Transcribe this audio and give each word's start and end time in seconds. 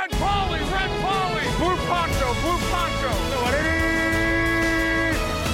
Red 0.00 0.12
Polly, 0.12 0.60
Red 0.60 0.92
Polly, 1.04 1.46
Blue 1.58 1.76
Poncho, 1.88 2.28
Blue 2.42 2.60
Poncho. 2.72 3.12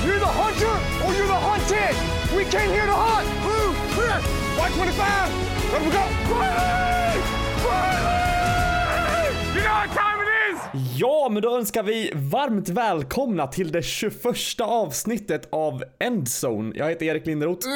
You're 0.06 0.20
the 0.20 0.34
hunter 0.42 0.76
or 1.04 1.10
you're 1.16 1.26
the 1.26 1.40
hunted. 1.48 1.94
We 2.36 2.44
came 2.44 2.70
here 2.70 2.86
to 2.86 2.92
hunt. 2.92 3.26
Blue, 3.42 3.74
clear. 3.94 4.18
White 4.56 4.72
25. 4.72 5.72
Let 5.72 5.82
we 5.82 5.90
go. 5.90 6.04
Riley! 6.38 7.18
Riley! 7.66 9.34
You 9.54 9.62
know 9.64 9.74
what 9.74 9.90
time 9.90 10.18
it 10.22 10.30
is? 10.48 10.58
Ja, 11.00 11.28
men 11.30 11.42
då 11.42 11.56
önskar 11.56 11.82
vi 11.82 12.12
varmt 12.14 12.68
välkomna 12.68 13.46
till 13.46 13.72
det 13.72 13.82
21 13.82 14.14
avsnittet 14.60 15.48
av 15.52 15.84
Endzone. 15.98 16.72
Jag 16.74 16.88
heter 16.88 17.06
Erik 17.06 17.26
Linderoth. 17.26 17.66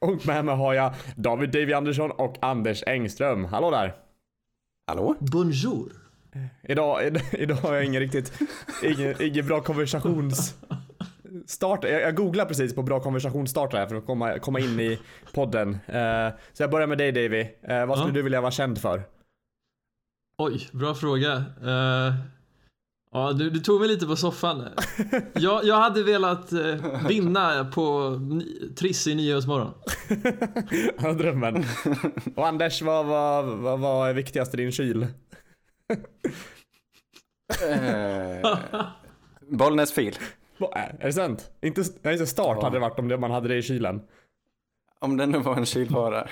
Och 0.00 0.26
med 0.26 0.44
mig 0.44 0.56
har 0.56 0.74
jag 0.74 0.94
David 1.16 1.50
Davy 1.50 1.72
Andersson 1.72 2.10
och 2.10 2.36
Anders 2.40 2.82
Engström. 2.86 3.44
Hallå 3.44 3.70
där! 3.70 3.94
Hallå? 4.86 5.16
Bonjour. 5.20 6.03
Idag, 6.62 7.20
idag, 7.32 7.54
har 7.54 7.74
jag 7.74 7.84
ingen 7.84 8.00
riktigt, 8.00 8.32
ingen, 8.82 9.22
ingen 9.22 9.46
bra 9.46 9.60
konversations... 9.60 10.54
Start, 11.46 11.84
jag, 11.84 12.00
jag 12.02 12.14
googlar 12.16 12.44
precis 12.44 12.74
på 12.74 12.82
bra 12.82 13.00
konversationsstartare 13.00 13.78
här 13.80 13.86
för 13.86 13.96
att 13.96 14.06
komma, 14.06 14.38
komma 14.38 14.60
in 14.60 14.80
i 14.80 14.98
podden. 15.32 15.68
Uh, 15.70 16.36
så 16.52 16.62
jag 16.62 16.70
börjar 16.70 16.86
med 16.86 16.98
dig 16.98 17.12
Davy. 17.12 17.40
Uh, 17.42 17.86
vad 17.86 17.98
skulle 17.98 18.10
Ja. 18.10 18.14
du 18.14 18.22
vilja 18.22 18.40
vara 18.40 18.50
känd 18.50 18.78
för? 18.80 19.02
Oj, 20.38 20.68
bra 20.72 20.94
fråga. 20.94 21.44
Eh, 21.62 22.14
ja, 23.12 23.32
du, 23.32 23.50
du 23.50 23.60
tog 23.60 23.80
mig 23.80 23.88
lite 23.88 24.06
på 24.06 24.16
soffan. 24.16 24.68
Jag, 25.34 25.64
jag 25.64 25.76
hade 25.76 26.02
velat 26.02 26.52
vinna 27.08 27.64
på 27.64 28.18
Triss 28.76 29.06
i 29.06 29.14
Nyhetsmorgon. 29.14 29.74
Ja, 31.02 31.12
drömmen. 31.12 31.64
Och 32.36 32.46
Anders, 32.46 32.82
vad, 32.82 33.06
vad, 33.06 33.44
vad, 33.44 33.80
vad 33.80 34.08
är 34.08 34.14
viktigast 34.14 34.54
i 34.54 34.56
din 34.56 34.72
kyl? 34.72 35.06
Eh, 37.70 38.58
Bollnäs 39.40 39.92
fil. 39.92 40.16
Är, 40.72 40.98
det 41.00 41.12
sant? 41.12 41.50
Inte, 41.62 41.82
nej, 42.02 42.12
inte 42.12 42.26
start 42.26 42.56
Ja. 42.60 42.64
hade 42.64 42.76
det 42.76 42.80
varit 42.80 42.98
om 42.98 43.08
det, 43.08 43.16
man 43.18 43.30
hade 43.30 43.48
det 43.48 43.56
i 43.56 43.62
kylen. 43.62 44.02
Om 44.98 45.16
det 45.16 45.26
nu 45.26 45.38
var 45.38 45.56
en 45.56 45.66
kylvara. 45.66 46.28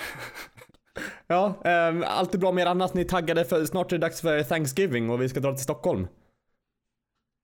Ja, 1.26 1.54
um, 1.90 2.04
allt 2.06 2.34
är 2.34 2.38
bra 2.38 2.52
med 2.52 2.62
er 2.62 2.66
annars. 2.66 2.94
Ni 2.94 3.00
är 3.00 3.04
taggade 3.04 3.44
för 3.44 3.64
snart 3.64 3.92
är 3.92 3.98
det 3.98 4.06
dags 4.06 4.20
för 4.20 4.42
Thanksgiving 4.42 5.10
och 5.10 5.22
vi 5.22 5.28
ska 5.28 5.40
dra 5.40 5.52
till 5.54 5.62
Stockholm. 5.64 6.06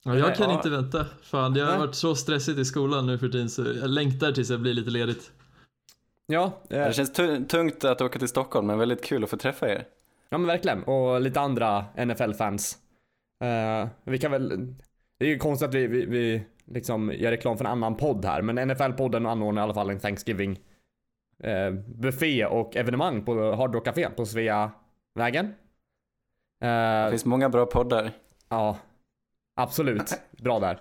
Ja, 0.04 0.16
jag 0.16 0.36
kan 0.36 0.50
Ja. 0.50 0.56
inte 0.56 0.70
vänta. 0.70 1.06
Fan, 1.22 1.54
det 1.54 1.60
har 1.60 1.70
Nej. 1.70 1.78
varit 1.78 1.94
så 1.94 2.14
stressigt 2.14 2.58
i 2.58 2.64
skolan 2.64 3.06
nu 3.06 3.18
för 3.18 3.28
tiden 3.28 3.50
så 3.50 3.62
jag 3.62 3.90
längtar 3.90 4.32
tills 4.32 4.50
jag 4.50 4.60
blir 4.60 4.74
lite 4.74 4.90
ledigt. 4.90 5.32
Ja, 6.26 6.44
eh, 6.70 6.84
Det 6.84 6.92
känns 6.92 7.12
tu- 7.12 7.44
tungt 7.44 7.84
att 7.84 8.00
åka 8.00 8.18
till 8.18 8.28
Stockholm 8.28 8.66
men 8.66 8.78
väldigt 8.78 9.04
kul 9.04 9.24
att 9.24 9.30
få 9.30 9.36
träffa 9.36 9.68
er. 9.68 9.86
Ja 10.30 10.38
men 10.38 10.46
verkligen. 10.46 10.84
Och 10.84 11.20
lite 11.20 11.40
andra 11.40 11.84
NFL-fans. 11.96 12.78
Eh, 13.44 13.88
vi 14.04 14.18
kan 14.18 14.30
väl... 14.30 14.74
Det 15.18 15.24
är 15.24 15.28
ju 15.28 15.38
konstigt 15.38 15.68
att 15.68 15.74
vi, 15.74 15.86
vi, 15.86 16.06
vi 16.06 16.44
liksom 16.66 17.12
gör 17.16 17.30
reklam 17.30 17.58
för 17.58 17.64
en 17.64 17.70
annan 17.70 17.96
podd 17.96 18.24
här, 18.24 18.42
men 18.42 18.58
NFL-podden 18.58 19.30
anordnar 19.30 19.62
i 19.62 19.64
alla 19.64 19.74
fall 19.74 19.90
en 19.90 20.00
Thanksgiving 20.00 20.58
eh, 21.42 21.70
buffé 21.70 22.46
och 22.46 22.76
evenemang 22.76 23.24
på 23.24 23.54
Hard 23.54 23.74
Rock 23.74 23.84
Café 23.84 24.10
på 24.10 24.26
Sveavägen. 24.26 25.54
Det 26.60 26.66
Eh, 26.66 27.10
finns 27.10 27.24
många 27.24 27.48
bra 27.48 27.66
poddar. 27.66 28.10
Ja, 28.48 28.76
absolut. 29.56 30.20
Bra 30.30 30.60
där. 30.60 30.80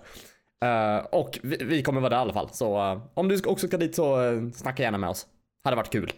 Eh, 0.64 1.04
och 1.04 1.38
vi, 1.42 1.56
vi 1.64 1.82
kommer 1.82 2.00
vara 2.00 2.10
där 2.10 2.16
i 2.16 2.20
alla 2.20 2.32
fall. 2.32 2.48
Så 2.50 2.76
eh, 2.76 3.02
om 3.14 3.28
du 3.28 3.40
också 3.46 3.66
ska 3.66 3.76
dit 3.76 3.94
så 3.94 4.20
uh, 4.20 4.50
snacka 4.50 4.82
gärna 4.82 4.98
med 4.98 5.10
oss. 5.10 5.26
Hade 5.64 5.76
varit 5.76 5.92
kul. 5.92 6.12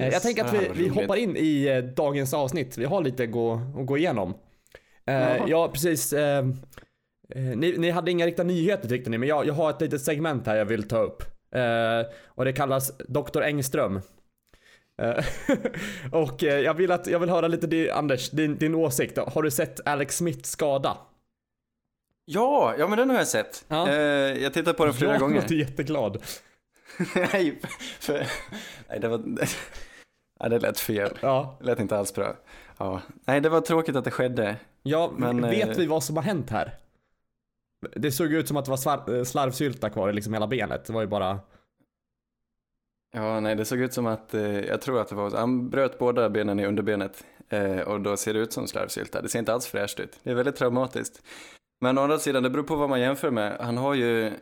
Eh, 0.00 0.04
Yes. 0.06 0.12
Jag 0.12 0.22
tänker 0.22 0.44
att 0.44 0.52
Ja, 0.54 0.60
vi, 0.74 0.82
vi 0.82 0.88
hoppar 0.88 1.16
in 1.16 1.36
i 1.36 1.64
eh, 1.66 1.78
dagens 1.78 2.34
avsnitt. 2.34 2.78
Vi 2.78 2.84
har 2.84 3.00
lite 3.02 3.22
att 3.24 3.30
gå, 3.30 3.60
att 3.78 3.86
gå 3.86 3.98
igenom. 3.98 4.30
Uh, 4.30 5.14
Jaha. 5.14 5.44
ja, 5.48 5.68
precis. 5.68 6.12
eh, 6.12 6.38
eh, 7.34 7.42
ni, 7.42 7.74
ni 7.78 7.90
hade 7.90 8.10
inga 8.10 8.26
riktiga 8.26 8.44
nyheter 8.44 8.88
tyckte 8.88 9.10
ni, 9.10 9.18
men 9.18 9.28
jag, 9.28 9.46
jag 9.46 9.54
har 9.54 9.70
ett 9.70 9.80
litet 9.80 10.02
segment 10.02 10.46
här 10.46 10.56
jag 10.56 10.64
vill 10.64 10.88
ta 10.88 10.98
upp. 10.98 11.22
Eh, 11.54 12.12
och 12.26 12.44
det 12.44 12.52
kallas 12.52 12.92
Dr. 13.08 13.42
Engström. 13.42 14.00
Eh, 15.02 15.24
och 16.12 16.44
eh, 16.44 16.60
jag 16.60 16.74
vill, 16.74 16.92
att, 16.92 17.06
jag 17.06 17.18
vill 17.18 17.28
höra 17.30 17.48
lite, 17.48 17.66
di- 17.66 17.90
Anders, 17.90 18.30
din, 18.30 18.56
din 18.58 18.74
åsikt. 18.74 19.18
Har 19.18 19.42
du 19.42 19.50
sett 19.50 19.86
Alex 19.88 20.16
Smith 20.16 20.42
skada? 20.42 20.96
Ja, 22.24 22.74
ja 22.78 22.88
men 22.88 22.98
den 22.98 23.10
har 23.10 23.16
jag 23.16 23.28
sett. 23.28 23.64
Ja. 23.68 23.88
Eh, 23.88 23.94
jag 24.42 24.52
tittar 24.54 24.72
på 24.72 24.84
den 24.84 24.94
flera 24.94 25.12
jag 25.12 25.20
gånger. 25.20 25.40
låter 25.40 25.54
jätteglad. 25.54 26.22
nej, 27.32 27.58
för, 28.00 28.26
nej, 28.88 29.00
det 29.00 29.08
var... 29.08 29.22
Nej, 30.40 30.50
det 30.50 30.58
lät 30.58 30.80
fel. 30.80 31.18
Ja, 31.20 31.56
Det 31.58 31.64
lät 31.66 31.80
inte 31.80 31.96
alls 31.98 32.14
bra. 32.14 32.36
Ja. 32.78 33.00
Nej, 33.24 33.40
det 33.40 33.48
var 33.48 33.60
tråkigt 33.60 33.96
att 33.96 34.04
det 34.04 34.10
skedde. 34.10 34.56
ja 34.82 35.12
Men, 35.16 35.42
vet 35.42 35.68
eh, 35.68 35.74
vi 35.76 35.86
vad 35.86 36.04
som 36.04 36.16
har 36.16 36.22
hänt 36.22 36.50
här? 36.50 36.74
Det 37.96 38.12
såg 38.12 38.32
ut 38.32 38.48
som 38.48 38.56
att 38.56 38.64
det 38.64 38.70
var 38.70 39.16
eh, 39.16 39.24
slarvsylta 39.24 39.90
kvar 39.90 40.08
i 40.10 40.12
liksom 40.12 40.32
hela 40.32 40.46
benet. 40.46 40.84
Det 40.84 40.92
var 40.92 41.00
ju 41.00 41.06
bara... 41.06 41.40
Ja, 43.12 43.40
nej, 43.40 43.54
det 43.56 43.64
såg 43.64 43.78
ut 43.80 43.92
som 43.92 44.06
att, 44.06 44.34
eh, 44.34 44.60
jag 44.60 44.80
tror 44.80 45.00
att 45.00 45.08
det 45.08 45.14
var, 45.14 45.30
han 45.30 45.70
bröt 45.70 45.98
båda 45.98 46.30
benen 46.30 46.60
i 46.60 46.66
underbenet 46.66 47.24
eh, 47.48 47.78
och 47.80 48.00
då 48.00 48.16
ser 48.16 48.34
det 48.34 48.40
ut 48.40 48.52
som 48.52 48.66
slarvsylta. 48.66 49.22
Det 49.22 49.28
ser 49.28 49.38
inte 49.38 49.52
alls 49.52 49.66
fräscht 49.66 50.00
ut. 50.00 50.18
Det 50.22 50.30
är 50.30 50.34
väldigt 50.34 50.56
traumatiskt. 50.56 51.22
Men 51.80 51.98
å 51.98 52.02
andra 52.02 52.18
sidan, 52.18 52.42
det 52.42 52.50
beror 52.50 52.64
på 52.64 52.76
vad 52.76 52.88
man 52.88 53.00
jämför 53.00 53.30
med. 53.30 53.56
Han 53.60 53.76
har 53.76 53.94
ju 53.94 54.32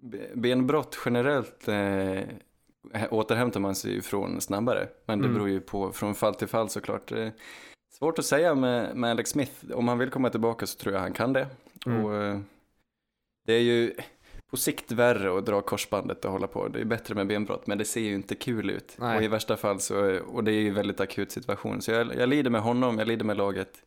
be- 0.00 0.28
benbrott 0.34 0.98
generellt 1.04 1.68
eh, 1.68 2.20
återhämtar 3.10 3.60
man 3.60 3.74
sig 3.74 3.96
ifrån 3.96 4.40
snabbare. 4.40 4.88
Men 5.06 5.18
det 5.18 5.24
Mm. 5.24 5.34
beror 5.34 5.48
ju 5.48 5.60
på 5.60 5.92
från 5.92 6.14
fall 6.14 6.34
till 6.34 6.48
fall 6.48 6.68
såklart. 6.68 7.12
Eh, 7.12 7.28
svårt 7.98 8.18
att 8.18 8.24
säga 8.24 8.54
med, 8.54 8.96
med 8.96 9.10
Alex 9.10 9.30
Smith. 9.30 9.52
Om 9.74 9.88
han 9.88 9.98
vill 9.98 10.10
komma 10.10 10.30
tillbaka 10.30 10.66
så 10.66 10.78
tror 10.78 10.94
jag 10.94 11.00
han 11.00 11.12
kan 11.12 11.32
det. 11.32 11.46
Mm. 11.86 12.04
Och 12.04 12.14
eh, 12.14 12.38
det 13.46 13.52
är 13.54 13.60
ju 13.60 13.94
på 14.50 14.56
sikt 14.56 14.92
värre 14.92 15.38
att 15.38 15.46
dra 15.46 15.60
korsbandet 15.60 16.24
och 16.24 16.32
hålla 16.32 16.46
på. 16.46 16.68
Det 16.68 16.80
är 16.80 16.84
bättre 16.84 17.14
med 17.14 17.26
benbrott, 17.26 17.66
men 17.66 17.78
det 17.78 17.84
ser 17.84 18.00
ju 18.00 18.14
inte 18.14 18.34
kul 18.34 18.70
ut. 18.70 18.96
Nej. 18.98 19.16
Och 19.16 19.22
i 19.22 19.28
värsta 19.28 19.56
fall 19.56 19.80
så, 19.80 20.18
och 20.20 20.44
det 20.44 20.52
är 20.52 20.60
ju 20.60 20.68
en 20.68 20.74
väldigt 20.74 21.00
akut 21.00 21.32
situation. 21.32 21.82
Så 21.82 21.90
jag, 21.90 22.14
jag 22.16 22.28
lider 22.28 22.50
med 22.50 22.60
honom, 22.60 22.98
jag 22.98 23.08
lider 23.08 23.24
med 23.24 23.36
laget. 23.36 23.82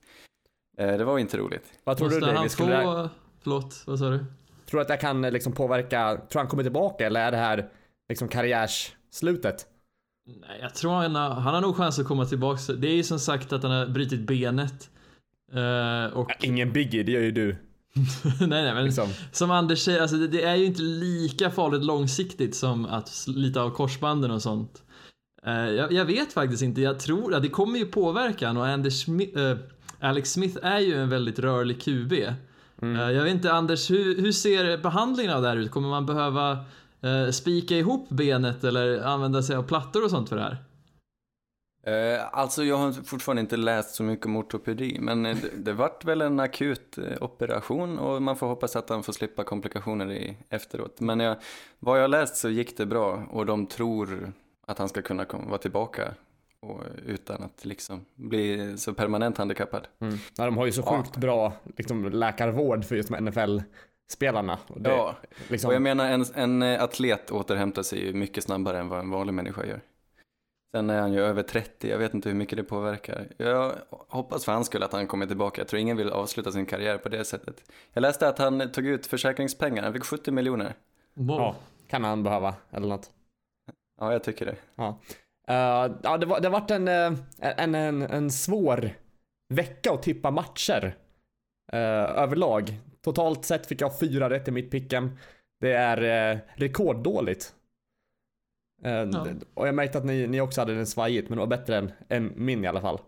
Eh, 0.77 0.97
det 0.97 1.03
var 1.03 1.19
inte 1.19 1.37
roligt. 1.37 1.63
Vad 1.83 1.97
tror 1.97 2.07
Måste 2.07 2.19
du 2.19 2.25
David? 2.25 2.37
han 2.39 2.49
Skulle 2.49 2.77
det, 2.77 2.83
få... 2.83 3.09
Förlåt, 3.43 3.83
vad 3.87 3.99
sa 3.99 4.09
du? 4.09 4.25
tror 4.65 4.77
du 4.77 4.81
att 4.81 4.87
det 4.87 4.97
kan 4.97 5.21
liksom 5.21 5.53
påverka, 5.53 6.21
tror 6.29 6.39
han 6.39 6.47
kommer 6.49 6.63
tillbaka 6.63 7.05
eller 7.05 7.27
är 7.27 7.31
det 7.31 7.37
här 7.37 7.69
liksom 8.09 8.27
karriärsslutet? 8.27 9.65
Nej, 10.41 10.59
jag 10.61 10.75
tror 10.75 10.91
han 10.91 11.15
har, 11.15 11.29
han 11.29 11.53
har 11.53 11.61
nog 11.61 11.75
chans 11.75 11.99
att 11.99 12.07
komma 12.07 12.25
tillbaka. 12.25 12.73
Det 12.73 12.87
är 12.87 12.95
ju 12.95 13.03
som 13.03 13.19
sagt 13.19 13.53
att 13.53 13.63
han 13.63 13.71
har 13.71 13.87
brutit 13.87 14.19
benet. 14.19 14.89
Eh, 15.53 16.17
och... 16.17 16.31
Ingen 16.39 16.73
biggie, 16.73 17.03
det 17.03 17.11
gör 17.11 17.21
ju 17.21 17.31
du. 17.31 17.55
nej, 18.39 18.63
nej, 18.63 18.73
men 18.73 18.85
Liksom. 18.85 19.07
som 19.31 19.51
Anders 19.51 19.79
säger, 19.79 20.01
alltså 20.01 20.17
det, 20.17 20.27
det 20.27 20.43
är 20.43 20.55
ju 20.55 20.65
inte 20.65 20.81
lika 20.81 21.51
farligt 21.51 21.83
långsiktigt 21.83 22.55
som 22.55 22.85
att 22.85 23.07
slita 23.07 23.61
av 23.61 23.69
korsbanden 23.69 24.31
och 24.31 24.41
sånt. 24.41 24.83
Eh, 25.45 25.53
jag, 25.53 25.91
jag 25.91 26.05
vet 26.05 26.33
faktiskt 26.33 26.63
inte, 26.63 26.81
jag 26.81 26.99
tror 26.99 27.33
att 27.33 27.43
det 27.43 27.49
kommer 27.49 27.79
ju 27.79 27.85
påverka 27.85 28.47
han 28.47 28.57
och 28.57 28.67
Anders 28.67 29.03
Smith, 29.03 29.39
eh, 29.39 29.57
Alex 29.99 30.31
Smith 30.31 30.57
är 30.61 30.79
ju 30.79 30.95
en 30.95 31.09
väldigt 31.09 31.39
rörlig 31.39 31.81
QB. 31.81 32.13
Mm. 32.81 33.15
Jag 33.15 33.23
vet 33.23 33.33
inte 33.33 33.51
Anders, 33.51 33.91
hur, 33.91 34.21
hur 34.21 34.31
ser 34.31 34.77
behandlingen 34.77 35.33
av 35.33 35.41
det 35.41 35.47
här 35.47 35.57
ut? 35.57 35.71
Kommer 35.71 35.89
man 35.89 36.05
behöva 36.05 36.65
eh, 37.01 37.31
spika 37.31 37.75
ihop 37.75 38.09
benet 38.09 38.63
eller 38.63 39.01
använda 39.03 39.43
sig 39.43 39.55
av 39.55 39.63
plattor 39.63 40.03
och 40.03 40.09
sånt 40.09 40.29
för 40.29 40.35
det 40.35 40.41
här? 40.41 40.57
Eh, 41.83 42.21
alltså 42.31 42.63
jag 42.63 42.77
har 42.77 42.91
fortfarande 42.91 43.39
inte 43.41 43.57
läst 43.57 43.95
så 43.95 44.03
mycket 44.03 44.25
om 44.25 44.35
ortopedi, 44.35 44.97
men 44.99 45.25
eh, 45.25 45.37
det, 45.41 45.49
det 45.57 45.73
vart 45.73 46.05
väl 46.05 46.21
en 46.21 46.39
akut 46.39 46.97
eh, 46.97 47.23
operation 47.23 47.99
och 47.99 48.21
man 48.21 48.35
får 48.35 48.47
hoppas 48.47 48.75
att 48.75 48.89
han 48.89 49.03
får 49.03 49.13
slippa 49.13 49.43
komplikationer 49.43 50.11
i, 50.11 50.37
efteråt. 50.49 50.99
Men 50.99 51.19
jag, 51.19 51.35
vad 51.79 51.97
jag 51.97 52.03
har 52.03 52.07
läst 52.07 52.35
så 52.35 52.49
gick 52.49 52.77
det 52.77 52.85
bra 52.85 53.23
och 53.31 53.45
de 53.45 53.65
tror 53.65 54.33
att 54.67 54.77
han 54.77 54.89
ska 54.89 55.01
kunna 55.01 55.25
kom, 55.25 55.47
vara 55.47 55.57
tillbaka 55.57 56.13
och, 56.61 56.83
utan 57.05 57.43
att 57.43 57.65
liksom 57.65 58.05
bli 58.15 58.77
så 58.77 58.93
permanent 58.93 59.37
handikappad. 59.37 59.87
Mm. 59.99 60.17
Ja, 60.37 60.45
de 60.45 60.57
har 60.57 60.65
ju 60.65 60.71
så 60.71 60.81
Ja. 60.85 60.97
sjukt 60.97 61.17
bra 61.17 61.53
liksom, 61.77 62.09
läkarvård 62.11 62.85
för 62.85 62.95
just 62.95 63.09
de 63.09 63.15
NFL-spelarna. 64.09 64.57
Och 64.67 64.81
det, 64.81 64.89
Ja, 64.89 65.15
liksom, 65.49 65.67
och 65.67 65.73
jag 65.73 65.81
menar 65.81 66.11
en, 66.11 66.25
en 66.35 66.61
eh, 66.61 66.83
atlet 66.83 67.31
återhämtar 67.31 67.83
sig 67.83 68.05
ju 68.05 68.13
mycket 68.13 68.43
snabbare 68.43 68.79
än 68.79 68.89
vad 68.89 68.99
en 68.99 69.09
vanlig 69.09 69.33
människa 69.33 69.65
gör. 69.65 69.81
Sen 70.75 70.89
är 70.89 71.01
han 71.01 71.13
ju 71.13 71.19
över 71.21 71.43
30, 71.43 71.89
jag 71.89 71.97
vet 71.97 72.13
inte 72.13 72.29
hur 72.29 72.35
mycket 72.35 72.57
det 72.57 72.63
påverkar. 72.63 73.27
Jag 73.37 73.73
hoppas 73.89 74.45
för 74.45 74.51
hans 74.51 74.67
skull 74.67 74.83
att 74.83 74.93
han 74.93 75.07
kommer 75.07 75.25
tillbaka. 75.25 75.61
Jag 75.61 75.67
tror 75.67 75.79
ingen 75.79 75.97
vill 75.97 76.09
avsluta 76.09 76.51
sin 76.51 76.65
karriär 76.65 76.97
på 76.97 77.09
det 77.09 77.25
sättet. 77.25 77.71
Jag 77.93 78.01
läste 78.01 78.27
att 78.27 78.37
han 78.37 78.71
tog 78.71 78.85
ut 78.85 79.05
försäkringspengar, 79.07 79.83
han 79.83 79.93
fick 79.93 80.03
70 80.03 80.31
miljoner. 80.31 80.73
Wow. 81.13 81.37
ja, 81.39 81.55
kan 81.87 82.03
han 82.03 82.23
behöva 82.23 82.53
eller 82.71 82.87
något. 82.87 83.11
Ja, 83.99 84.11
jag 84.11 84.23
tycker 84.23 84.45
det. 84.45 84.55
Ja, 84.75 84.99
Eh, 85.47 85.91
ja 86.03 86.17
det, 86.17 86.25
var, 86.25 86.39
det 86.39 86.47
har 86.47 86.59
varit 86.59 86.71
en, 86.71 86.87
eh, 86.87 87.13
en, 87.39 87.75
en, 87.75 88.01
en 88.01 88.31
svår 88.31 88.89
vecka 89.53 89.91
att 89.93 90.03
tippa 90.03 90.31
matcher. 90.31 90.95
eh, 91.73 91.79
överlag. 92.23 92.79
Totalt 93.03 93.45
sett 93.45 93.65
fick 93.67 93.81
jag 93.81 93.99
fyra 93.99 94.29
rätt 94.29 94.47
i 94.47 94.51
mitt 94.51 94.71
picken. 94.71 95.17
Det 95.61 95.71
är 95.73 96.33
uh, 96.33 96.39
rekorddåligt. 96.55 97.53
Eh, 98.85 98.91
Ja. 98.91 99.27
Och 99.53 99.67
jag 99.67 99.75
märkte 99.75 99.97
att 99.97 100.05
ni, 100.05 100.27
ni 100.27 100.41
också 100.41 100.61
hade 100.61 100.75
den 100.75 100.85
svajigt, 100.87 101.29
men 101.29 101.37
det 101.37 101.39
var 101.39 101.47
bättre 101.47 101.77
än, 101.77 101.91
än 102.09 102.33
min 102.35 102.63
i 102.63 102.67
alla 102.67 102.81
fall. 102.81 102.99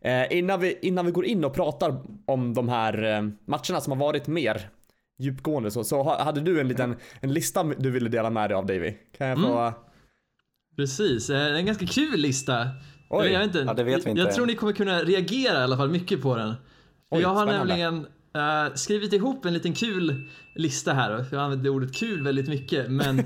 Eh, 0.00 0.38
innan, 0.38 0.60
vi, 0.60 0.78
innan 0.82 1.06
vi 1.06 1.12
går 1.12 1.24
in 1.24 1.44
och 1.44 1.54
pratar 1.54 2.02
om 2.26 2.54
de 2.54 2.68
här 2.68 3.02
eh, 3.04 3.22
matcherna 3.44 3.80
som 3.80 3.92
har 3.92 3.96
varit 4.06 4.26
mer 4.26 4.70
djupgående 5.18 5.70
så, 5.70 5.84
så 5.84 6.02
ha- 6.02 6.22
hade 6.24 6.40
du 6.40 6.60
en 6.60 6.68
liten 6.68 6.96
en 7.20 7.32
lista 7.32 7.64
du 7.64 7.90
ville 7.90 8.08
dela 8.08 8.30
med 8.30 8.50
dig 8.50 8.54
av 8.56 8.66
Davy. 8.66 8.94
Kan 9.18 9.26
jag 9.26 9.38
få... 9.40 9.58
Mm. 9.58 9.72
Precis, 10.76 11.30
eh, 11.30 11.56
en 11.56 11.66
ganska 11.66 11.86
kul 11.86 12.20
lista. 12.20 12.68
Oj. 13.10 13.26
Jag, 13.28 13.38
vet 13.38 13.46
inte, 13.46 13.58
Ja, 13.58 13.74
det 13.74 13.84
vet 13.84 14.06
vi 14.06 14.10
inte 14.10 14.22
jag 14.22 14.34
tror 14.34 14.46
ni 14.46 14.54
kommer 14.54 14.72
kunna 14.72 15.02
reagera 15.02 15.60
i 15.60 15.62
alla 15.62 15.76
fall 15.76 15.90
mycket 15.90 16.22
på 16.22 16.36
den. 16.36 16.54
Oj, 17.10 17.20
jag 17.22 17.28
har 17.28 17.46
spännande. 17.46 17.58
nämligen 17.76 18.06
eh, 18.34 18.74
skrivit 18.74 19.12
ihop 19.12 19.44
en 19.44 19.52
liten 19.54 19.74
kul 19.74 20.28
lista 20.54 20.92
här. 20.92 21.24
Jag 21.32 21.40
använder 21.42 21.70
ordet 21.70 21.94
kul 21.94 22.22
väldigt 22.22 22.48
mycket, 22.48 22.90
men... 22.90 23.18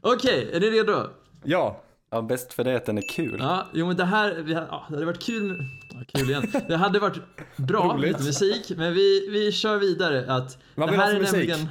Okej, 0.00 0.50
är 0.52 0.60
ni 0.60 0.70
redo? 0.70 1.06
Ja, 1.44 1.80
Ja, 2.10 2.22
bäst 2.22 2.52
för 2.52 2.64
det 2.64 2.76
att 2.76 2.86
den 2.86 2.98
är 2.98 3.08
kul. 3.08 3.36
Ja, 3.38 3.66
jo 3.72 3.86
men 3.86 3.96
det 3.96 4.04
här, 4.04 4.34
vi, 4.34 4.54
har- 4.54 4.66
ja, 4.70 4.86
det 4.88 4.94
hade 4.94 5.06
varit 5.06 5.22
kul, 5.22 5.64
ja, 5.94 6.00
kul 6.20 6.30
igen. 6.30 6.52
Det 6.68 6.76
hade 6.76 6.98
varit 6.98 7.18
bra, 7.56 7.96
med 7.96 8.12
musik, 8.24 8.72
men 8.76 8.94
vi, 8.94 9.28
vi 9.30 9.52
kör 9.52 9.78
vidare 9.78 10.32
att 10.34 10.58
Vad 10.74 10.88
det 10.88 10.90
vill 10.90 11.00
du 11.00 11.04
här 11.06 11.12
ha 11.14 11.20
är 11.20 11.24
för 11.24 11.36
musik? 11.38 11.48
nämligen... 11.48 11.68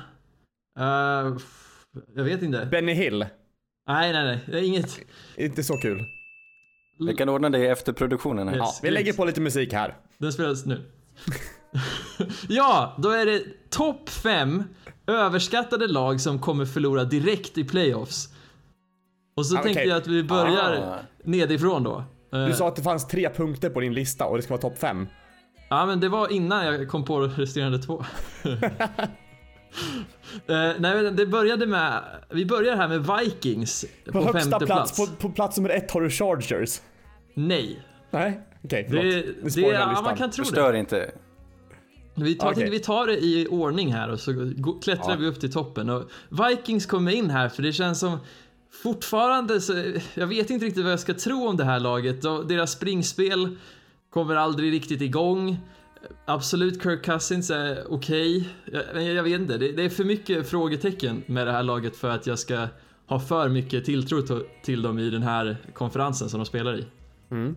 eh, 1.35 1.37
jag 2.15 2.23
vet 2.23 2.41
inte. 2.41 2.65
Benny 2.71 2.93
Hill. 2.93 3.25
Nej, 3.87 4.13
nej, 4.13 4.23
nej, 4.25 4.39
det 4.45 4.57
är 4.59 4.63
inget. 4.63 4.99
Inte 5.37 5.63
så 5.63 5.77
kul. 5.77 6.03
Vi 7.07 7.15
kan 7.15 7.29
ordna 7.29 7.49
det 7.49 7.67
efter 7.67 7.93
produktionen 7.93 8.47
här. 8.47 8.55
Yes. 8.55 8.61
Ja, 8.63 8.79
vi 8.83 8.91
lägger 8.91 9.13
på 9.13 9.25
lite 9.25 9.41
musik 9.41 9.73
här. 9.73 9.95
Den 10.17 10.33
spelas 10.33 10.65
nu. 10.65 10.81
ja, 12.47 12.95
då 12.97 13.09
är 13.09 13.25
det 13.25 13.41
topp 13.69 14.09
fem 14.09 14.63
överskattade 15.07 15.87
lag 15.87 16.21
som 16.21 16.39
kommer 16.39 16.65
förlora 16.65 17.03
direkt 17.03 17.57
i 17.57 17.63
playoffs. 17.63 18.29
Och 19.35 19.45
så 19.45 19.57
Ah, 19.57 19.61
tänkte 19.63 19.79
okej. 19.79 19.89
jag 19.89 19.97
att 19.97 20.07
vi 20.07 20.23
börjar 20.23 20.73
Ah. 20.75 20.95
nedifrån 21.23 21.83
då. 21.83 22.03
Eh, 22.33 22.45
Du 22.45 22.53
sa 22.53 22.67
att 22.67 22.75
det 22.75 22.81
fanns 22.83 23.07
tre 23.07 23.29
punkter 23.29 23.69
på 23.69 23.79
din 23.79 23.93
lista 23.93 24.25
och 24.25 24.37
det 24.37 24.43
ska 24.43 24.53
vara 24.53 24.61
topp 24.61 24.77
fem. 24.79 25.07
Ja, 25.69 25.85
men 25.85 25.99
det 25.99 26.09
var 26.09 26.31
innan 26.31 26.65
jag 26.65 26.89
kom 26.89 27.05
på 27.05 27.19
resterande 27.19 27.79
två. 27.79 28.05
Eh, 30.47 30.71
nej, 30.79 31.03
men 31.03 31.15
det 31.15 31.25
började 31.25 31.65
med, 31.67 32.03
vi 32.29 32.45
börjar 32.45 32.75
här 32.75 32.87
med 32.87 33.07
Vikings 33.19 33.85
på, 34.05 34.11
På 34.11 34.19
högsta 34.21 34.39
femte 34.39 34.65
plats, 34.65 34.95
plats. 34.97 35.15
På, 35.15 35.27
på 35.27 35.33
plats 35.33 35.57
nummer 35.57 35.69
ett 35.69 35.91
har 35.91 36.01
du 36.01 36.09
Chargers. 36.09 36.81
Nej, 37.33 37.79
Nej, 38.11 38.39
okej 38.63 38.83
det, 38.83 38.89
förlåt. 38.89 39.53
det, 39.55 39.61
jag 39.61 39.73
ja, 39.73 40.01
man 40.01 40.17
kan 40.17 40.31
tro 40.31 40.43
det. 40.43 40.47
Förstör 40.49 40.73
inte. 40.73 41.11
Vi 42.15 42.35
tar, 42.35 42.53
tänkte 42.53 42.71
vi 42.71 42.79
tar 42.79 43.07
det 43.07 43.17
i 43.23 43.47
ordning 43.49 43.93
här 43.93 44.09
och 44.11 44.19
så 44.19 44.51
klättrar 44.83 45.11
Ja. 45.11 45.15
vi 45.19 45.27
upp 45.27 45.39
till 45.39 45.53
toppen. 45.53 45.89
Och 45.89 46.09
Vikings 46.29 46.85
kommer 46.85 47.11
in 47.11 47.29
här 47.29 47.49
för 47.49 47.63
det 47.63 47.73
känns 47.73 47.99
som 47.99 48.17
fortfarande 48.83 49.61
så, 49.61 49.73
jag 50.13 50.27
vet 50.27 50.49
inte 50.49 50.65
riktigt 50.65 50.83
vad 50.83 50.91
jag 50.91 50.99
ska 50.99 51.13
tro 51.13 51.47
om 51.47 51.57
det 51.57 51.63
här 51.63 51.79
laget. 51.79 52.21
Deras 52.21 52.71
springspel 52.71 53.57
kommer 54.09 54.35
aldrig 54.35 54.73
riktigt 54.73 55.01
igång. 55.01 55.57
Absolut 56.25 56.83
Kirk 56.83 57.05
Cousins 57.05 57.49
är 57.49 57.83
okej, 57.93 58.49
Jag- 58.71 58.83
men 58.93 59.05
jag 59.05 59.23
vet 59.23 59.41
inte. 59.41 59.57
Det, 59.57 59.71
det 59.71 59.83
är 59.83 59.89
för 59.89 60.03
mycket 60.03 60.49
frågetecken 60.49 61.23
med 61.25 61.47
det 61.47 61.51
här 61.53 61.63
laget 61.63 61.95
för 61.95 62.09
att 62.09 62.27
jag 62.27 62.39
ska 62.39 62.67
ha 63.07 63.19
för 63.19 63.49
mycket 63.49 63.85
tilltro 63.85 64.21
till 64.63 64.81
dem 64.81 64.99
i 64.99 65.09
den 65.09 65.23
här 65.23 65.57
konferensen 65.73 66.29
som 66.29 66.39
de 66.39 66.45
spelar 66.45 66.79
i. 66.79 66.85
Mm. 67.31 67.55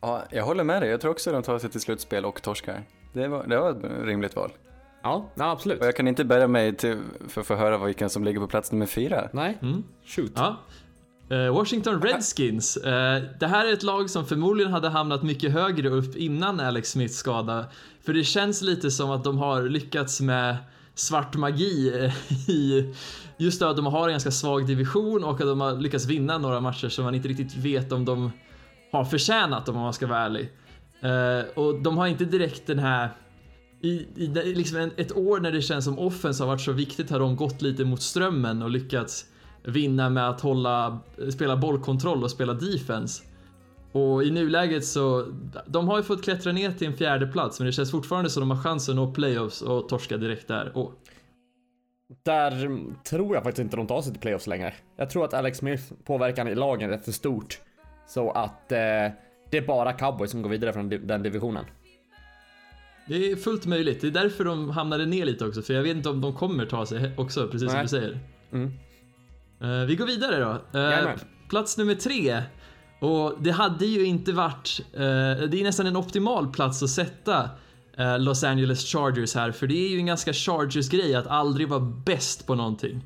Ja, 0.00 0.22
jag 0.30 0.44
håller 0.44 0.64
med 0.64 0.82
dig. 0.82 0.90
Jag 0.90 1.00
tror 1.00 1.10
också 1.10 1.32
de 1.32 1.42
tar 1.42 1.58
sig 1.58 1.70
till 1.70 1.80
slutspel 1.80 2.24
och 2.24 2.42
torskar. 2.42 2.82
Det 3.14 3.28
var, 3.28 3.46
det 3.46 3.60
var 3.60 3.70
ett 3.70 4.06
rimligt 4.06 4.36
val. 4.36 4.50
Ja, 5.02 5.30
ja, 5.34 5.50
absolut. 5.50 5.80
Och 5.80 5.86
jag 5.86 5.96
kan 5.96 6.08
inte 6.08 6.24
bära 6.24 6.46
mig 6.46 6.76
till, 6.76 6.98
för 7.28 7.40
att 7.40 7.46
få 7.46 7.54
höra 7.54 7.78
vilken 7.84 8.10
som 8.10 8.24
ligger 8.24 8.40
på 8.40 8.46
plats 8.46 8.72
nummer 8.72 8.86
fyra. 8.86 9.28
Nej, 9.32 9.58
Mm. 9.62 9.82
shoot. 10.06 10.32
Ja. 10.34 10.56
Eh, 11.30 11.54
Washington 11.54 12.02
Redskins. 12.02 12.76
Eh, 12.76 13.22
det 13.40 13.46
här 13.46 13.66
är 13.66 13.72
ett 13.72 13.82
lag 13.82 14.10
som 14.10 14.26
förmodligen 14.26 14.72
hade 14.72 14.88
hamnat 14.88 15.22
mycket 15.22 15.52
högre 15.52 15.88
upp 15.88 16.16
innan 16.16 16.60
Alex 16.60 16.90
Smiths 16.90 17.16
skada. 17.16 17.64
För 18.06 18.12
det 18.12 18.24
känns 18.24 18.62
lite 18.62 18.90
som 18.90 19.10
att 19.10 19.24
de 19.24 19.38
har 19.38 19.62
lyckats 19.62 20.20
med 20.20 20.56
svart 20.94 21.36
magi 21.36 22.04
eh, 22.04 22.50
i 22.50 22.94
just 23.36 23.60
det 23.60 23.68
att 23.68 23.76
de 23.76 23.86
har 23.86 24.08
en 24.08 24.12
ganska 24.12 24.30
svag 24.30 24.66
division 24.66 25.24
och 25.24 25.30
att 25.32 25.38
de 25.46 25.60
har 25.60 25.72
lyckats 25.72 26.06
vinna 26.06 26.38
några 26.38 26.60
matcher 26.60 26.88
som 26.88 27.04
man 27.04 27.14
inte 27.14 27.28
riktigt 27.28 27.56
vet 27.56 27.92
om 27.92 28.04
de 28.04 28.32
har 28.92 29.04
förtjänat 29.04 29.68
om 29.68 29.74
man 29.76 29.92
ska 29.92 30.06
vara 30.06 30.18
ärlig. 30.18 30.50
Uh, 31.04 31.58
och 31.58 31.82
de 31.82 31.98
har 31.98 32.06
inte 32.06 32.24
direkt 32.24 32.66
den 32.66 32.78
här 32.78 33.10
i, 33.84 34.06
i 34.16 34.54
liksom 34.54 34.78
en, 34.78 34.90
ett 34.96 35.16
år 35.16 35.40
när 35.40 35.52
det 35.52 35.62
känns 35.62 35.84
som 35.84 35.98
offens 35.98 36.40
har 36.40 36.46
varit 36.46 36.60
så 36.60 36.72
viktigt 36.72 37.10
har 37.10 37.18
de 37.18 37.36
gått 37.36 37.62
lite 37.62 37.84
mot 37.84 38.02
strömmen 38.02 38.62
och 38.62 38.70
lyckats 38.70 39.26
vinna 39.62 40.10
med 40.10 40.28
att 40.28 40.40
hålla, 40.40 41.00
eh, 41.18 41.28
spela 41.28 41.56
bollkontroll 41.56 42.24
och 42.24 42.30
spela 42.30 42.54
defense. 42.54 43.22
Och 43.92 44.24
i 44.24 44.30
nuläget 44.30 44.84
så, 44.84 45.26
de 45.66 45.88
har 45.88 45.96
ju 45.96 46.02
fått 46.02 46.24
klättra 46.24 46.52
ner 46.52 46.70
till 46.70 46.86
en 46.86 46.96
fjärde 46.96 47.26
plats 47.26 47.60
men 47.60 47.66
det 47.66 47.72
känns 47.72 47.90
fortfarande 47.90 48.30
som 48.30 48.40
de 48.40 48.50
har 48.50 48.62
chansen 48.62 48.98
att 48.98 49.08
nå 49.08 49.14
playoffs 49.14 49.62
och 49.62 49.88
torska 49.88 50.16
direkt 50.16 50.48
där. 50.48 50.76
Och, 50.76 50.92
Där 52.24 52.80
tror 53.04 53.34
jag 53.34 53.44
faktiskt 53.44 53.64
inte 53.64 53.76
de 53.76 53.86
tar 53.86 54.02
sig 54.02 54.12
till 54.12 54.20
playoffs 54.20 54.46
längre. 54.46 54.74
Jag 54.96 55.10
tror 55.10 55.24
att 55.24 55.34
Alex 55.34 55.58
Smith 55.58 55.82
påverkan 56.04 56.48
i 56.48 56.54
lagen 56.54 56.92
är 56.92 56.98
för 56.98 57.12
stort. 57.12 57.60
Så 58.06 58.30
att 58.30 58.72
eh, 58.72 58.78
det 59.50 59.58
är 59.58 59.66
bara 59.66 59.92
cowboys 59.92 60.30
som 60.30 60.42
går 60.42 60.50
vidare 60.50 60.72
från 60.72 60.88
den 60.88 61.22
divisionen. 61.22 61.64
det 63.08 63.30
är 63.30 63.36
fullt 63.36 63.66
möjligt, 63.66 64.00
det 64.00 64.06
är 64.06 64.10
därför 64.10 64.44
de 64.44 64.70
hamnade 64.70 65.06
ner 65.06 65.24
lite 65.24 65.44
också 65.46 65.62
för 65.62 65.74
jag 65.74 65.82
vet 65.82 65.96
inte 65.96 66.08
om 66.08 66.20
de 66.20 66.34
kommer 66.34 66.66
ta 66.66 66.86
sig 66.86 67.12
också, 67.16 67.48
precis 67.48 67.68
som 67.68 67.76
Nej. 67.76 67.84
du 67.84 67.88
säger. 67.88 68.18
Mm. 68.52 68.72
Eh, 69.60 69.86
vi 69.86 69.96
går 69.96 70.06
vidare 70.06 70.38
då. 70.38 70.78
Jajamän. 70.78 71.18
plats 71.48 71.78
nummer 71.78 71.94
tre. 71.94 72.42
Och 73.00 73.34
det 73.40 73.50
hade 73.50 73.86
ju 73.86 74.04
inte 74.04 74.32
varit, 74.32 74.80
eh, 74.92 75.00
det 75.00 75.60
är 75.60 75.62
nästan 75.62 75.86
en 75.86 75.96
optimal 75.96 76.52
plats 76.52 76.82
att 76.82 76.90
sätta 76.90 77.50
Los 78.18 78.44
Angeles 78.44 78.84
Chargers 78.86 79.34
här, 79.34 79.52
för 79.52 79.66
det 79.66 79.74
är 79.74 79.88
ju 79.88 79.98
en 79.98 80.06
ganska 80.06 80.32
Chargers-grej 80.32 81.14
att 81.14 81.26
aldrig 81.26 81.68
vara 81.68 81.80
bäst 81.80 82.46
på 82.46 82.54
någonting. 82.54 83.04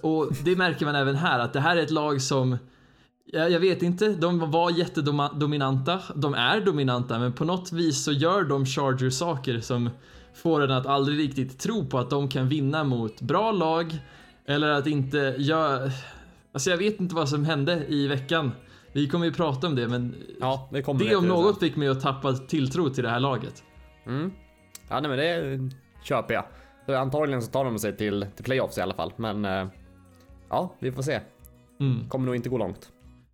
Och 0.00 0.32
det 0.44 0.56
märker 0.56 0.86
man 0.86 0.94
även 0.94 1.14
här, 1.14 1.38
att 1.38 1.52
det 1.52 1.60
här 1.60 1.76
är 1.76 1.82
ett 1.82 1.90
lag 1.90 2.22
som 2.22 2.58
jag, 3.32 3.50
jag 3.50 3.60
vet 3.60 3.82
inte, 3.82 4.08
de 4.08 4.50
var 4.50 4.70
jättedominanta, 4.70 6.02
de 6.14 6.34
är 6.34 6.60
dominanta, 6.60 7.18
men 7.18 7.32
på 7.32 7.44
något 7.44 7.72
vis 7.72 8.04
så 8.04 8.12
gör 8.12 8.44
de 8.44 8.66
Chargers 8.66 9.14
saker 9.14 9.60
som 9.60 9.90
får 10.34 10.64
en 10.64 10.70
att 10.70 10.86
aldrig 10.86 11.18
riktigt 11.18 11.58
tro 11.58 11.86
på 11.86 11.98
att 11.98 12.10
de 12.10 12.28
kan 12.28 12.48
vinna 12.48 12.84
mot 12.84 13.20
bra 13.20 13.52
lag 13.52 13.98
eller 14.46 14.68
att 14.70 14.86
inte 14.86 15.34
göra... 15.38 15.90
Alltså 16.52 16.70
jag 16.70 16.78
vet 16.78 17.00
inte 17.00 17.14
vad 17.14 17.28
som 17.28 17.44
hände 17.44 17.86
i 17.88 18.06
veckan. 18.06 18.52
Vi 18.92 19.08
kommer 19.08 19.26
ju 19.26 19.32
prata 19.32 19.66
om 19.66 19.74
det, 19.74 19.88
men 19.88 20.14
Ja, 20.40 20.68
det 20.72 20.82
det 20.98 21.16
om 21.16 21.26
något 21.26 21.60
fick 21.60 21.76
mig 21.76 21.88
att 21.88 22.00
tappa 22.00 22.32
tilltro 22.32 22.90
till 22.90 23.04
det 23.04 23.10
här 23.10 23.20
laget. 23.20 23.64
Mm. 24.06 24.32
Ja, 24.88 25.00
nej 25.00 25.10
men 25.10 25.18
det 25.18 25.70
köper 26.04 26.34
jag. 26.34 26.44
Så 26.86 26.94
antagligen 26.96 27.42
så 27.42 27.50
tar 27.50 27.64
de 27.64 27.78
sig 27.78 27.96
till, 27.96 28.26
till 28.36 28.44
playoffs 28.44 28.78
i 28.78 28.80
alla 28.80 28.94
fall. 28.94 29.12
Men 29.16 29.44
eh, 29.44 29.66
ja, 30.48 30.74
vi 30.78 30.92
får 30.92 31.02
se. 31.02 31.20
Mm, 31.80 32.08
Kommer 32.08 32.26
nog 32.26 32.36
inte 32.36 32.48
gå 32.48 32.58
långt. 32.58 32.92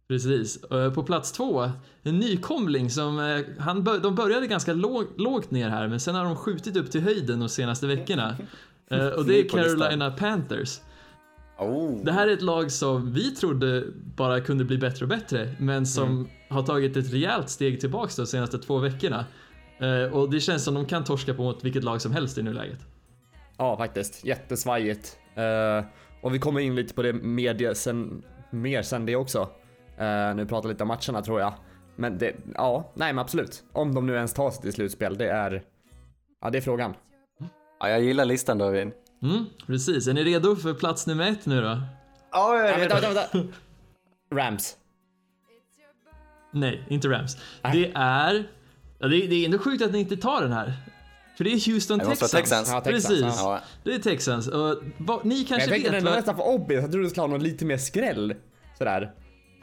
Precis. 0.09 0.65
Eh, 0.65 0.93
På 0.93 1.03
plats 1.03 1.33
två, 1.33 1.71
en 2.03 2.19
nykomling 2.19 2.91
som... 2.91 3.19
eh, 3.19 3.63
Han 3.63 3.85
de 3.85 4.15
började 4.15 4.47
ganska 4.47 4.73
låg, 4.73 5.07
lågt 5.17 5.51
ner 5.51 5.69
här, 5.69 5.89
men 5.89 6.01
sen 6.01 6.15
har 6.15 6.25
de 6.25 6.37
skjutit 6.37 6.77
upp 6.77 6.91
till 6.91 7.01
höjden 7.01 7.41
de 7.41 7.49
senaste 7.49 7.87
veckorna. 7.87 8.37
Eh, 8.91 9.07
Och 9.07 9.25
det 9.25 9.41
är. 9.41 9.49
Carolina 9.49 10.11
Panthers. 10.11 10.81
Oh. 11.59 12.05
Det 12.05 12.13
här 12.13 12.29
är 12.29 12.33
ett 12.33 12.43
lag 12.43 12.73
som 12.73 13.13
vi 13.13 13.31
trodde 13.31 13.85
bara 14.17 14.41
kunde 14.41 14.65
bli 14.65 14.79
bättre 14.79 15.05
och 15.05 15.09
bättre, 15.09 15.55
men 15.59 15.87
som 15.87 16.09
Mm. 16.09 16.27
har 16.49 16.63
tagit 16.63 16.97
ett 16.97 17.13
rejält 17.13 17.51
steg 17.51 17.81
tillbaks 17.81 18.17
de 18.17 18.27
senaste 18.27 18.59
två 18.59 18.79
veckorna. 18.79 19.25
Och 20.13 20.31
det 20.31 20.41
känns 20.41 20.65
som 20.65 20.75
de 20.75 20.87
kan 20.87 21.05
torska 21.05 21.35
på 21.35 21.43
mot 21.43 21.65
vilket 21.65 21.85
lag 21.85 22.01
som 22.03 22.13
helst 22.13 22.39
i 22.39 22.43
nuläget. 22.43 22.79
Ja, 23.59 23.77
faktiskt. 23.77 24.25
Jättesvajigt. 24.25 25.17
Och 26.23 26.35
vi 26.35 26.39
kommer 26.39 26.61
in 26.61 26.75
lite 26.75 26.95
på 26.95 27.03
det 27.03 27.13
media 27.13 27.75
sen, 27.75 28.23
mer 28.51 28.83
sen 28.83 29.07
det 29.07 29.17
också. 29.17 29.49
Uh, 30.01 30.37
nu 30.37 30.47
pratar 30.47 30.69
lite 30.69 30.83
om 30.83 30.89
matcherna 30.89 31.23
tror 31.23 31.41
jag. 31.41 31.55
Men 31.97 32.19
det, 32.19 32.37
ja, 32.55 32.93
nej 32.95 33.13
men 33.13 33.19
absolut. 33.23 33.65
Om 33.73 33.95
de 33.95 34.07
nu 34.07 34.15
ens 34.15 34.33
tar 34.33 34.51
sig 34.51 34.63
till 34.63 34.73
slutspel, 34.73 35.19
det 35.19 35.29
är... 35.31 35.63
Ja, 36.41 36.51
det 36.51 36.59
är 36.59 36.63
frågan. 36.63 36.95
Ja, 37.81 37.89
jag 37.89 38.03
gillar 38.03 38.25
listan 38.25 38.59
David. 38.59 38.93
Mm, 39.23 39.45
precis. 39.67 40.07
Är 40.07 40.13
ni 40.13 40.25
redo 40.25 40.57
för 40.57 40.75
plats 40.75 41.07
nummer 41.07 41.31
ett 41.31 41.47
nu 41.47 41.61
då? 41.61 41.83
Ja, 42.33 42.59
jag 42.59 42.71
Ja, 42.71 42.77
vänta, 42.77 43.01
vänta, 43.01 43.27
vänta. 43.33 43.49
Rams. 44.35 44.77
Nej, 46.51 46.85
inte 46.89 47.09
Rams. 47.09 47.37
Nej. 47.63 47.73
Det 47.83 47.93
är... 47.95 48.49
Ja, 48.99 49.09
det, 49.09 49.25
är 49.25 49.29
det 49.29 49.35
är 49.35 49.45
ändå 49.45 49.59
sjukt 49.59 49.85
att 49.85 49.93
ni 49.93 49.99
inte 50.01 50.17
tar 50.17 50.43
den 50.43 50.53
här. 50.53 50.73
För 51.37 51.45
det 51.45 51.51
är 51.51 51.73
Houston 51.73 52.01
Texans. 52.01 52.31
Texans. 52.31 52.69
Ja, 52.73 52.81
Texans, 52.81 53.09
Precis. 53.09 53.37
ja. 53.39 53.61
Det 53.85 53.95
är 53.95 53.99
Texans. 53.99 54.49
Och, 54.49 54.77
vad- 54.99 55.25
ni 55.25 55.45
kanske 55.45 55.55
jag 55.55 55.71
tänkte 55.71 55.91
vet 55.91 55.93
den 55.93 56.07
är 56.07 56.11
vad... 56.11 56.17
nästan 56.17 56.37
för 56.37 56.49
obvious. 56.49 56.83
Jag 56.83 56.91
trodde 56.91 57.07
du 57.07 57.11
skulle 57.11 57.23
ha 57.23 57.29
något 57.29 57.43
lite 57.43 57.65
mer 57.65 57.77
skräll. 57.77 58.35
Sådär. 58.79 59.13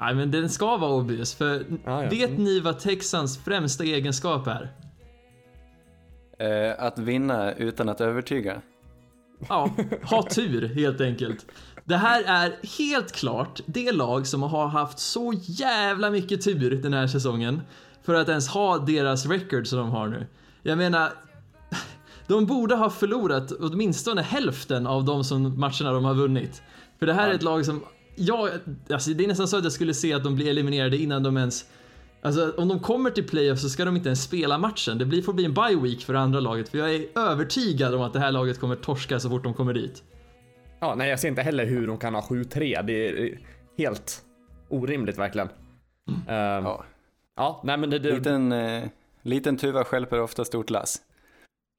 Nej, 0.02 0.16
men 0.16 0.32
den 0.32 0.50
ska 0.50 0.78
vara 0.78 0.92
obvious. 0.92 1.36
För 1.36 1.66
Ja, 1.86 2.04
ja. 2.04 2.10
vet 2.10 2.30
Mm. 2.30 2.44
ni 2.44 2.60
vad 2.60 2.80
Texans 2.80 3.38
främsta 3.44 3.84
egenskap 3.84 4.48
är? 4.48 4.72
eh, 6.40 6.84
att 6.86 7.00
vinna 7.00 7.54
utan 7.54 7.90
att 7.90 8.02
övertyga. 8.02 8.62
Ja, 9.50 9.70
ha 10.04 10.24
tur 10.24 10.76
helt 10.76 11.02
enkelt. 11.02 11.46
Det 11.84 11.98
här 11.98 12.24
är 12.24 12.54
helt 12.78 13.12
klart 13.12 13.62
det 13.66 13.92
lag 13.92 14.28
som 14.28 14.44
har 14.44 14.68
haft 14.68 15.00
så 15.00 15.34
jävla 15.44 16.10
mycket 16.10 16.42
tur 16.44 16.76
den 16.82 16.94
här 16.94 17.08
säsongen 17.08 17.62
för 18.04 18.14
att 18.14 18.30
ens 18.30 18.48
ha 18.48 18.78
deras 18.78 19.26
record 19.26 19.68
som 19.68 19.80
de 19.80 19.90
har 19.90 20.08
nu. 20.08 20.28
Jag 20.64 20.78
menar, 20.78 21.10
de 22.28 22.46
borde 22.46 22.76
ha 22.76 22.90
förlorat 22.90 23.52
åtminstone 23.52 24.22
hälften 24.22 24.88
av 24.88 25.06
de 25.06 25.24
som 25.24 25.60
matcherna 25.60 25.92
de 25.92 26.06
har 26.06 26.14
vunnit. 26.14 26.62
För 27.00 27.06
det 27.06 27.14
här 27.14 27.30
är 27.30 27.34
ett 27.34 27.44
lag 27.44 27.66
som, 27.66 27.84
ja, 28.16 28.50
alltså 28.90 29.12
det 29.12 29.24
är 29.24 29.28
nästan 29.28 29.48
så 29.48 29.58
att 29.58 29.64
jag 29.64 29.74
skulle 29.74 29.94
se 29.94 30.14
att 30.14 30.24
de 30.24 30.36
blir 30.36 30.50
eliminerade 30.50 30.98
innan 30.98 31.24
de 31.24 31.38
ens 31.38 31.66
Alltså 32.24 32.54
om 32.58 32.68
de 32.68 32.80
kommer 32.80 33.10
till 33.10 33.28
playoff 33.28 33.60
så 33.60 33.70
ska 33.70 33.86
de 33.86 33.96
inte 33.96 34.10
ens 34.10 34.24
spela 34.24 34.58
matchen. 34.58 34.98
Det 34.98 35.06
blir, 35.06 35.22
får 35.22 35.34
bli 35.34 35.46
en 35.46 35.54
bye 35.54 35.76
week 35.82 36.02
för 36.02 36.14
det 36.14 36.20
andra 36.20 36.40
laget 36.40 36.70
för 36.70 36.78
jag 36.78 36.96
är 36.96 37.20
övertygad 37.20 37.96
om 37.96 38.02
att 38.02 38.14
det 38.14 38.20
här 38.20 38.32
laget 38.32 38.60
kommer 38.60 38.76
torska 38.76 39.20
så 39.20 39.30
fort 39.30 39.44
de 39.44 39.54
kommer 39.54 39.74
dit. 39.74 40.04
Ja, 40.80 40.96
nej 40.96 41.10
jag 41.10 41.20
ser 41.20 41.28
inte 41.28 41.42
heller 41.42 41.66
hur 41.66 41.88
de 41.88 41.98
kan 41.98 42.14
ha 42.16 42.22
7-3. 42.22 42.84
Det 42.84 43.08
är 43.08 43.40
helt 43.78 44.22
orimligt 44.70 45.18
verkligen. 45.18 45.48
Ehm, 46.28 46.66
Ja. 46.66 46.86
ja, 47.36 47.62
nej 47.64 47.78
men 47.78 47.90
det... 47.90 48.00
det 48.00 48.16
Liten, 48.16 48.52
eh, 48.52 48.84
liten 49.22 49.58
tuva 49.58 49.84
stjälper 49.84 50.22
ofta 50.22 50.46
stort 50.46 50.70
lass. 50.70 51.02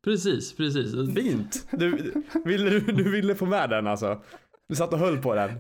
Precis, 0.04 0.56
precis. 0.56 1.14
Fint! 1.14 1.66
Du 1.70 2.12
ville, 2.44 2.70
du, 2.70 2.80
du 2.80 3.10
ville 3.10 3.34
få 3.34 3.46
med 3.46 3.70
den 3.70 3.86
alltså. 3.86 4.22
Du 4.68 4.74
satt 4.74 4.92
och 4.92 4.98
höll 4.98 5.18
på 5.18 5.34
den. 5.34 5.50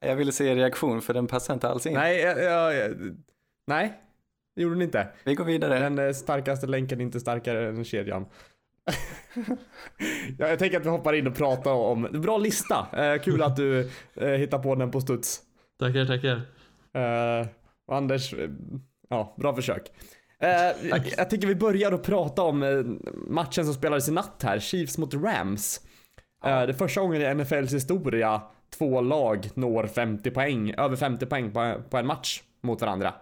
Jag 0.00 0.16
ville 0.16 0.32
se 0.32 0.54
reaktion 0.54 1.02
för 1.02 1.14
den 1.14 1.26
passar 1.26 1.54
inte 1.54 1.68
alls 1.68 1.86
in. 1.86 1.94
Nej, 1.94 2.20
jag, 2.20 2.42
jag, 2.42 2.74
jag, 2.74 3.16
nej. 3.66 4.00
Det 4.56 4.62
gjorde 4.62 4.74
den 4.74 4.82
inte. 4.82 5.08
Vi 5.24 5.34
går 5.34 5.44
vidare. 5.44 5.78
Den 5.78 5.98
eh, 5.98 6.12
starkaste 6.12 6.66
länken 6.66 7.00
är 7.00 7.04
inte 7.04 7.20
starkare 7.20 7.68
än 7.68 7.84
kedjan. 7.84 8.26
ja, 10.38 10.48
jag 10.48 10.58
tänker 10.58 10.80
att 10.80 10.86
vi 10.86 10.90
hoppar 10.90 11.12
in 11.12 11.26
och 11.26 11.34
pratar 11.34 11.72
om, 11.72 12.08
bra 12.12 12.38
lista. 12.38 12.86
Eh, 12.92 13.22
kul 13.22 13.42
att 13.42 13.56
du 13.56 13.90
eh, 14.14 14.28
hittar 14.28 14.58
på 14.58 14.74
den 14.74 14.90
på 14.90 15.00
studs. 15.00 15.40
Tackar, 15.78 16.04
tackar. 16.04 16.40
Eh, 16.94 17.46
och 17.86 17.96
Anders, 17.96 18.34
eh, 18.34 18.50
ja, 19.08 19.34
bra 19.38 19.54
försök. 19.54 19.92
Eh, 20.40 20.90
jag 21.16 21.30
tycker 21.30 21.46
vi 21.46 21.54
börjar 21.54 21.92
att 21.92 22.02
prata 22.02 22.42
om 22.42 22.62
eh, 22.62 22.84
matchen 23.14 23.64
som 23.64 23.74
spelades 23.74 24.08
i 24.08 24.12
natt 24.12 24.42
här, 24.42 24.58
Chiefs 24.58 24.98
mot 24.98 25.14
Rams. 25.14 25.80
Eh, 26.44 26.50
det 26.50 26.72
är 26.72 26.72
första 26.72 27.00
gången 27.00 27.22
i 27.22 27.34
NFLs 27.34 27.74
historia 27.74 28.42
två 28.70 29.00
lag 29.00 29.48
når 29.54 29.86
50 29.86 30.30
poäng, 30.30 30.74
över 30.78 30.96
50 30.96 31.26
poäng 31.26 31.52
på, 31.52 31.82
på 31.90 31.96
en 31.96 32.06
match 32.06 32.42
mot 32.60 32.80
varandra. 32.80 33.14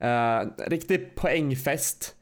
Eh, 0.00 0.40
riktig 0.66 1.14
poängfest. 1.14 2.16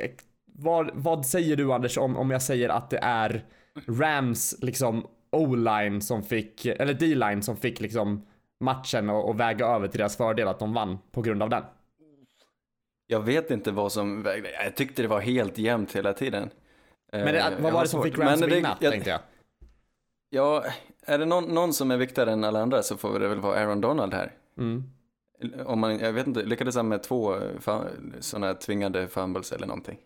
Eh, 0.00 0.10
vad, 0.46 0.90
vad 0.94 1.26
säger 1.26 1.56
du 1.56 1.72
Anders 1.72 1.98
om, 1.98 2.16
om 2.16 2.30
jag 2.30 2.42
säger 2.42 2.68
att 2.68 2.90
det 2.90 2.98
är 3.02 3.44
Rams 3.88 4.54
liksom 4.62 5.06
O-line 5.32 6.00
som 6.02 6.22
fick, 6.22 6.66
eller 6.66 6.94
D-line 6.94 7.42
som 7.42 7.56
fick 7.56 7.80
liksom 7.80 8.26
matchen 8.60 9.10
och, 9.10 9.28
och 9.28 9.40
väga 9.40 9.66
över 9.66 9.88
till 9.88 9.98
deras 9.98 10.16
fördel 10.16 10.48
att 10.48 10.58
de 10.58 10.72
vann 10.74 10.98
på 11.12 11.22
grund 11.22 11.42
av 11.42 11.48
den? 11.50 11.62
Jag 13.06 13.20
vet 13.20 13.50
inte 13.50 13.70
vad 13.72 13.92
som 13.92 14.22
vägde. 14.22 14.50
Jag 14.64 14.74
tyckte 14.76 15.02
det 15.02 15.08
var 15.08 15.20
helt 15.20 15.58
jämnt 15.58 15.96
hela 15.96 16.12
tiden. 16.12 16.50
Men 17.12 17.24
det, 17.26 17.38
Eh, 17.40 17.50
vad 17.60 17.72
var 17.72 17.82
det 17.82 17.88
som 17.88 18.02
fick 18.02 18.18
Rams 18.18 18.42
vinna, 18.42 18.76
jag- 18.80 18.90
tänkte 18.92 19.10
jag? 19.10 19.20
Ja, 20.30 20.64
är 21.06 21.18
det 21.18 21.24
någon, 21.24 21.44
någon 21.44 21.72
som 21.72 21.90
är 21.90 21.96
viktigare 21.96 22.32
än 22.32 22.44
alla 22.44 22.62
andra 22.62 22.82
så 22.82 22.96
får 22.96 23.18
det 23.18 23.28
väl 23.28 23.40
vara 23.40 23.60
Aaron 23.60 23.80
Donald 23.80 24.14
här. 24.14 24.32
Mm. 24.58 24.84
Om 25.66 25.80
man, 25.80 25.98
jag 25.98 26.12
vet 26.12 26.26
inte, 26.26 26.42
lyckades 26.42 26.76
han 26.76 26.88
med 26.88 27.02
två 27.02 27.36
sådana 28.20 28.54
tvingade 28.54 29.08
fumbles 29.08 29.52
eller 29.52 29.66
någonting? 29.66 29.98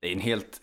Det 0.00 0.08
är 0.08 0.12
en 0.12 0.20
helt 0.20 0.60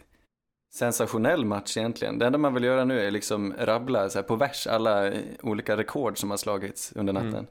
sensationell 0.73 1.45
match 1.45 1.77
egentligen. 1.77 2.19
Det 2.19 2.25
enda 2.25 2.37
man 2.37 2.53
vill 2.53 2.63
göra 2.63 2.85
nu 2.85 2.99
är 2.99 3.11
liksom 3.11 3.53
rabbla 3.59 4.09
så 4.09 4.23
på 4.23 4.35
vers 4.35 4.67
alla 4.67 5.07
eh, 5.07 5.21
olika 5.41 5.77
rekord 5.77 6.17
som 6.17 6.29
har 6.29 6.37
slagits 6.37 6.93
under 6.95 7.13
natten. 7.13 7.47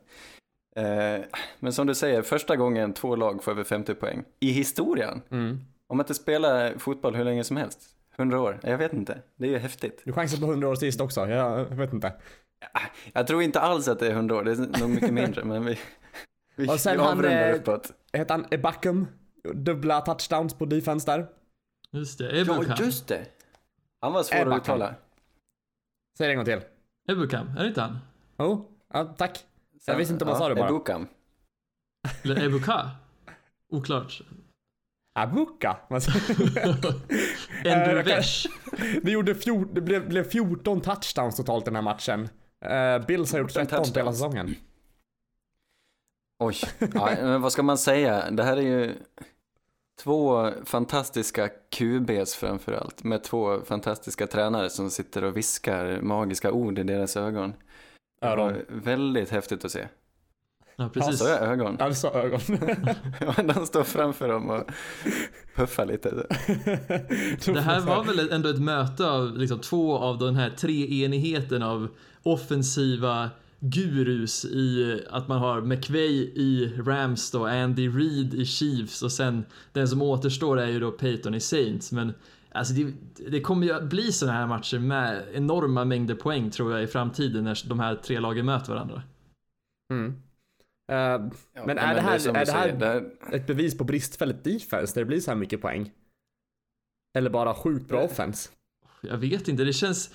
Eh, 0.76 1.25
men 1.59 1.73
som 1.73 1.87
du 1.87 1.95
säger, 1.95 2.23
första 2.23 2.57
gången 2.57 2.92
två 2.92 3.16
lag 3.16 3.45
får 3.45 3.52
över 3.52 3.64
50 3.64 3.95
poäng 3.95 4.25
i 4.40 4.50
historien. 4.50 5.23
Mm. 5.30 5.61
Om 5.87 5.97
man 5.97 6.04
inte 6.04 6.14
spelar 6.14 6.78
fotboll 6.78 7.14
hur 7.14 7.25
länge 7.25 7.45
som 7.45 7.57
helst. 7.57 7.98
100 8.19 8.41
år? 8.41 8.61
Jag 8.63 8.79
vet 8.79 8.93
inte. 8.93 9.23
Det 9.37 9.47
är 9.47 9.51
ju 9.51 9.59
häftigt. 9.59 10.03
Du 10.05 10.13
chansar 10.13 10.39
på 10.39 10.45
100 10.45 10.69
år 10.69 10.75
sist 10.75 11.01
också, 11.01 11.29
jag 11.29 11.65
vet 11.65 11.93
inte. 11.93 12.13
Jag 13.13 13.27
tror 13.27 13.43
inte 13.43 13.61
alls 13.61 13.89
att 13.89 13.99
det 13.99 14.07
är 14.07 14.11
100 14.11 14.37
år, 14.37 14.45
det 14.45 14.53
är 14.53 14.81
nog 14.81 14.91
mycket 14.91 15.13
mindre, 15.15 15.45
men 15.45 15.65
vi, 15.65 15.79
vi, 16.57 16.69
Och 16.69 16.81
sen 16.81 16.97
vi 16.97 17.03
han, 17.03 17.13
avrundar 17.13 17.49
eh, 17.49 17.55
uppåt. 17.55 17.93
Hette 18.13 18.33
han 18.33 18.47
Ebackum? 18.51 19.07
Dubbla 19.55 20.01
touchdowns 20.01 20.55
på 20.55 20.65
defense 20.65 21.11
där. 21.11 21.29
Just 21.91 22.19
det, 22.19 22.37
Ja, 22.37 22.55
Ebukam. 22.55 22.77
just 22.79 23.09
det. 23.09 23.27
Han 24.01 24.13
var 24.13 24.23
svår 24.23 24.39
Ebba 24.39 24.55
att 24.55 24.63
uttala. 24.63 24.95
Säg 26.19 26.27
det 26.27 26.33
en 26.33 26.37
gång 26.37 26.45
till. 26.45 26.61
Ebukam, 27.09 27.49
är 27.57 27.63
det 27.63 27.69
inte 27.69 27.81
han? 27.81 27.99
Oh, 28.39 28.61
ja, 28.93 29.05
tack. 29.19 29.45
Jag 29.87 29.97
visste 29.97 30.13
inte 30.13 30.25
om 30.25 30.31
man 30.31 30.39
sa 30.39 30.49
det 30.49 30.55
bara. 30.55 30.69
Ebukam. 30.69 31.07
Eller 32.25 32.47
Ebuka? 32.47 32.91
Oklart. 33.69 34.23
Abuka. 35.23 35.77
Andrew 37.65 38.01
Eh. 38.11 38.23
Det, 39.03 39.11
gjorde 39.11 39.35
fjor, 39.35 39.69
det 39.73 39.81
blev, 39.81 40.09
blev 40.09 40.25
14 40.25 40.81
touchdowns 40.81 41.37
totalt 41.37 41.65
den 41.65 41.75
här 41.75 41.83
matchen. 41.83 42.29
Eh, 42.65 43.07
Bills 43.07 43.33
har 43.33 43.39
gjort 43.39 43.53
14 43.53 43.67
13 43.67 43.93
på 43.93 43.99
hela 43.99 44.13
säsongen. 44.13 44.55
Oj, 46.45 46.57
ja, 46.95 47.11
men 47.23 47.43
vad 47.43 47.53
ska 47.53 47.63
man 47.63 47.79
säga? 47.79 48.31
Det 48.31 48.43
här 48.43 48.57
är 48.57 48.63
ju 48.63 48.95
två 50.03 50.51
fantastiska 50.65 51.49
QBs 51.49 52.35
framför 52.35 52.73
allt. 52.73 53.05
Med 53.05 53.23
två 53.25 53.61
fantastiska 53.65 54.27
tränare 54.27 54.71
som 54.71 54.91
sitter 54.91 55.25
och 55.25 55.37
viskar 55.37 56.01
magiska 56.01 56.53
ord 56.53 56.79
i 56.79 56.83
deras 56.83 57.17
ögon. 57.17 57.55
Det 58.21 58.27
Öron. 58.27 58.53
var 58.53 58.65
väldigt 58.69 59.31
häftigt 59.31 59.65
att 59.65 59.73
se. 59.73 59.89
Ja, 60.81 60.89
precis. 60.89 61.19
Sa 61.19 61.29
jag 61.29 61.43
ögon? 61.43 61.77
Alltså 61.81 62.09
ögon. 62.09 62.41
Ja, 63.21 63.43
de 63.55 63.67
står 63.67 63.83
framför 63.85 64.29
dem 64.29 64.51
och 64.51 64.71
puffar 65.55 65.87
lite. 65.87 66.27
Det 67.45 67.61
här 67.61 67.81
var 67.81 68.05
väl 68.05 68.33
ändå 68.33 68.49
ett 68.49 68.61
möte 68.61 69.11
av 69.11 69.37
liksom 69.37 69.59
två 69.59 69.99
av 69.99 70.19
den 70.19 70.37
här 70.37 70.51
treenigheten 70.51 71.63
av 71.63 71.89
offensiva 72.23 73.31
gurus 73.61 74.45
i 74.45 75.01
att 75.11 75.29
man 75.29 75.39
har 75.39 75.61
McVay 75.61 76.33
i 76.35 76.73
Rams 76.87 77.31
då, 77.31 77.47
Andy 77.47 77.89
Reid 77.89 78.35
i 78.35 78.47
Chiefs 78.47 79.03
och 79.03 79.13
sen 79.13 79.45
den 79.73 79.89
som 79.89 80.03
återstår 80.03 80.61
är 80.61 80.67
ju 80.67 80.81
då 80.81 80.91
Peyton 80.91 81.35
i 81.35 81.41
Saints. 81.41 81.93
Men 81.93 82.15
alltså 82.53 82.75
det, 82.75 82.93
det 83.31 83.41
kommer 83.41 83.67
ju 83.67 83.73
att 83.73 83.85
bli 83.85 84.13
sådana 84.13 84.39
här 84.39 84.47
matcher 84.47 84.79
med 84.79 85.23
enorma 85.33 85.85
mängder 85.85 86.15
poäng 86.15 86.51
tror 86.51 86.73
jag 86.73 86.83
i 86.83 86.87
framtiden 86.87 87.45
när 87.45 87.69
de 87.69 87.81
här 87.81 87.95
tre 87.95 88.21
lagen 88.21 88.47
möter 88.47 88.73
varandra. 88.73 89.03
Mm. 89.93 90.23
Eh, 90.88 91.21
men 91.66 91.78
är 91.78 91.95
det 91.95 92.00
är 92.00 92.00
här, 92.00 92.18
som 92.18 92.37
är 92.37 92.40
du 92.40 92.45
det 92.45 92.52
här 92.52 92.73
det 92.73 93.37
ett 93.37 93.47
bevis 93.47 93.78
på 93.78 93.85
bristfälligt 93.85 94.45
defense 94.45 94.95
där 94.95 95.00
det 95.00 95.07
blir 95.07 95.21
så 95.21 95.30
här 95.30 95.38
mycket 95.38 95.62
poäng? 95.62 95.90
Eller 97.18 97.30
bara 97.30 97.54
sjukt 97.54 97.88
bra 97.88 98.02
offense? 98.02 98.49
Jag 99.00 99.18
vet 99.18 99.49
inte, 99.49 99.64
det 99.64 99.73
känns 99.73 100.11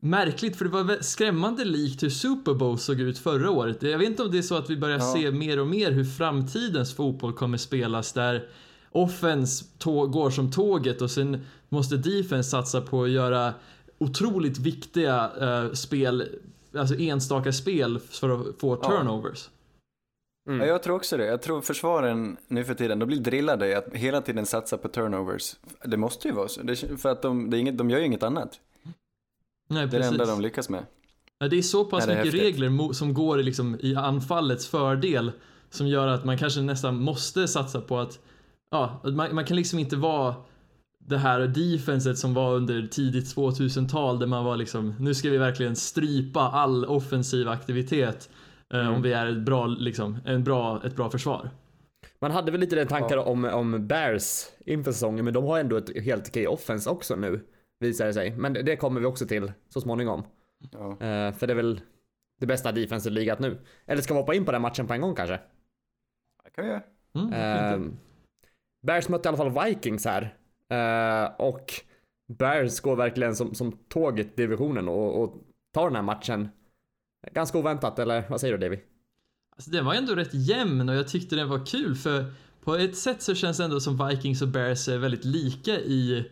märkligt 0.00 0.56
för 0.56 0.64
det 0.64 0.70
var 0.70 1.02
skrämmande 1.02 1.64
likt 1.64 2.02
hur 2.02 2.10
Super 2.10 2.54
Bowl 2.54 2.78
såg 2.78 3.00
ut 3.00 3.18
förra 3.18 3.50
året. 3.50 3.82
Jag 3.82 3.98
vet 3.98 4.08
inte 4.08 4.22
om 4.22 4.30
det 4.30 4.38
är 4.38 4.42
så 4.42 4.56
att 4.56 4.70
vi 4.70 4.76
börjar 4.76 4.98
Ja. 4.98 5.14
se 5.16 5.30
mer 5.30 5.60
och 5.60 5.66
mer 5.66 5.90
hur 5.92 6.04
framtidens 6.04 6.94
fotboll 6.94 7.32
kommer 7.32 7.58
spelas 7.58 8.12
där 8.12 8.48
offense 8.90 9.64
går 9.84 10.30
som 10.30 10.50
tåget 10.50 11.02
och 11.02 11.10
sen 11.10 11.46
måste 11.68 11.96
defense 11.96 12.50
satsa 12.50 12.80
på 12.80 13.02
att 13.02 13.10
göra 13.10 13.54
otroligt 13.98 14.58
viktiga 14.58 15.30
eh, 15.40 15.72
spel, 15.72 16.28
alltså 16.74 16.94
enstaka 16.98 17.52
spel 17.52 17.98
för 17.98 18.28
att 18.28 18.60
få 18.60 18.78
Ja. 18.82 19.20
Mm. 20.48 20.60
Ja, 20.60 20.66
jag 20.66 20.82
tror 20.82 20.96
också 20.96 21.16
det. 21.16 21.26
Jag 21.26 21.42
tror 21.42 21.60
försvaren 21.60 22.36
nu 22.48 22.64
för 22.64 22.74
tiden, 22.74 22.98
de 22.98 23.06
blir 23.06 23.20
drillade 23.20 23.68
i 23.68 23.74
att 23.74 23.88
hela 23.92 24.20
tiden 24.20 24.46
satsa 24.46 24.78
på 24.78 24.88
turnovers. 24.88 25.56
Det 25.84 25.96
måste 25.96 26.28
ju 26.28 26.34
vara 26.34 26.48
så. 26.48 26.62
Det, 26.62 26.76
för 26.76 27.08
att 27.08 27.22
de, 27.22 27.54
inget, 27.54 27.78
de 27.78 27.90
gör 27.90 27.98
ju 27.98 28.04
inget 28.04 28.22
annat. 28.22 28.60
Nej, 29.68 29.86
Det 29.86 29.96
är 29.96 30.00
det 30.00 30.06
enda 30.06 30.26
de 30.26 30.40
lyckas 30.40 30.68
med. 30.68 30.84
Ja, 31.38 31.48
det 31.48 31.58
är 31.58 31.62
så 31.62 31.84
pass 31.84 32.04
är 32.04 32.08
mycket 32.08 32.24
häftigt. 32.24 32.42
regler 32.42 32.92
som 32.92 33.14
går 33.14 33.40
i 33.40 33.42
liksom 33.42 33.76
i 33.80 33.96
anfallets 33.96 34.68
fördel 34.68 35.32
som 35.70 35.88
gör 35.88 36.06
att 36.06 36.24
man 36.24 36.38
kanske 36.38 36.60
nästan 36.60 37.02
måste 37.02 37.48
satsa 37.48 37.80
på 37.80 37.98
att 37.98 38.18
ja, 38.70 39.00
man, 39.04 39.34
man 39.34 39.44
kan 39.44 39.56
liksom 39.56 39.78
inte 39.78 39.96
vara 39.96 40.34
det 40.98 41.18
här 41.18 41.40
defenset 41.40 42.18
som 42.18 42.34
var 42.34 42.54
under 42.54 42.86
tidigt 42.86 43.36
2000-tal 43.36 44.18
där 44.18 44.26
man 44.26 44.44
var 44.44 44.56
liksom 44.56 44.94
nu 44.98 45.14
ska 45.14 45.30
vi 45.30 45.38
verkligen 45.38 45.76
strypa 45.76 46.40
all 46.40 46.84
offensiv 46.84 47.48
aktivitet 47.48 48.30
Mm. 48.74 48.94
om 48.94 49.02
vi 49.02 49.12
är 49.12 49.26
ett 49.26 49.44
bra, 49.44 49.66
liksom, 49.66 50.18
en 50.24 50.44
bra, 50.44 50.82
ett 50.84 50.96
bra 50.96 51.10
försvar. 51.10 51.50
Man 52.18 52.30
hade 52.30 52.52
väl 52.52 52.60
lite 52.60 52.76
den 52.76 52.86
tankar 52.86 53.16
om, 53.16 53.44
om 53.44 53.86
Bears 53.86 54.46
inför 54.66 54.92
säsongen, 54.92 55.24
men 55.24 55.34
de 55.34 55.44
har 55.44 55.58
ändå 55.58 55.76
ett 55.76 56.02
helt 56.02 56.28
okej 56.28 56.48
offense 56.48 56.90
också 56.90 57.16
nu, 57.16 57.46
visar 57.80 58.06
det 58.06 58.12
sig. 58.12 58.36
Men 58.36 58.52
det, 58.52 58.62
det 58.62 58.76
kommer 58.76 59.00
vi 59.00 59.06
också 59.06 59.26
till 59.26 59.52
så 59.68 59.80
småningom. 59.80 60.22
Ja. 60.72 60.90
Eh, 60.90 61.32
för 61.32 61.46
det 61.46 61.52
är 61.52 61.54
väl 61.54 61.80
det 62.40 62.46
bästa 62.46 62.72
defensive 62.72 63.14
ligat 63.14 63.38
nu. 63.38 63.58
Eller 63.86 64.02
ska 64.02 64.14
vi 64.14 64.20
hoppa 64.20 64.34
in 64.34 64.44
på 64.44 64.52
den 64.52 64.62
matchen 64.62 64.86
på 64.86 64.94
en 64.94 65.00
gång 65.00 65.14
kanske? 65.14 65.40
Det 66.44 66.50
kan 66.50 66.64
vi 66.64 66.70
göra. 66.70 66.82
Mm, 67.14 67.32
Eh, 67.32 67.74
inte? 67.74 67.96
Bears 68.86 69.08
mötte 69.08 69.28
i 69.28 69.32
alla 69.32 69.52
fall 69.52 69.66
Vikings 69.66 70.04
här. 70.04 70.34
Eh, 70.70 71.30
och 71.36 71.72
Bears 72.38 72.80
går 72.80 72.96
verkligen 72.96 73.36
som, 73.36 73.54
som 73.54 73.72
tåget 73.72 74.26
i 74.26 74.32
divisionen 74.36 74.88
och, 74.88 75.22
och 75.22 75.34
tar 75.74 75.84
den 75.84 75.96
här 75.96 76.02
matchen 76.02 76.48
Ganska 77.32 77.58
oväntat, 77.58 77.98
eller 77.98 78.24
vad 78.28 78.40
säger 78.40 78.58
du 78.58 78.66
Davy? 78.66 78.78
Alltså 79.56 79.70
den 79.70 79.84
var 79.84 79.94
ändå 79.94 80.14
rätt 80.14 80.34
jämn 80.34 80.88
och 80.88 80.94
jag 80.94 81.08
tyckte 81.08 81.36
den 81.36 81.48
var 81.48 81.66
kul 81.66 81.94
för 81.94 82.32
på 82.64 82.76
ett 82.76 82.96
sätt 82.96 83.22
så 83.22 83.34
känns 83.34 83.56
det 83.56 83.64
ändå 83.64 83.80
som 83.80 84.08
Vikings 84.08 84.42
och 84.42 84.48
Bears 84.48 84.88
är 84.88 84.98
väldigt 84.98 85.24
lika 85.24 85.80
i 85.80 86.24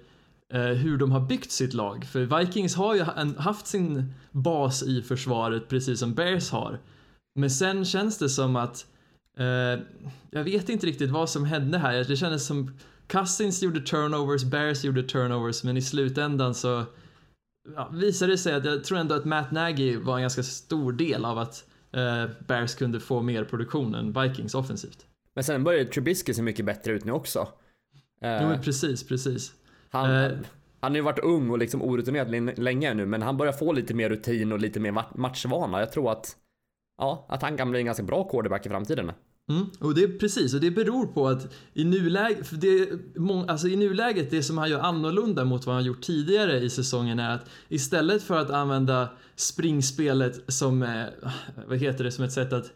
eh, 0.53 0.61
hur 0.61 0.99
de 0.99 1.13
har 1.13 1.21
byggt 1.21 1.51
sitt 1.51 1.75
lag. 1.75 2.05
För 2.05 2.39
Vikings 2.39 2.75
har 2.75 2.95
ju 2.95 3.05
en, 3.17 3.37
haft 3.39 3.67
sin 3.67 4.15
bas 4.31 4.83
i 4.83 5.03
försvaret 5.03 5.69
precis 5.69 6.01
som 6.01 6.15
Bears 6.15 6.51
har. 6.51 6.81
Men 7.35 7.51
sen 7.51 7.85
känns 7.85 8.19
det 8.19 8.29
som 8.29 8.57
att 8.57 8.87
eh, 9.39 9.83
jag 10.31 10.45
vet 10.45 10.69
inte 10.69 10.87
riktigt 10.87 11.11
vad 11.11 11.31
som 11.31 11.45
hände 11.45 11.79
här. 11.79 12.05
Det 12.05 12.17
kändes 12.17 12.47
som 12.47 12.79
Cousins 13.07 13.63
gjorde 13.63 13.81
turnovers, 13.81 14.45
Bears 14.45 14.85
gjorde 14.85 15.03
turnovers, 15.03 15.65
men 15.65 15.77
i 15.77 15.83
slutändan 15.83 16.55
så 16.55 16.85
ja, 17.75 17.89
visade 17.93 18.33
det 18.33 18.39
sig 18.39 18.55
att 18.55 18.65
jag 18.65 18.85
tror 18.85 18.99
ändå 18.99 19.15
att 19.15 19.25
Matt 19.25 19.51
Nagy 19.53 19.97
var 19.97 20.17
en 20.17 20.21
ganska 20.23 20.43
stor 20.43 20.93
del 20.93 21.25
av 21.25 21.39
att 21.39 21.65
eh, 21.93 22.25
Bears 22.47 22.75
kunde 22.75 23.01
få 23.01 23.23
mer 23.23 23.45
produktion 23.45 23.95
än 23.95 24.23
Vikings 24.23 24.55
offensivt. 24.55 25.07
Men 25.35 25.45
sen 25.45 25.65
börjar 25.65 25.85
Trubisky 25.85 26.35
se 26.35 26.43
mycket 26.43 26.65
bättre 26.67 26.93
ut 26.93 27.05
nu 27.05 27.13
också. 27.13 27.49
Eh, 28.23 28.43
Jo 28.43 28.63
precis, 28.63 29.09
precis. 29.09 29.53
han, 29.91 30.11
eh, 30.25 30.33
han 30.81 30.93
har 30.93 30.97
ju 30.97 31.03
varit 31.03 31.19
ung 31.19 31.51
och 31.51 31.59
liksom 31.59 31.83
orutinerad 31.83 32.59
länge 32.59 32.95
nu, 32.95 33.07
men 33.07 33.23
han 33.23 33.37
börjar 33.37 33.53
få 33.53 33.73
lite 33.73 33.95
mer 33.95 34.09
rutin 34.09 34.53
och 34.53 34.59
lite 34.59 34.81
mer 34.81 34.93
ma- 34.93 35.19
matchvana. 35.19 35.81
Jag 35.81 35.93
tror 35.93 36.13
att, 36.13 36.37
ja, 36.99 37.27
att 37.29 37.43
han 37.43 37.57
kan 37.57 37.71
bli 37.71 37.81
en 37.81 37.87
ganska 37.87 38.03
bra 38.03 38.25
quarterback 38.29 38.67
i 38.67 38.69
framtiden. 38.69 39.13
Mm, 39.49 39.67
och 39.81 39.95
det 39.95 40.03
är 40.03 40.19
precis, 40.19 40.55
och 40.55 40.61
det 40.61 40.71
beror 40.71 41.07
på 41.07 41.29
att 41.29 41.55
i 41.75 41.85
nuläget, 41.85 42.47
för 42.47 42.57
det, 42.57 42.89
må- 43.17 43.47
alltså 43.47 43.69
i 43.69 43.77
nuläget, 43.77 44.31
det 44.31 44.43
som 44.43 44.59
han 44.59 44.71
gör 44.71 44.81
annorlunda 44.81 45.45
mot 45.45 45.67
vad 45.67 45.75
han 45.75 45.85
gjort 45.85 46.03
tidigare 46.03 46.59
i 46.59 46.71
säsongen 46.71 47.19
är 47.19 47.35
att 47.35 47.49
istället 47.69 48.23
för 48.23 48.39
att 48.39 48.51
använda 48.51 49.09
springspelet 49.37 50.53
som, 50.53 50.83
eh, 50.83 51.05
vad 51.69 51.79
heter 51.79 52.05
det, 52.05 52.11
som 52.13 52.25
ett 52.25 52.33
sätt 52.33 52.53
att, 52.53 52.71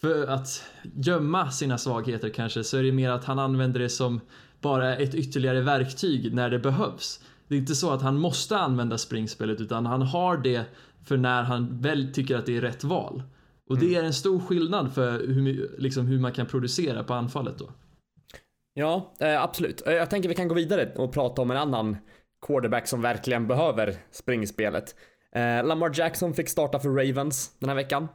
för 0.00 0.26
att 0.26 0.62
gömma 0.82 1.50
sina 1.50 1.78
svagheter 1.78 2.28
kanske, 2.28 2.64
så 2.64 2.76
är 2.76 2.82
det 2.82 2.92
mer 2.92 3.10
att 3.10 3.24
han 3.24 3.38
använder 3.38 3.80
det 3.80 3.88
som 3.88 4.20
bara 4.60 4.96
ett 4.96 5.14
ytterligare 5.14 5.60
verktyg 5.60 6.34
när 6.34 6.50
det 6.50 6.58
behövs. 6.58 7.20
Det 7.48 7.54
är 7.54 7.58
inte 7.58 7.74
så 7.74 7.90
att 7.90 8.02
han 8.02 8.18
måste 8.18 8.58
använda 8.58 8.98
springspelet 8.98 9.60
utan 9.60 9.86
han 9.86 10.02
har 10.02 10.36
det 10.36 10.64
för 11.04 11.16
när 11.16 11.42
han 11.42 11.80
väl 11.80 12.12
tycker 12.14 12.36
att 12.36 12.46
det 12.46 12.56
är 12.56 12.60
rätt 12.60 12.84
val. 12.84 13.22
Och 13.68 13.78
det 13.78 13.94
är 13.94 14.02
en 14.02 14.12
stor 14.12 14.40
skillnad 14.40 14.94
för 14.94 15.10
hur, 15.26 15.74
liksom, 15.78 16.06
hur 16.06 16.20
man 16.20 16.32
kan 16.32 16.46
producera 16.46 17.04
på 17.04 17.14
anfallet 17.14 17.58
då. 17.58 17.70
Ja, 18.74 19.14
eh, 19.20 19.42
absolut. 19.42 19.86
Eh, 19.86 19.92
Jag 19.92 20.10
tänker 20.10 20.28
vi 20.28 20.34
kan 20.34 20.48
gå 20.48 20.54
vidare 20.54 20.92
och 20.96 21.12
prata 21.12 21.42
om 21.42 21.50
en 21.50 21.56
annan 21.56 21.96
quarterback 22.46 22.86
som 22.86 23.02
verkligen 23.02 23.46
behöver 23.46 23.96
springspelet. 24.10 24.94
Eh, 25.34 25.66
Lamar 25.66 25.92
Jackson 25.94 26.34
fick 26.34 26.48
starta 26.48 26.78
för 26.78 26.88
Ravens 26.88 27.56
den 27.58 27.68
här 27.68 27.76
veckan. 27.76 28.08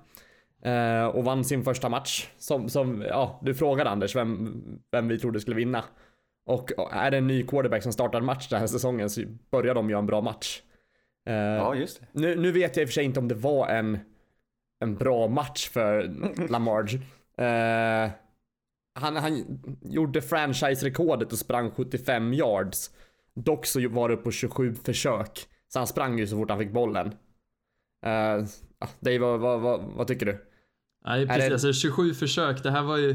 Och 1.14 1.24
vann 1.24 1.44
sin 1.44 1.64
första 1.64 1.90
match. 1.90 2.30
Som, 2.38 2.70
som 2.70 3.02
ja, 3.02 3.40
du 3.44 3.54
frågade 3.56 3.90
Anders 3.90 4.16
vem, 4.16 4.64
vem 4.92 5.08
vi 5.08 5.20
trodde 5.20 5.40
skulle 5.40 5.56
vinna. 5.56 5.84
Och 6.46 6.72
är 6.92 7.12
det 7.12 7.18
en 7.18 7.28
ny 7.28 7.44
quarterback 7.44 7.84
som 7.84 7.94
startar 7.94 8.20
en 8.20 8.26
match 8.26 8.48
den 8.50 8.60
här 8.60 8.68
säsongen 8.68 9.10
så 9.10 9.22
börjar 9.52 9.76
de 9.76 9.90
göra 9.90 10.00
en 10.00 10.06
bra 10.06 10.22
match. 10.22 10.62
Ja, 11.24 11.76
just 11.76 12.00
det. 12.00 12.08
nu, 12.12 12.36
nu 12.36 12.52
vet 12.52 12.76
jag 12.78 12.84
i 12.84 12.86
och 12.86 12.90
för 12.90 12.94
sig 12.94 13.04
inte 13.06 13.20
om 13.20 13.28
det 13.28 13.36
var 13.36 13.68
en, 13.68 14.00
en 14.82 14.96
bra 14.96 15.28
match 15.28 15.70
för 15.70 16.14
Lamar. 16.50 16.90
Eh, 17.38 18.12
han, 19.00 19.16
han 19.16 19.60
gjorde 19.82 20.22
franchise-rekordet 20.22 21.32
och 21.32 21.38
sprang 21.38 21.72
75 21.72 22.34
yards. 22.34 22.92
Dock 23.36 23.66
så 23.66 23.90
var 23.90 24.10
det 24.10 24.18
på 24.18 24.32
27 24.32 24.76
försök. 24.76 25.40
Så 25.68 25.80
han 25.80 25.88
sprang 25.88 26.20
ju 26.20 26.28
så 26.28 26.36
fort 26.38 26.50
han 26.50 26.60
fick 26.60 26.72
bollen. 26.72 27.08
Uh, 28.06 28.46
Dave, 29.00 29.18
vad, 29.20 29.40
vad, 29.40 29.62
vad, 29.62 29.82
vad 29.82 30.08
tycker 30.08 30.26
du? 30.26 30.46
Nej, 31.06 31.28
precis. 31.28 31.46
det- 31.48 31.54
Alltså 31.54 31.74
27 31.74 32.14
försök. 32.14 32.64
Det 32.64 32.72
här 32.72 32.82
var 32.84 32.98
ju 32.98 33.10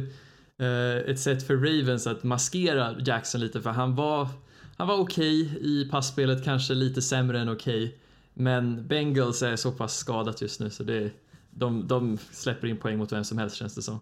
eh, 0.59 1.11
ett 1.11 1.21
sätt 1.21 1.47
för 1.47 1.57
Ravens 1.57 2.07
att 2.07 2.25
maskera 2.25 2.97
Jackson 3.07 3.41
lite 3.41 3.61
för 3.61 3.71
han 3.71 3.95
var, 3.95 4.29
han 4.77 4.89
var 4.89 4.99
okej 4.99 5.59
i 5.61 5.89
passspelet, 5.91 6.45
kanske 6.45 6.75
lite 6.75 7.03
sämre 7.03 7.41
än 7.41 7.49
okej. 7.49 7.99
Men 8.35 8.89
Bengals 8.89 9.43
är 9.43 9.57
så 9.57 9.73
pass 9.73 9.97
skadat 9.97 10.41
just 10.43 10.61
nu 10.61 10.71
så 10.71 10.83
det, 10.83 11.11
de, 11.57 11.87
de 11.89 12.19
släpper 12.19 12.67
in 12.69 12.77
poäng 12.77 12.99
mot 12.99 13.13
vem 13.13 13.25
som 13.25 13.39
helst 13.39 13.57
känns 13.57 13.75
det 13.75 13.83
som. 13.83 14.01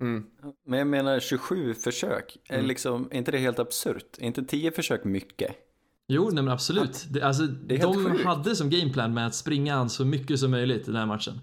Mm. 0.00 0.26
Men 0.66 0.78
jag 0.78 0.88
menar 0.88 1.20
27 1.20 1.74
försök, 1.74 2.36
är, 2.48 2.54
Mm. 2.54 2.66
liksom, 2.66 3.08
är 3.10 3.18
inte 3.18 3.30
det 3.30 3.38
helt 3.38 3.58
absurt? 3.58 4.18
Är 4.18 4.24
inte 4.24 4.44
10 4.44 4.70
försök 4.72 5.04
mycket? 5.04 5.54
Jo, 6.08 6.24
nej 6.32 6.44
men 6.44 6.52
absolut. 6.52 7.06
Det, 7.10 7.22
alltså, 7.22 7.42
helt 7.68 7.82
de 7.82 8.04
sjukt. 8.04 8.24
hade 8.24 8.56
som 8.56 8.70
gameplan 8.70 9.14
med 9.14 9.26
att 9.26 9.34
springa 9.34 9.74
han 9.74 9.90
så 9.90 10.04
mycket 10.04 10.38
som 10.38 10.50
möjligt 10.50 10.82
i 10.82 10.84
den 10.90 10.96
här 10.96 11.06
matchen. 11.06 11.34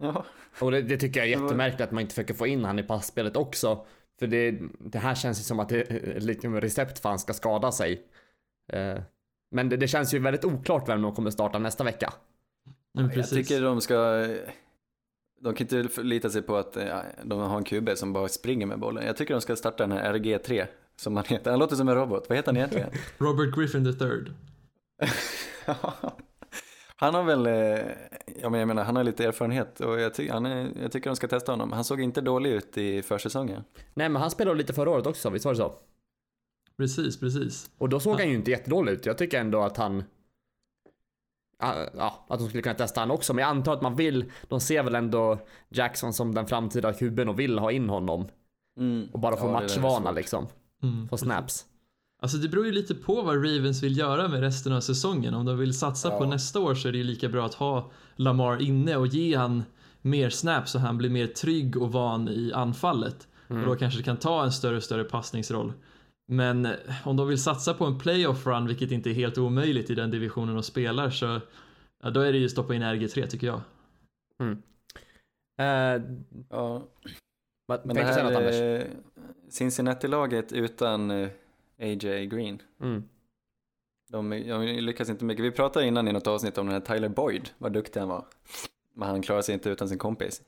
Ja. 0.00 0.24
Och 0.60 0.70
det, 0.70 0.82
det 0.82 0.96
tycker 0.98 1.20
jag 1.20 1.28
är 1.28 1.36
Det 1.36 1.42
jättemärkligt 1.42 1.80
att 1.80 1.92
man 1.92 2.00
inte 2.00 2.14
försöker 2.14 2.34
få 2.34 2.46
in 2.46 2.64
han 2.64 2.78
i 2.78 2.82
passspelet 2.82 3.36
också. 3.36 3.86
För 4.18 4.26
det, 4.26 4.58
det 4.78 4.98
här 4.98 5.14
känns 5.14 5.40
ju 5.40 5.42
som 5.42 5.60
att 5.60 5.68
det 5.68 5.90
är 5.90 6.20
lite 6.20 6.48
med 6.48 6.62
recept 6.62 6.98
för 6.98 7.08
han 7.08 7.18
ska 7.18 7.32
skada 7.32 7.72
sig. 7.72 8.02
Eh, 8.72 8.98
men 9.50 9.68
det, 9.68 9.76
det 9.76 9.88
känns 9.88 10.14
ju 10.14 10.18
väldigt 10.18 10.44
oklart 10.44 10.88
vem 10.88 11.02
de 11.02 11.14
kommer 11.14 11.30
starta 11.30 11.58
nästa 11.58 11.84
vecka. 11.84 12.12
Men 12.96 13.04
Jag 13.04 13.14
precis. 13.14 13.48
tycker 13.48 13.62
de 13.62 13.80
ska... 13.80 14.26
De 15.40 15.54
kan 15.54 15.64
inte 15.64 15.88
förlita 15.88 16.30
sig 16.30 16.42
på 16.42 16.56
att 16.56 16.76
eh, 16.76 16.98
de 17.24 17.40
har 17.40 17.56
en 17.58 17.64
QB 17.64 17.88
som 17.96 18.12
bara 18.12 18.28
springer 18.28 18.66
med 18.66 18.78
bollen. 18.78 19.06
Jag 19.06 19.16
tycker 19.16 19.34
de 19.34 19.40
ska 19.40 19.56
starta 19.56 19.86
den 19.86 19.98
här 19.98 20.14
RG3, 20.14 20.66
som 20.96 21.16
han 21.16 21.24
heter. 21.24 21.50
Han 21.50 21.60
låter 21.60 21.76
som 21.76 21.88
en 21.88 21.94
robot. 21.94 22.28
Vad 22.28 22.36
heter 22.38 22.48
han 22.48 22.56
egentligen? 22.56 22.90
Robert 23.18 23.54
Griffin 23.56 23.86
III. 23.86 24.32
han 26.96 27.14
har 27.14 27.22
väl, 27.22 27.46
eh, 27.46 27.52
ja 28.42 28.50
men 28.50 28.60
jag 28.60 28.66
menar, 28.66 28.84
han 28.84 28.96
har 28.96 29.04
lite 29.04 29.24
erfarenhet 29.24 29.80
och 29.80 30.00
jag, 30.00 30.14
ty- 30.14 30.28
han 30.28 30.46
är, 30.46 30.68
jag 30.82 30.92
tycker 30.92 31.10
de 31.10 31.16
ska 31.16 31.28
testa 31.28 31.52
honom. 31.52 31.72
Han 31.72 31.84
såg 31.84 32.00
inte 32.00 32.20
dålig 32.20 32.50
ut 32.50 32.78
i 32.78 33.02
försäsongen. 33.02 33.62
Nej 33.94 34.08
men 34.08 34.22
han 34.22 34.30
spelade 34.30 34.58
lite 34.58 34.72
förra 34.72 34.90
året 34.90 35.06
också, 35.06 35.30
visst 35.30 35.44
var 35.44 35.52
det 35.52 35.58
så? 35.58 35.74
Precis, 36.76 37.20
precis. 37.20 37.70
Och 37.78 37.88
då 37.88 38.00
såg 38.00 38.18
han 38.20 38.28
ju 38.28 38.34
inte 38.34 38.50
jättedålig 38.50 38.92
ut. 38.92 39.06
Jag 39.06 39.18
tycker 39.18 39.40
ändå 39.40 39.62
att 39.62 39.76
han... 39.76 40.04
Ja, 41.58 42.24
att 42.28 42.38
de 42.38 42.48
skulle 42.48 42.62
kunna 42.62 42.74
testa 42.74 43.00
han 43.00 43.10
också. 43.10 43.34
Men 43.34 43.42
jag 43.42 43.48
antar 43.50 43.72
att 43.72 43.82
man 43.82 43.96
vill, 43.96 44.24
de 44.48 44.60
ser 44.60 44.82
väl 44.82 44.94
ändå 44.94 45.38
Jackson 45.68 46.12
som 46.12 46.34
den 46.34 46.46
framtida 46.46 46.92
kuben 46.92 47.28
och 47.28 47.38
vill 47.38 47.58
ha 47.58 47.72
in 47.72 47.88
honom. 47.88 48.28
Mm. 48.78 49.08
Och 49.12 49.20
bara 49.20 49.36
få 49.36 49.46
Ja, 49.46 49.52
matchvana 49.52 50.10
liksom. 50.10 50.46
Mm. 50.82 51.08
Få 51.08 51.16
snaps. 51.16 51.64
Alltså 52.22 52.36
det 52.38 52.48
beror 52.48 52.66
ju 52.66 52.72
lite 52.72 52.94
på 52.94 53.22
vad 53.22 53.36
Ravens 53.36 53.82
vill 53.82 53.98
göra 53.98 54.28
med 54.28 54.40
resten 54.40 54.72
av 54.72 54.80
säsongen. 54.80 55.34
Om 55.34 55.46
de 55.46 55.58
vill 55.58 55.78
satsa 55.78 56.10
på 56.10 56.24
Ja. 56.24 56.28
nästa 56.28 56.60
år 56.60 56.74
så 56.74 56.88
är 56.88 56.92
det 56.92 56.98
ju 56.98 57.04
lika 57.04 57.28
bra 57.28 57.46
att 57.46 57.54
ha 57.54 57.90
Lamar 58.16 58.62
inne 58.62 58.96
och 58.96 59.06
ge 59.06 59.36
han 59.36 59.62
mer 60.02 60.30
snaps 60.30 60.72
så 60.72 60.78
han 60.78 60.98
blir 60.98 61.10
mer 61.10 61.26
trygg 61.26 61.76
och 61.76 61.92
van 61.92 62.28
i 62.28 62.52
anfallet. 62.54 63.28
Mm. 63.48 63.62
Och 63.62 63.68
då 63.68 63.76
kanske 63.76 64.00
det 64.00 64.04
kan 64.04 64.16
ta 64.16 64.44
en 64.44 64.52
större 64.52 64.76
och 64.76 64.82
större 64.82 65.04
passningsroll. 65.04 65.72
Men 66.28 66.68
om 67.04 67.16
de 67.16 67.28
vill 67.28 67.42
satsa 67.42 67.74
på 67.74 67.84
en 67.84 67.98
playoff 67.98 68.46
run, 68.46 68.66
vilket 68.66 68.90
inte 68.90 69.10
är 69.10 69.14
helt 69.14 69.38
omöjligt 69.38 69.90
i 69.90 69.94
den 69.94 70.10
divisionen 70.10 70.56
och 70.56 70.64
spelar, 70.64 71.10
så 71.10 71.40
ja, 72.02 72.10
då 72.10 72.20
är 72.20 72.32
det 72.32 72.38
ju 72.38 72.48
stoppa 72.48 72.74
in 72.74 72.82
RG3 72.82 73.26
tycker 73.26 73.46
jag. 73.46 73.60
Eh, 75.58 76.02
Ja, 76.50 76.82
vad 77.66 77.86
men 77.86 77.96
det 77.96 78.14
säga 78.14 78.24
något 78.24 78.32
här 78.32 78.40
Anders? 78.40 78.60
eh, 78.60 78.86
Cincinnati-laget 79.50 80.52
utan 80.52 81.10
eh, 81.10 81.28
AJ 81.80 82.26
Green. 82.26 82.62
Mm. 82.80 83.02
De, 84.08 84.30
de 84.30 84.62
lyckas 84.66 85.08
inte 85.08 85.24
mycket. 85.24 85.44
Vi 85.44 85.50
pratade 85.50 85.86
innan 85.86 86.08
i 86.08 86.12
något 86.12 86.26
avsnitt 86.26 86.58
om 86.58 86.66
den 86.66 86.72
här 86.72 86.94
Tyler 86.94 87.08
Boyd, 87.08 87.50
vad 87.58 87.72
duktig 87.72 88.00
han 88.00 88.08
var. 88.08 88.24
Men 88.94 89.08
han 89.08 89.22
klarar 89.22 89.42
sig 89.42 89.54
inte 89.54 89.70
utan 89.70 89.88
sin 89.88 89.98
kompis. 89.98 90.42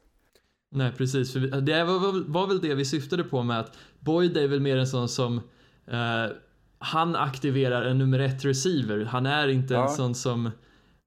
Nej, 0.71 0.93
precis. 0.93 1.33
För 1.33 1.41
det 1.41 1.85
var, 1.85 1.99
var, 1.99 2.25
var 2.27 2.47
väl 2.47 2.61
det 2.61 2.75
vi 2.75 2.85
syftade 2.85 3.25
på 3.25 3.43
med 3.43 3.61
att 3.61 3.79
Boyd 4.01 4.37
är 4.37 4.49
väl 4.49 4.61
mer 4.61 4.77
en 4.77 4.87
sån 4.87 5.09
som 5.09 5.41
eh, 5.91 6.27
han 6.79 7.17
aktiverar 7.17 7.83
en 7.83 7.99
nummer 7.99 8.19
ett 8.19 8.45
receiver. 8.45 9.05
Han 9.05 9.27
är 9.27 9.49
inte 9.49 9.75
en 9.75 9.81
Ja. 9.81 9.89
sån 9.89 10.15
som 10.15 10.47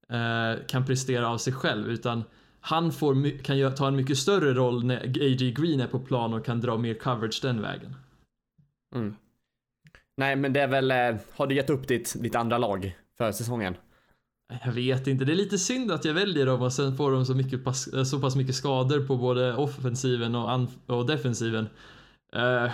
eh, 0.09 0.65
kan 0.67 0.85
prestera 0.85 1.27
av 1.29 1.37
sig 1.37 1.53
själv 1.53 1.87
utan 1.87 2.23
han 2.59 2.91
får, 2.91 3.43
kan 3.43 3.75
ta 3.75 3.87
en 3.87 3.95
mycket 3.95 4.17
större 4.17 4.53
roll 4.53 4.83
när 4.85 4.97
A.J. 4.97 5.51
Green 5.51 5.79
är 5.79 5.87
på 5.87 5.99
plan 5.99 6.33
och 6.33 6.45
kan 6.45 6.61
dra 6.61 6.77
mer 6.77 6.93
coverage 6.93 7.39
den 7.41 7.61
vägen. 7.61 7.95
Mm. 8.95 9.15
Nej 10.17 10.35
men 10.35 10.53
det 10.53 10.59
är 10.59 10.67
väl, 10.67 10.91
eh, 10.91 11.15
har 11.35 11.47
du 11.47 11.55
gett 11.55 11.69
upp 11.69 11.87
ditt, 11.87 12.15
ditt 12.21 12.35
andra 12.35 12.57
lag 12.57 12.97
för 13.17 13.31
säsongen? 13.31 13.75
Jag 14.65 14.71
vet 14.71 15.07
inte, 15.07 15.25
det 15.25 15.31
är 15.31 15.35
lite 15.35 15.57
synd 15.57 15.91
att 15.91 16.05
jag 16.05 16.13
väljer 16.13 16.45
dem 16.45 16.61
och 16.61 16.73
sen 16.73 16.97
får 16.97 17.11
de 17.11 17.25
så, 17.25 17.35
mycket 17.35 17.63
pass, 17.63 18.09
så 18.09 18.19
pass 18.19 18.35
mycket 18.35 18.55
skador 18.55 19.07
på 19.07 19.17
både 19.17 19.55
offensiven 19.55 20.35
och, 20.35 20.67
och 20.85 21.05
defensiven. 21.05 21.67
Eh, 22.35 22.71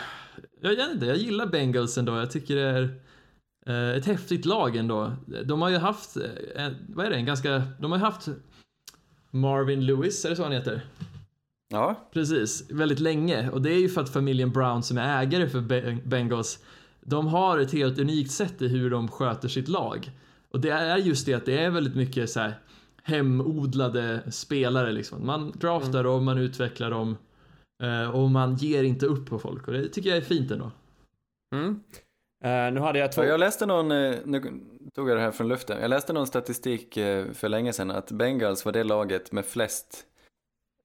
jag 0.61 0.69
vet 0.69 0.93
inte, 0.93 1.05
jag 1.05 1.17
gillar 1.17 1.45
Bengals 1.45 1.97
ändå. 1.97 2.17
Jag 2.17 2.31
tycker 2.31 2.55
det 2.55 2.61
är 2.61 2.99
eh, 3.65 3.97
ett 3.97 4.05
häftigt 4.05 4.45
lag 4.45 4.75
ändå. 4.75 5.13
De 5.45 5.61
har 5.61 5.69
ju 5.69 5.77
haft, 5.77 6.17
eh, 6.55 6.69
vad 6.89 7.05
är 7.05 7.09
det, 7.09 7.15
en 7.15 7.25
ganska, 7.25 7.63
de 7.79 7.91
har 7.91 7.99
ju 7.99 8.03
haft 8.05 8.27
Marvin 9.31 9.85
Lewis, 9.85 10.25
är 10.25 10.29
det 10.29 10.35
så 10.35 10.43
han 10.43 10.51
heter? 10.51 10.81
Ja, 11.69 12.09
Precis, 12.13 12.71
väldigt 12.71 12.99
länge. 12.99 13.49
Och 13.49 13.61
det 13.61 13.73
är 13.73 13.79
ju 13.79 13.89
för 13.89 14.01
att 14.01 14.09
familjen 14.09 14.51
Brown 14.51 14.83
som 14.83 14.97
är 14.97 15.21
ägare 15.21 15.49
för 15.49 15.61
Be- 15.61 15.97
Bengals, 16.05 16.59
de 17.01 17.27
har 17.27 17.57
ett 17.59 17.71
helt 17.71 17.99
unikt 17.99 18.31
sätt 18.31 18.61
i 18.61 18.67
hur 18.67 18.89
de 18.89 19.07
sköter 19.07 19.47
sitt 19.47 19.67
lag. 19.67 20.11
Och 20.51 20.59
det 20.61 20.69
är 20.69 20.97
just 20.97 21.25
det 21.25 21.33
att 21.33 21.45
det 21.45 21.57
är 21.57 21.69
väldigt 21.69 21.95
mycket 21.95 22.29
så 22.29 22.39
här 22.39 22.59
hemodlade 23.03 24.31
spelare 24.31 24.91
liksom. 24.91 25.25
Man 25.25 25.51
draftar 25.51 26.03
dem, 26.03 26.25
man 26.25 26.37
utvecklar 26.37 26.91
dem 26.91 27.17
och 28.13 28.31
man 28.31 28.55
ger 28.55 28.83
inte 28.83 29.05
upp 29.05 29.29
på 29.29 29.39
folk 29.39 29.67
och 29.67 29.73
det 29.73 29.89
tycker 29.89 30.09
jag 30.09 30.17
är 30.17 30.21
fint 30.21 30.51
ändå. 30.51 30.71
Mm. 31.55 31.83
Eh, 32.43 32.73
nu 32.73 32.79
hade 32.79 32.99
jag 32.99 33.11
två... 33.11 33.23
Ja, 33.23 33.27
jag 33.27 33.39
läste 33.39 33.65
någon, 33.65 33.91
eh, 33.91 34.15
nu 34.25 34.41
tog 34.93 35.09
jag 35.09 35.17
det 35.17 35.21
här 35.21 35.31
från 35.31 35.47
luften, 35.47 35.81
jag 35.81 35.89
läste 35.89 36.13
någon 36.13 36.27
statistik 36.27 36.97
eh, 36.97 37.31
för 37.31 37.49
länge 37.49 37.73
sedan 37.73 37.91
att 37.91 38.11
Bengals 38.11 38.65
var 38.65 38.71
det 38.71 38.83
laget 38.83 39.31
med 39.31 39.45
flest 39.45 40.03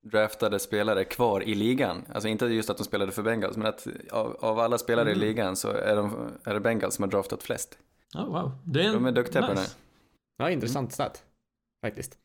draftade 0.03 0.59
spelare 0.59 1.05
kvar 1.05 1.43
i 1.43 1.55
ligan. 1.55 2.05
Alltså 2.15 2.29
inte 2.29 2.47
just 2.47 2.71
att 2.71 2.77
de 2.77 2.85
spelade 2.85 3.13
för 3.13 3.23
Bengals, 3.23 3.57
men 3.57 3.67
att 3.67 3.87
av, 4.11 4.37
av 4.41 4.59
alla 4.59 4.79
spelare 4.79 5.11
Mm. 5.11 5.23
i 5.23 5.27
ligan 5.27 5.57
så 5.57 5.69
är, 5.69 5.97
de, 5.97 6.31
är 6.45 6.55
det 6.55 6.61
Bengals 6.61 6.95
som 6.95 7.03
har 7.03 7.11
draftat 7.11 7.43
flest. 7.43 7.79
Oh, 8.15 8.27
wow. 8.27 8.53
Det 8.65 8.81
är 8.81 8.85
en, 8.85 8.93
De 8.95 9.07
är 9.07 9.13
duktiga 9.13 9.43
på 9.43 9.55
det 9.55 9.61
här. 9.61 9.69
Ja, 10.37 10.51
intressant 10.51 10.93
stat. 10.93 11.25
Faktiskt. 11.85 12.19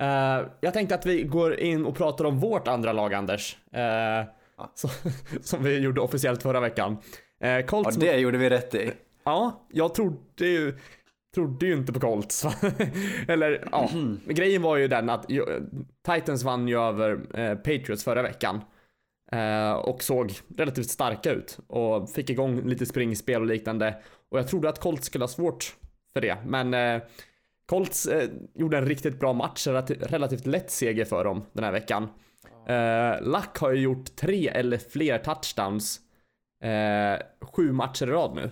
Eh, 0.00 0.46
jag 0.60 0.72
tänkte 0.72 0.94
att 0.94 1.06
vi 1.06 1.22
går 1.22 1.60
in 1.60 1.86
och 1.86 1.96
pratar 1.96 2.24
om 2.24 2.40
vårt 2.40 2.68
andra 2.68 2.92
lag, 2.92 3.14
Anders. 3.14 3.56
Eh, 3.72 4.24
så, 4.74 4.88
som 5.42 5.62
vi 5.62 5.78
gjorde 5.78 6.00
officiellt 6.00 6.42
förra 6.42 6.60
veckan. 6.60 6.92
Uh, 6.92 7.48
Ja, 7.48 7.62
Colts 7.62 7.96
det 7.96 8.16
gjorde 8.16 8.38
vi 8.38 8.50
rätt 8.50 8.74
i. 8.74 8.92
Ja, 9.24 9.66
jag 9.72 9.94
trodde 9.94 10.46
ju, 10.46 10.78
trodde 11.34 11.66
ju 11.66 11.72
inte 11.72 11.92
på 11.92 12.00
Colts. 12.00 12.46
Eller 13.28 13.68
ja, 13.72 13.90
men 13.92 14.20
grejen 14.26 14.62
var 14.62 14.76
ju 14.76 14.88
den 14.88 15.10
att 15.10 15.26
Titans 16.06 16.42
vann 16.42 16.68
ju 16.68 16.78
över 16.78 17.16
Patriots 17.56 18.04
förra 18.04 18.22
veckan. 18.22 18.60
Och 19.82 20.02
såg 20.02 20.32
relativt 20.56 20.90
starka 20.90 21.32
ut 21.32 21.58
och 21.66 22.10
fick 22.10 22.30
igång 22.30 22.68
lite 22.68 22.86
springspel 22.86 23.40
och 23.40 23.46
liknande. 23.46 23.94
Och 24.30 24.38
jag 24.38 24.48
trodde 24.48 24.68
att 24.68 24.80
Colts 24.80 25.06
skulle 25.06 25.22
ha 25.22 25.28
svårt 25.28 25.76
för 26.12 26.20
det, 26.20 26.36
men 26.46 27.00
Colts 27.72 28.06
eh, 28.06 28.30
gjorde 28.54 28.78
en 28.78 28.86
riktigt 28.86 29.20
bra 29.20 29.32
match, 29.32 29.66
relativt, 29.66 30.46
lätt 30.46 30.70
seger 30.70 31.04
för 31.04 31.24
dem 31.24 31.44
den 31.52 31.64
här 31.64 31.72
veckan. 31.72 32.08
Eh, 32.68 33.22
Luck 33.22 33.58
har 33.58 33.72
ju 33.72 33.80
gjort 33.80 34.16
tre 34.16 34.48
eller 34.48 34.78
fler 34.78 35.18
touchdowns 35.18 36.00
eh, 36.64 37.18
sju 37.40 37.72
matcher 37.72 38.06
i 38.06 38.10
rad 38.10 38.34
nu. 38.34 38.50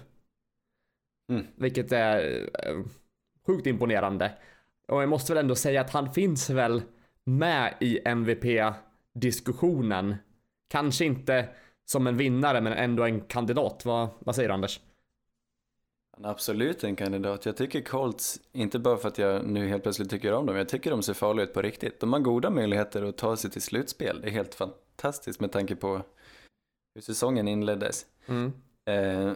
Mm. 1.33 1.47
Vilket 1.57 1.93
är 1.93 2.49
eh, 2.67 2.77
sjukt 3.47 3.67
imponerande. 3.67 4.33
Och 4.89 5.03
jag 5.03 5.09
måste 5.09 5.35
väl 5.35 5.45
ändå 5.45 5.55
säga 5.55 5.81
att 5.81 5.91
han 5.91 6.13
finns 6.13 6.51
väl 6.51 6.83
med 7.25 7.75
i 7.81 8.01
MVP-diskussionen. 8.05 10.15
Kanske 10.71 11.05
inte 11.05 11.49
som 11.85 12.07
en 12.07 12.17
vinnare, 12.17 12.61
men 12.61 12.73
ändå 12.73 13.05
en 13.05 13.21
kandidat. 13.21 13.85
Vad, 13.85 14.09
vad 14.19 14.35
säger 14.35 14.49
du 14.49 14.55
Anders? 14.55 14.81
Absolut 16.23 16.85
en 16.85 16.97
kandidat. 16.97 17.47
Jag 17.47 17.57
tycker 17.57 17.81
Colts, 17.81 18.41
inte 18.53 18.79
bara 18.79 18.97
för 18.97 19.09
att 19.09 19.19
jag 19.19 19.45
nu 19.47 19.69
helt 19.69 19.83
plötsligt 19.83 20.11
tycker 20.11 20.33
om 20.33 20.47
dem, 20.47 20.57
jag 20.57 20.69
tycker 20.69 20.91
de 20.91 21.03
ser 21.03 21.15
farliga 21.15 21.45
ut 21.45 21.55
på 21.55 21.63
riktigt. 21.63 22.01
De 22.01 22.13
har 22.13 22.21
goda 22.21 22.51
möjligheter 22.51 23.03
att 23.03 23.17
ta 23.17 23.37
sig 23.37 23.51
till 23.51 23.63
slutspel. 23.63 24.21
Det 24.23 24.29
är 24.29 24.33
helt 24.33 24.55
fantastiskt 24.55 25.41
med 25.41 25.53
tanke 25.53 25.77
på 25.77 26.03
hur 26.95 27.03
säsongen 27.03 27.49
inleddes. 27.49 28.07
Mm. 28.27 28.53
Eh, 28.85 29.33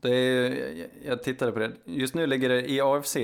det 0.00 0.10
är, 0.10 0.86
jag- 1.04 1.22
tittade 1.22 1.52
på 1.52 1.58
det. 1.58 1.72
Just 1.84 2.14
nu 2.14 2.26
ligger 2.26 2.48
det 2.48 2.70
i 2.70 2.80
AFC, 2.80 3.14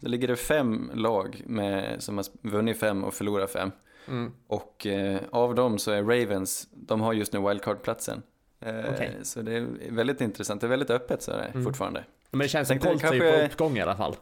det 0.00 0.08
ligger 0.08 0.28
det 0.28 0.36
fem 0.36 0.90
lag 0.94 1.42
med, 1.46 2.02
som 2.02 2.16
har 2.16 2.26
vunnit 2.42 2.78
fem 2.78 3.04
och 3.04 3.14
förlorat 3.14 3.50
fem. 3.50 3.70
Mm. 4.08 4.32
Och 4.46 4.86
eh, 4.86 5.20
av 5.30 5.54
dem 5.54 5.78
så 5.78 5.90
är 5.90 6.02
Ravens, 6.02 6.68
de 6.72 7.00
har 7.00 7.12
just 7.12 7.32
nu 7.32 7.38
wildcard-platsen. 7.40 8.22
Eh, 8.60 8.84
Okej. 8.94 9.16
Så 9.22 9.42
det 9.42 9.52
är 9.56 9.66
väldigt 9.90 10.20
intressant, 10.20 10.60
det 10.60 10.66
är 10.66 10.68
väldigt 10.68 10.90
öppet 10.90 11.22
så 11.22 11.30
är 11.32 11.36
det 11.38 11.44
Mm. 11.48 11.64
fortfarande. 11.64 12.04
Men 12.32 12.38
det 12.38 12.48
känns 12.48 12.68
som 12.68 12.78
Colts 12.78 13.04
är 13.04 13.12
ju 13.12 13.20
på 13.20 13.26
kanske- 13.26 13.46
uppgång 13.46 13.76
i 13.76 13.80
alla 13.80 13.96
fall. 13.96 14.16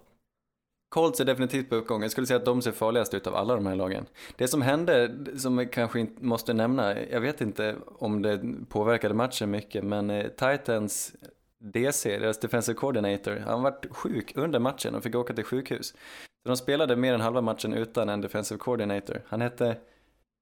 Colts 0.89 1.21
är 1.21 1.25
definitivt 1.25 1.69
på 1.69 1.75
uppgång. 1.75 2.03
Jag 2.03 2.11
skulle 2.11 2.27
säga 2.27 2.37
att 2.37 2.45
de 2.45 2.63
ser 2.63 2.73
farligast 2.73 3.15
ut 3.15 3.27
av 3.27 3.35
alla 3.37 3.55
de 3.55 3.67
här 3.67 3.75
lagen. 3.77 4.07
Det 4.37 4.49
som 4.49 4.63
hände, 4.63 5.17
som 5.39 5.59
jag 5.59 5.73
kanske 5.73 6.01
inte 6.01 6.25
måste 6.25 6.53
nämna, 6.53 7.01
jag 7.01 7.21
vet 7.21 7.41
inte 7.41 7.77
om 7.87 8.23
det 8.23 8.41
påverkade 8.69 9.15
matchen 9.15 9.51
mycket, 9.51 9.85
men 9.85 10.11
eh, 10.11 10.27
Titans 10.27 11.13
DC, 11.59 12.19
deras 12.19 12.41
defensive 12.41 12.77
coordinator, 12.79 13.43
han 13.47 13.63
var 13.63 13.79
sjuk 13.91 14.33
under 14.37 14.59
matchen 14.59 14.95
och 14.95 15.03
fick 15.03 15.15
åka 15.15 15.35
till 15.35 15.45
sjukhus. 15.45 15.95
Så 16.43 16.49
de 16.49 16.57
spelade 16.57 16.97
mer 16.97 17.15
än 17.15 17.21
halva 17.21 17.41
matchen 17.41 17.75
utan 17.75 18.09
en 18.09 18.21
defensive 18.21 18.59
coordinator. 18.59 19.23
Han 19.27 19.41
hette 19.41 19.77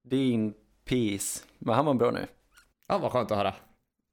Dean 0.05 0.55
Peace, 0.85 1.45
men 1.59 1.75
han 1.75 1.87
var 1.87 1.95
bra 1.95 2.11
nu. 2.11 2.27
Ja, 2.87 2.99
vad 2.99 3.13
skönt 3.13 3.31
att 3.31 3.37
höra. 3.39 3.55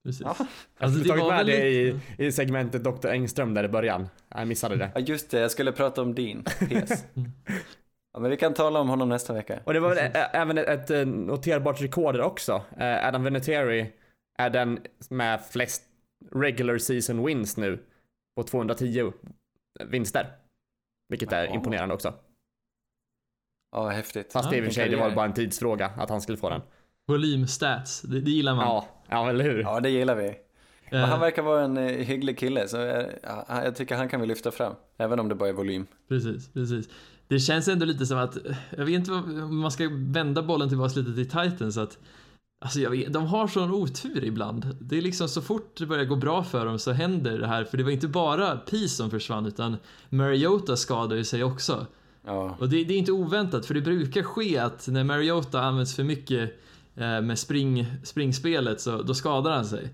Precis. 0.06 0.22
Ja. 0.22 0.36
Jag 0.40 0.48
Alltså, 0.78 1.00
skulle 1.00 1.14
det 1.14 1.20
tagit 1.20 1.24
var 1.32 1.38
med 1.38 1.46
det 1.46 1.68
i, 1.70 1.94
lite- 1.94 2.24
i 2.24 2.32
segmentet 2.32 2.84
Dr. 2.84 3.08
Engström 3.08 3.54
där 3.54 3.64
i 3.64 3.68
början. 3.68 4.08
Jag 4.30 4.48
missade 4.48 4.76
det. 4.76 4.92
Ja 4.96 5.00
just 5.02 5.32
det, 5.32 5.40
jag 5.40 5.52
skulle 5.52 5.72
prata 5.72 6.02
om 6.02 6.16
Dean 6.16 6.44
Peace. 6.60 7.04
Ja, 8.14 8.20
men 8.22 8.32
vi 8.32 8.38
kan 8.38 8.54
tala 8.54 8.80
om 8.80 8.90
honom 8.90 9.10
nästa 9.10 9.34
vecka. 9.34 9.60
Och 9.64 9.74
det 9.74 9.80
var 9.80 9.90
väl 9.90 9.98
ä- 9.98 10.30
även 10.34 10.58
ett, 10.58 10.68
ett 10.68 10.90
eh, 10.92 11.06
noterbart 11.06 11.82
rekord 11.82 12.16
också. 12.20 12.64
Eh, 12.78 13.08
Adam 13.08 13.24
Vinatieri 13.24 13.92
är 14.38 14.50
den 14.50 14.80
med 15.10 15.46
flest 15.46 15.84
regular 16.32 16.78
season 16.78 17.26
wins 17.26 17.58
nu 17.58 17.84
på 18.36 18.44
210 18.44 19.12
vinster. 19.86 20.28
Vilket 21.10 21.32
är 21.34 21.54
imponerande 21.54 21.94
också. 21.96 22.14
Ja, 23.72 23.90
häftigt. 23.90 24.34
Fast 24.34 24.52
Ja, 24.52 24.58
i 24.58 24.62
och 24.62 24.66
för 24.66 24.72
sig, 24.74 24.90
det 24.90 24.96
var 24.98 25.12
bara 25.16 25.26
en 25.26 25.34
tidsfråga 25.34 25.86
att 25.98 26.10
han 26.10 26.22
skulle 26.22 26.38
få 26.38 26.50
den. 26.50 26.62
Volymstats, 27.08 28.02
det, 28.02 28.22
det 28.22 28.32
gillar 28.32 28.56
man. 28.56 28.66
Ja, 28.66 28.88
ja 29.10 29.30
eller 29.30 29.44
hur? 29.44 29.62
Ja, 29.62 29.80
det 29.80 29.90
gillar 29.90 30.16
vi. 30.16 30.36
Men 30.92 31.04
Eh, 31.04 31.10
han 31.10 31.20
verkar 31.20 31.42
vara 31.42 31.64
en 31.64 31.78
eh, 31.78 31.84
hygglig 31.84 32.40
kille, 32.40 32.68
så 32.68 32.78
jag, 32.78 33.06
ja, 33.24 33.64
jag 33.64 33.76
tycker 33.76 33.96
han 33.96 34.10
kan 34.10 34.22
vi 34.22 34.28
lyfta 34.28 34.52
fram. 34.52 34.74
Även 34.98 35.20
om 35.20 35.30
det 35.30 35.36
bara 35.36 35.50
är 35.50 35.54
volym. 35.54 35.86
Precis, 36.10 36.50
precis. 36.54 36.90
Det 37.28 37.40
känns 37.40 37.68
ändå 37.68 37.86
lite 37.86 38.06
som 38.06 38.18
att, 38.18 38.38
jag 38.78 38.86
vet 38.86 38.96
inte 38.96 39.12
om 39.12 39.58
man 39.58 39.72
ska 39.72 39.90
vända 39.92 40.44
bollen 40.44 40.70
tillbaka 40.70 41.00
lite 41.00 41.14
till 41.14 41.30
Titans, 41.30 41.78
att 41.78 41.98
Alltså 42.62 42.80
jag 42.80 42.90
vet, 42.90 43.14
de 43.14 43.26
har 43.26 43.48
sån 43.48 43.72
otur 43.72 44.24
ibland. 44.24 44.78
Det 44.82 44.98
är 44.98 45.02
liksom 45.02 45.28
så 45.28 45.42
fort 45.42 45.78
det 45.78 45.86
börjar 45.86 46.06
gå 46.06 46.16
bra 46.16 46.44
för 46.44 46.66
dem 46.66 46.80
så 46.80 46.92
händer 46.92 47.40
det 47.40 47.48
här, 47.48 47.64
för 47.64 47.78
det 47.78 47.84
var 47.84 47.92
inte 47.92 48.08
bara 48.08 48.58
Peace 48.58 48.88
som 48.88 49.12
försvann 49.12 49.46
utan 49.46 49.78
Mariota 50.10 50.76
skadade 50.76 51.24
sig 51.24 51.44
också. 51.44 51.86
Ja, 52.26 52.58
Och 52.60 52.70
det, 52.70 52.84
det 52.84 52.94
är 52.94 52.98
inte 52.98 53.12
oväntat, 53.12 53.66
för 53.66 53.74
det 53.74 53.82
brukar 53.82 54.24
ske 54.24 54.58
att 54.58 54.88
när 54.88 55.04
Mariota 55.04 55.62
används 55.62 55.96
för 55.96 56.04
mycket 56.04 56.42
eh, 56.42 56.56
med 56.96 57.40
spring, 57.40 57.86
springspelet 58.04 58.82
så 58.82 59.02
då 59.02 59.14
skadar 59.14 59.52
han 59.52 59.66
sig. 59.66 59.90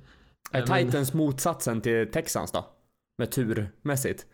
Är 0.51 0.59
Eh, 0.61 0.65
men- 0.69 0.85
Titans 0.85 1.13
motsatsen 1.13 1.81
till 1.81 2.11
Texans 2.11 2.51
då? 2.51 2.65
Med 3.17 3.31
turmässigt. 3.31 4.25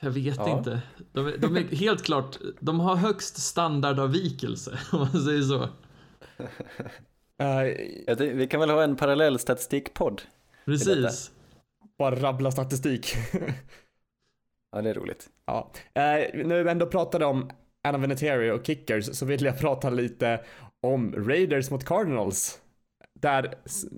Jag 0.00 0.10
vet 0.10 0.36
Ja. 0.36 0.58
inte. 0.58 0.82
De, 1.12 1.26
är- 1.26 1.36
de 1.38 1.56
är 1.56 1.60
helt 1.76 2.02
klart, 2.04 2.38
de 2.60 2.80
har 2.80 2.96
högst 2.96 3.38
standardavvikelse 3.42 4.78
om 4.92 4.98
man 4.98 5.22
säger 5.24 5.42
så. 5.42 5.68
Uh, 7.42 8.24
vi 8.34 8.46
kan 8.46 8.60
väl 8.60 8.70
ha 8.70 8.82
en 8.82 8.96
parallell 8.96 9.38
statistikpodd? 9.38 10.22
Precis. 10.64 11.30
bara 11.98 12.14
rabbla 12.16 12.50
statistik. 12.50 13.14
Ja, 14.72 14.82
det 14.82 14.90
är 14.90 14.94
roligt. 14.94 15.28
Ja, 15.46 15.70
eh, 15.94 16.02
när 16.46 16.62
vi 16.64 16.70
ändå 16.70 16.86
pratade 16.86 17.24
om 17.24 17.50
Adam 17.84 18.00
Vinatieri 18.02 18.50
och 18.50 18.66
kickers 18.66 19.16
så 19.18 19.26
vill 19.26 19.44
jag 19.44 19.58
prata 19.58 19.90
lite 19.90 20.44
om 20.84 21.12
Raiders 21.16 21.70
mot 21.70 21.84
Cardinals. 21.84 22.58
Där, 23.20 23.54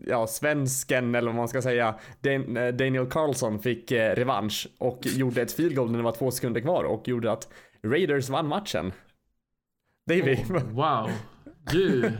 ja, 0.06 0.26
svensken 0.26 1.14
eller 1.14 1.26
vad 1.26 1.34
man 1.36 1.48
ska 1.48 1.62
säga, 1.62 1.94
Dan- 2.20 2.56
eh, 2.56 2.74
Daniel 2.74 3.06
Carlson 3.06 3.58
fick 3.58 3.90
eh, 3.92 4.14
revansch 4.14 4.68
och 4.78 5.06
gjorde 5.06 5.42
ett 5.42 5.52
field 5.52 5.76
goal 5.76 5.90
när 5.90 5.98
det 5.98 6.04
var 6.04 6.12
två 6.12 6.30
sekunder 6.30 6.60
kvar 6.60 6.84
och 6.84 7.08
gjorde 7.08 7.32
att 7.32 7.48
Raiders 7.84 8.28
vann 8.28 8.48
matchen. 8.48 8.92
Davy, 10.10 10.36
Wow. 10.70 11.10
Du, 11.72 12.12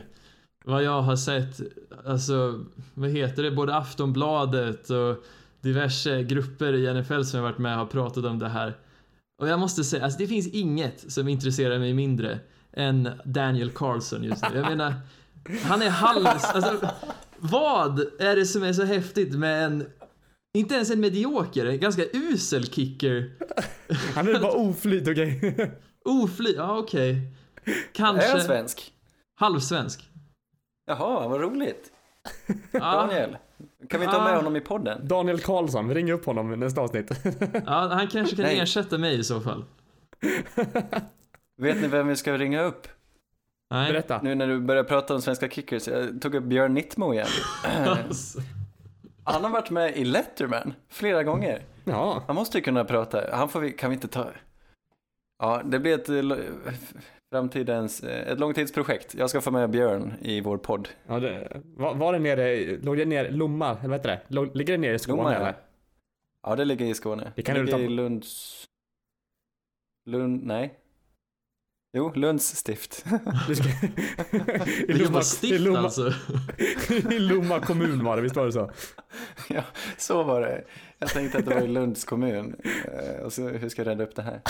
vad 0.64 0.82
jag 0.82 1.02
har 1.02 1.16
sett, 1.16 1.60
alltså, 2.06 2.64
vad 2.94 3.10
heter 3.10 3.42
det, 3.42 3.50
både 3.50 3.76
Aftonbladet 3.76 4.90
och 4.90 5.24
diverse 5.60 6.22
grupper 6.22 6.72
i 6.74 6.94
NFL 7.00 7.22
som 7.22 7.36
jag 7.38 7.42
varit 7.44 7.58
med 7.58 7.76
har 7.76 7.86
pratat 7.86 8.24
om 8.24 8.38
det 8.38 8.48
här. 8.48 8.74
Och 9.42 9.48
jag 9.48 9.60
måste 9.60 9.84
säga, 9.84 10.04
alltså 10.04 10.18
det 10.18 10.26
finns 10.26 10.48
inget 10.48 11.12
som 11.12 11.28
intresserar 11.28 11.78
mig 11.78 11.94
mindre 11.94 12.38
än 12.76 13.10
Daniel 13.24 13.70
Carlson 13.70 14.24
just 14.24 14.50
nu. 14.50 14.56
Jag 14.58 14.68
menar, 14.68 14.94
han 15.62 15.82
är 15.82 15.90
halv... 15.90 16.26
Alltså, 16.26 16.88
vad 17.38 18.00
är 18.18 18.36
det 18.36 18.46
som 18.46 18.62
är 18.62 18.72
så 18.72 18.84
häftigt 18.84 19.34
med 19.34 19.64
en... 19.64 19.86
Inte 20.58 20.74
ens 20.74 20.90
en 20.90 21.00
medioker, 21.00 21.66
en 21.66 21.80
ganska 21.80 22.02
usel 22.12 22.66
kicker. 22.66 23.30
han 24.14 24.28
är 24.28 24.40
bara 24.40 24.52
oflyt, 24.52 25.08
okej? 25.08 25.54
Ofly... 26.04 26.54
Ja, 26.56 26.78
okej. 26.78 27.32
Är 27.64 27.74
Kanske... 27.92 28.30
han 28.30 28.40
svensk? 28.40 28.92
Halvsvensk. 29.40 30.10
Jaha, 30.86 31.28
vad 31.28 31.40
roligt. 31.40 31.92
Daniel, 32.72 33.36
kan 33.88 34.00
vi 34.00 34.06
ta 34.06 34.24
med 34.24 34.36
honom 34.36 34.56
i 34.56 34.60
podden? 34.60 35.08
Daniel 35.08 35.40
Karlsson, 35.40 35.88
vi 35.88 35.94
ringer 35.94 36.12
upp 36.12 36.26
honom 36.26 36.52
i 36.52 36.56
nästa 36.56 36.80
avsnitt. 36.80 37.10
ja, 37.66 37.88
han 37.92 38.08
kanske 38.08 38.36
kan 38.36 38.44
Nej. 38.44 38.58
ersätta 38.58 38.98
mig 38.98 39.18
i 39.18 39.24
så 39.24 39.40
fall. 39.40 39.64
Vet 41.56 41.80
ni 41.80 41.88
vem 41.88 42.08
vi 42.08 42.16
ska 42.16 42.38
ringa 42.38 42.62
upp? 42.62 42.88
Nej. 43.70 43.92
Berätta. 43.92 44.20
Nu 44.22 44.34
när 44.34 44.46
du 44.46 44.60
börjar 44.60 44.84
prata 44.84 45.14
om 45.14 45.22
svenska 45.22 45.48
kickers, 45.48 45.88
jag 45.88 46.20
tog 46.22 46.34
upp 46.34 46.44
Björn 46.44 46.74
Nittmo 46.74 47.12
igen. 47.14 47.26
Alltså, 47.64 48.38
Han 49.24 49.44
har 49.44 49.50
varit 49.50 49.70
med 49.70 49.96
i 49.96 50.04
Letterman 50.04 50.74
flera 50.88 51.22
gånger. 51.22 51.62
Ja, 51.84 52.22
Han 52.26 52.36
måste 52.36 52.58
ju 52.58 52.64
kunna 52.64 52.84
prata. 52.84 53.36
Han 53.36 53.48
får 53.48 53.60
vi, 53.60 53.72
kan 53.72 53.90
vi 53.90 53.94
inte 53.94 54.08
ta... 54.08 54.30
Ja, 55.38 55.62
det 55.64 55.78
blir 55.78 55.94
ett 55.94 56.08
eh, 56.08 56.38
framtidens, 57.32 58.02
eh, 58.02 58.32
ett 58.32 58.40
långtidsprojekt. 58.40 59.14
Jag 59.14 59.30
ska 59.30 59.40
få 59.40 59.50
med 59.50 59.70
Björn 59.70 60.14
i 60.20 60.40
vår 60.40 60.58
podd. 60.58 60.88
Ja, 61.06 61.20
det, 61.20 61.62
var, 61.76 61.94
var 61.94 62.12
det 62.12 62.18
nere, 62.18 62.76
låg 62.76 62.96
det 62.96 63.04
nere, 63.04 63.30
Lomma, 63.30 63.70
eller 63.70 63.88
vad 63.88 63.98
heter 63.98 64.08
det? 64.08 64.20
Låg, 64.34 64.56
ligger 64.56 64.72
det 64.74 64.78
nere 64.78 64.94
i 64.94 64.98
Skåne 64.98 65.16
Lomma, 65.16 65.32
ja. 65.32 65.38
eller? 65.38 65.56
Ja, 66.42 66.56
det 66.56 66.64
ligger 66.64 66.86
i 66.86 66.94
Skåne. 66.94 67.32
Det 67.36 67.42
kan 67.42 67.54
det 67.54 67.62
du 67.62 67.72
ta- 67.72 67.78
i 67.78 67.88
Lunds... 67.88 68.64
Lund... 70.06 70.46
Nej. 70.46 70.74
Jo, 71.96 72.12
Lunds 72.14 72.56
stift. 72.56 73.04
I 74.88 74.92
Lomma, 74.92 75.22
i, 75.42 75.76
alltså. 75.76 76.12
I 77.10 77.18
Lomma 77.18 77.60
kommun 77.60 78.04
var 78.04 78.16
det, 78.16 78.22
visst 78.22 78.36
var 78.36 78.46
det 78.46 78.52
så? 78.52 78.70
ja, 79.48 79.62
så 79.98 80.22
var 80.22 80.40
det. 80.40 80.64
Jag 80.98 81.08
tänkte 81.08 81.38
att 81.38 81.44
det 81.46 81.54
var 81.54 81.62
i 81.62 81.68
Lunds 81.68 82.04
kommun. 82.04 82.54
Eh, 82.84 83.24
Och 83.24 83.32
så, 83.32 83.48
hur 83.48 83.68
ska 83.68 83.82
jag 83.82 83.88
rädda 83.88 84.04
upp 84.04 84.14
det 84.16 84.22
här? 84.22 84.40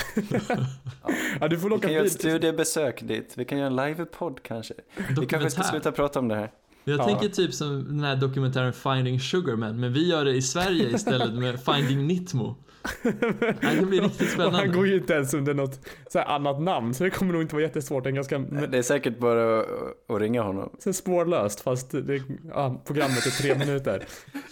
Ja, 1.39 1.47
du 1.47 1.59
får 1.59 1.69
Vi 1.69 1.79
kan 1.79 1.93
göra 1.93 2.05
ett 2.05 2.11
studiebesök 2.11 3.01
dit. 3.01 3.33
Vi 3.37 3.45
kan 3.45 3.57
göra 3.57 3.67
en 3.67 3.75
livepodd 3.75 4.39
kanske. 4.43 4.73
Vi 5.19 5.25
kanske 5.25 5.49
ska 5.49 5.63
sluta 5.63 5.91
prata 5.91 6.19
om 6.19 6.27
det 6.27 6.35
här. 6.35 6.51
Jag 6.83 6.99
Ja. 6.99 7.05
tänker 7.05 7.29
typ 7.29 7.53
som 7.53 7.85
den 7.87 8.03
här 8.03 8.15
dokumentären 8.15 8.73
Finding 8.73 9.19
Sugarman, 9.19 9.79
men 9.79 9.93
vi 9.93 10.07
gör 10.09 10.25
det 10.25 10.31
i 10.35 10.41
Sverige 10.41 10.89
istället 10.89 11.33
med 11.33 11.59
Finding 11.65 12.07
Nitmo. 12.07 12.55
Det 13.03 13.61
kan 13.61 13.89
bli 13.89 13.99
riktigt 13.99 14.39
Och 14.39 14.43
han 14.43 14.51
går 14.51 14.61
spännande. 14.61 14.87
ju 14.89 14.97
inte 14.97 15.13
ens 15.13 15.33
under 15.33 15.53
något 15.53 15.79
så 16.09 16.19
här 16.19 16.25
annat 16.25 16.61
namn, 16.61 16.93
så 16.93 17.03
det 17.03 17.09
kommer 17.09 17.33
nog 17.33 17.41
inte 17.41 17.55
vara 17.55 17.63
jättesvårt. 17.63 18.03
Det 18.03 18.09
är 18.09 18.11
ganska 18.11 18.37
Det 18.39 18.77
är 18.77 18.81
säkert 18.81 19.17
bara 19.19 19.59
att, 19.59 20.19
ringa 20.21 20.41
honom. 20.41 20.75
så 20.79 20.93
spårlöst, 20.93 21.61
fast 21.61 21.91
det, 21.91 22.21
ja, 22.53 22.81
programmet 22.85 23.25
är 23.25 23.41
tre 23.41 23.55
minuter. 23.57 24.03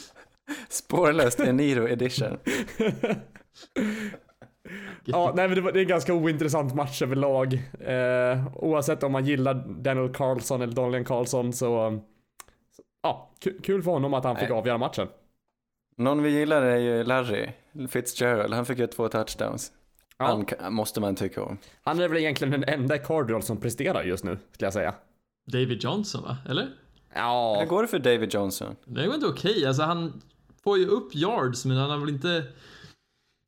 Spårlöst 0.69 1.39
Eniro 1.39 1.88
edition. 1.88 2.38
Ja, 5.04 5.34
nej 5.36 5.48
men 5.48 5.56
det, 5.56 5.62
var, 5.62 5.71
det 5.71 5.80
är 5.80 5.82
en 5.82 5.88
ganska 5.88 6.13
ointressant 6.13 6.76
match 6.76 7.02
överlag. 7.02 7.54
Eh, 7.80 8.48
oavsett 8.58 9.04
om 9.04 9.12
man 9.12 9.26
gillar 9.26 9.54
Daniel 9.82 10.13
Carlson 10.13 10.62
eller 10.62 10.74
Daniel 10.74 11.06
Carlson 11.06 11.54
så, 11.54 12.00
ja, 13.04 13.32
ku- 13.45 13.62
kul 13.63 13.84
för 13.84 13.91
honom 13.91 14.13
att 14.13 14.24
han 14.24 14.36
fick 14.38 14.50
avgöra 14.52 14.78
matchen. 14.78 15.08
Någon 15.98 16.24
vi 16.24 16.30
gillar 16.30 16.62
är 16.62 16.78
ju 16.78 17.04
Larry 17.04 17.48
Fitzgerald. 17.89 18.53
Han 18.53 18.65
fick 18.65 18.79
ju 18.79 18.88
två 18.88 19.07
touchdowns. 19.07 19.71
Ja, 20.17 20.43
Han 20.59 20.73
måste 20.73 21.01
man 21.01 21.15
tycka 21.15 21.43
om. 21.43 21.57
han 21.83 21.99
är 21.99 22.07
väl 22.07 22.17
egentligen 22.17 22.51
den 22.51 22.63
enda 22.63 22.97
Cardinal 22.97 23.43
som 23.43 23.57
presterar 23.57 24.03
just 24.03 24.23
nu, 24.23 24.38
skulle 24.51 24.65
jag 24.65 24.73
säga. 24.73 24.93
David 25.51 25.83
Johnson 25.83 26.23
va? 26.23 26.38
Eller? 26.49 26.69
Ja, 27.13 27.57
Hur 27.59 27.67
går 27.67 27.81
det 27.81 27.88
för 27.88 27.99
David 27.99 28.33
Johnson? 28.33 28.75
Det 28.85 29.07
var 29.07 29.13
inte 29.15 29.27
okej. 29.27 29.65
Alltså 29.65 29.83
han 29.83 30.21
får 30.63 30.77
ju 30.77 30.85
upp 30.88 31.15
yards, 31.15 31.65
men 31.65 31.77
han 31.77 31.89
har 31.89 31.97
väl 31.97 32.09
inte... 32.09 32.43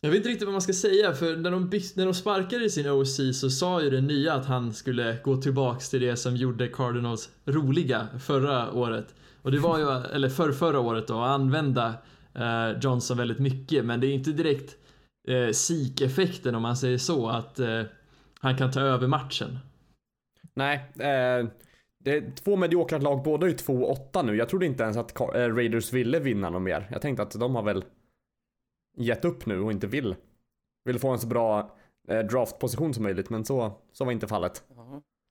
Jag 0.01 0.09
vet 0.09 0.17
inte 0.17 0.29
riktigt 0.29 0.45
vad 0.47 0.53
man 0.53 0.61
ska 0.61 0.73
säga, 0.73 1.13
för 1.13 1.35
när 1.35 1.51
de, 1.51 1.69
när 1.95 2.05
de 2.05 2.13
sparkade 2.13 2.65
i 2.65 2.69
sin 2.69 2.89
OC 2.89 3.19
så 3.33 3.49
sa 3.49 3.81
ju 3.81 3.89
den 3.89 4.07
nya 4.07 4.33
att 4.33 4.45
han 4.45 4.73
skulle 4.73 5.17
gå 5.23 5.37
tillbaks 5.41 5.89
till 5.89 6.01
det 6.01 6.17
som 6.17 6.35
gjorde 6.35 6.67
Cardinals 6.67 7.29
roliga 7.45 8.07
förra 8.19 8.71
året. 8.71 9.15
Och 9.41 9.51
det 9.51 9.59
var 9.59 9.77
ju, 9.79 9.85
eller 10.15 10.29
för 10.29 10.51
förra 10.51 10.79
året 10.79 11.07
då, 11.07 11.19
att 11.21 11.29
använda 11.29 11.93
Johnson 12.81 13.17
väldigt 13.17 13.39
mycket, 13.39 13.85
men 13.85 13.99
det 13.99 14.07
är 14.07 14.13
inte 14.13 14.31
direkt 14.31 14.77
eh, 15.27 15.51
SIK-effekten 15.51 16.55
om 16.55 16.61
man 16.61 16.77
säger 16.77 16.97
så, 16.97 17.27
att 17.29 17.59
eh, 17.59 17.81
han 18.39 18.57
kan 18.57 18.71
ta 18.71 18.79
över 18.79 19.07
matchen. 19.07 19.59
nej. 20.53 20.77
Eh, 20.99 21.47
det 21.99 22.11
är 22.17 22.31
två 22.35 22.55
mediokra 22.55 22.97
lag, 22.97 23.23
båda 23.23 23.47
är 23.47 23.51
2-8 23.51 24.25
nu. 24.25 24.35
Jag 24.35 24.49
trodde 24.49 24.65
inte 24.65 24.83
ens 24.83 24.97
att 24.97 25.19
eh, 25.19 25.25
Raiders 25.55 25.93
ville 25.93 26.19
vinna 26.19 26.49
något 26.49 26.61
mer. 26.61 26.87
Jag 26.91 27.01
tänkte 27.01 27.23
att 27.23 27.39
de 27.39 27.55
har 27.55 27.63
väl 27.63 27.83
gett 28.97 29.25
upp 29.25 29.45
nu 29.45 29.59
och 29.59 29.71
inte 29.71 29.87
vill. 29.87 30.15
Vill 30.85 30.99
få 30.99 31.09
en 31.09 31.19
så 31.19 31.27
bra 31.27 31.75
eh, 32.07 32.19
draftposition 32.19 32.93
som 32.93 33.03
möjligt, 33.03 33.29
men 33.29 33.45
så, 33.45 33.71
så 33.93 34.05
var 34.05 34.11
inte 34.11 34.27
fallet. 34.27 34.63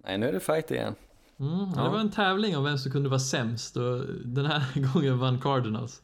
Nej, 0.05 0.19
nu 0.19 0.29
är 0.29 0.33
det 0.33 0.41
fight 0.41 0.71
igen. 0.71 0.95
Mm, 1.41 1.73
Ja. 1.77 1.83
Det 1.85 1.91
var 1.91 1.99
en 1.99 2.11
tävling 2.11 2.57
om 2.57 2.65
vem 2.65 2.79
som 2.79 2.93
kunde 2.93 3.09
vara 3.09 3.21
sämst 3.21 3.77
och 3.77 4.05
den 4.25 4.47
här 4.47 4.93
gången 4.95 5.19
vann 5.19 5.41
Cardinals. 5.41 6.03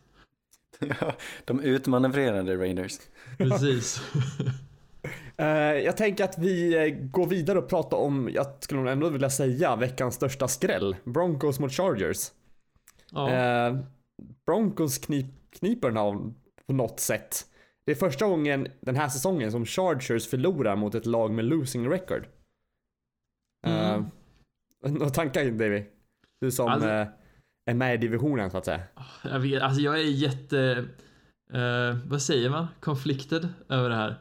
De 1.45 1.61
utmanövrerade 1.61 2.57
Raiders. 2.57 2.99
Precis. 3.39 4.01
Eh, 5.37 5.47
jag 5.85 5.97
tänker 5.97 6.25
att 6.25 6.39
vi 6.39 6.75
eh, 6.89 6.95
går 7.11 7.27
vidare 7.27 7.59
och 7.59 7.69
pratar 7.69 7.97
om, 7.97 8.29
jag 8.33 8.47
skulle 8.61 8.81
nog 8.81 8.93
ändå 8.93 9.09
vilja 9.09 9.31
säga, 9.31 9.77
veckans 9.77 10.15
största 10.15 10.49
skräll. 10.49 10.97
Broncos 11.05 11.61
mot 11.61 11.73
Chargers. 11.73 12.31
Ja. 13.11 13.31
Eh, 13.31 13.77
Broncos 14.47 14.99
knip, 14.99 15.27
kniper 15.59 15.89
den 15.89 15.97
här 15.97 16.33
på 16.67 16.73
något 16.73 17.01
sätt. 17.01 17.47
Det 17.87 17.93
är 17.93 17.97
första 17.97 18.27
gången 18.27 18.69
den 18.81 18.97
här 18.97 19.09
säsongen 19.09 19.53
som 19.53 19.67
Chargers 19.67 20.27
förlorar 20.29 20.77
mot 20.77 20.95
ett 20.95 21.07
lag 21.07 21.31
med 21.33 21.45
losing 21.45 21.89
record. 21.91 22.27
Eh, 23.67 23.93
Mm. 23.95 24.05
Några 24.99 25.11
tankar 25.11 25.45
Davy? 25.45 25.85
Du 26.41 26.51
som 26.51 26.69
Alltså- 26.69 26.89
eh, 26.89 27.07
är 27.65 27.75
med 27.75 27.95
i 27.95 27.97
divisionen 27.97 28.51
så 28.51 28.59
att 28.59 28.65
säga. 28.65 28.81
Jag 29.23 29.41
vet, 29.41 29.63
alltså 29.63 29.81
jag 29.81 30.01
är 30.01 30.05
jätte, 30.05 30.85
eh, 31.53 31.97
vad 32.05 32.23
säger 32.23 32.51
man, 32.51 32.67
conflicted 32.81 33.49
över 33.69 33.89
det 33.89 33.95
här. 33.95 34.19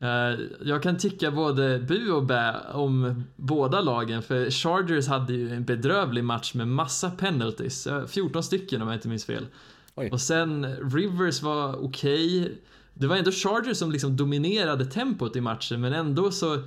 Eh, 0.00 0.40
jag 0.62 0.82
kan 0.82 0.98
tycka 0.98 1.30
både 1.30 1.78
bu 1.78 2.10
och 2.10 2.24
bä 2.24 2.56
om 2.72 3.24
båda 3.36 3.80
lagen, 3.80 4.22
för 4.22 4.50
Chargers 4.50 5.08
hade 5.08 5.32
ju 5.32 5.54
en 5.54 5.64
bedrövlig 5.64 6.24
match 6.24 6.54
med 6.54 6.68
massa 6.68 7.10
penalties, 7.10 7.86
eh, 7.86 8.06
14 8.06 8.42
stycken 8.42 8.82
om 8.82 8.88
jag 8.88 8.96
inte 8.96 9.08
minns 9.08 9.24
fel. 9.24 9.46
Oj. 9.94 10.10
Och 10.12 10.20
sen 10.20 10.66
Rivers 10.92 11.42
var 11.42 11.84
okej. 11.84 12.58
Det 12.94 13.06
var 13.06 13.16
ändå 13.16 13.30
Chargers 13.30 13.76
som 13.76 13.92
liksom 13.92 14.16
dominerade 14.16 14.84
tempot 14.84 15.36
i 15.36 15.40
matchen, 15.40 15.80
men 15.80 15.92
ändå 15.92 16.30
så 16.30 16.62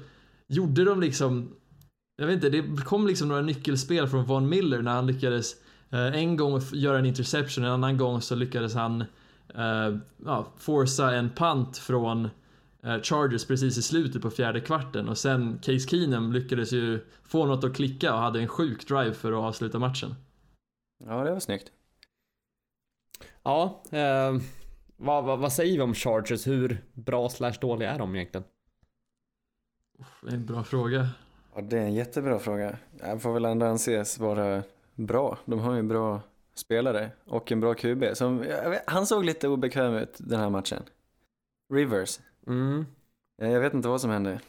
gjorde 0.48 0.86
de 0.86 1.02
liksom 1.02 1.56
jag 2.16 2.28
vet 2.28 2.36
inte, 2.36 2.50
det 2.50 2.84
kom 2.84 3.08
liksom 3.08 3.28
några 3.28 3.42
nyckelspel 3.42 4.08
från 4.08 4.26
Von 4.26 4.50
Miller 4.50 4.82
när 4.82 4.92
han 4.92 5.08
lyckades 5.08 5.54
eh, 5.54 5.63
en 5.98 6.38
gång 6.38 6.62
göra 6.74 7.00
en 7.00 7.06
interception, 7.06 7.64
en 7.64 7.72
annan 7.72 7.98
gång 7.98 8.22
så 8.22 8.36
lyckades 8.36 8.76
han 8.76 9.02
eh, 9.56 9.98
ja, 10.26 10.48
forsa 10.58 11.16
en 11.16 11.30
punt 11.30 11.78
från 11.78 12.30
eh, 12.84 13.02
Chargers 13.02 13.46
precis 13.46 13.78
i 13.78 13.82
slutet 13.82 14.22
på 14.22 14.30
fjärde 14.30 14.62
kvarten 14.62 15.10
och 15.10 15.18
sen 15.18 15.60
Case 15.62 15.88
Keenum 15.88 16.34
lyckades 16.34 16.72
ju 16.72 17.06
få 17.24 17.46
något 17.46 17.64
att 17.64 17.76
klicka 17.76 18.14
och 18.14 18.20
hade 18.20 18.40
en 18.40 18.48
sjuk 18.48 18.88
drive 18.88 19.14
för 19.14 19.32
att 19.32 19.38
avsluta 19.38 19.80
matchen. 19.80 20.16
Ja, 21.06 21.24
det 21.24 21.32
var 21.32 21.40
snyggt. 21.40 21.72
Ja, 23.44 23.84
eh, 23.92 24.38
vad, 24.98 25.24
vad, 25.24 25.40
vad 25.40 25.54
säger 25.54 25.78
vi 25.78 25.82
om 25.82 25.94
Chargers? 25.94 26.48
Hur 26.48 26.84
bra 26.94 27.30
slash 27.30 27.54
dåliga 27.62 27.92
är 27.92 28.00
de 28.00 28.16
egentligen? 28.16 28.46
Det 30.22 30.30
är 30.30 30.34
en 30.34 30.46
bra 30.46 30.64
fråga. 30.64 31.10
Ja, 31.56 31.62
det 31.62 31.78
är 31.78 31.82
en 31.82 31.94
jättebra 31.94 32.40
fråga. 32.40 32.78
Jag 33.00 33.22
får 33.22 33.34
väl 33.34 33.46
ändå 33.46 33.66
anses 33.66 34.20
vara 34.20 34.64
bra. 34.96 35.38
De 35.46 35.60
har 35.60 35.76
ju 35.76 35.82
bra 35.84 36.22
spelare 36.56 37.12
och 37.26 37.52
en 37.52 37.60
bra 37.60 37.74
QB. 37.74 38.04
Som, 38.14 38.38
vet, 38.38 38.84
han 38.88 39.06
såg 39.08 39.26
lite 39.26 39.48
obekväm 39.48 39.94
ut 39.96 40.16
den 40.20 40.40
här 40.40 40.50
matchen. 40.50 40.84
Rivers. 41.74 42.20
Mm. 42.48 42.86
Eh, 43.42 43.52
Jag 43.52 43.60
vet 43.60 43.74
inte 43.74 43.88
vad 43.88 44.02
som 44.02 44.10
hände. 44.10 44.40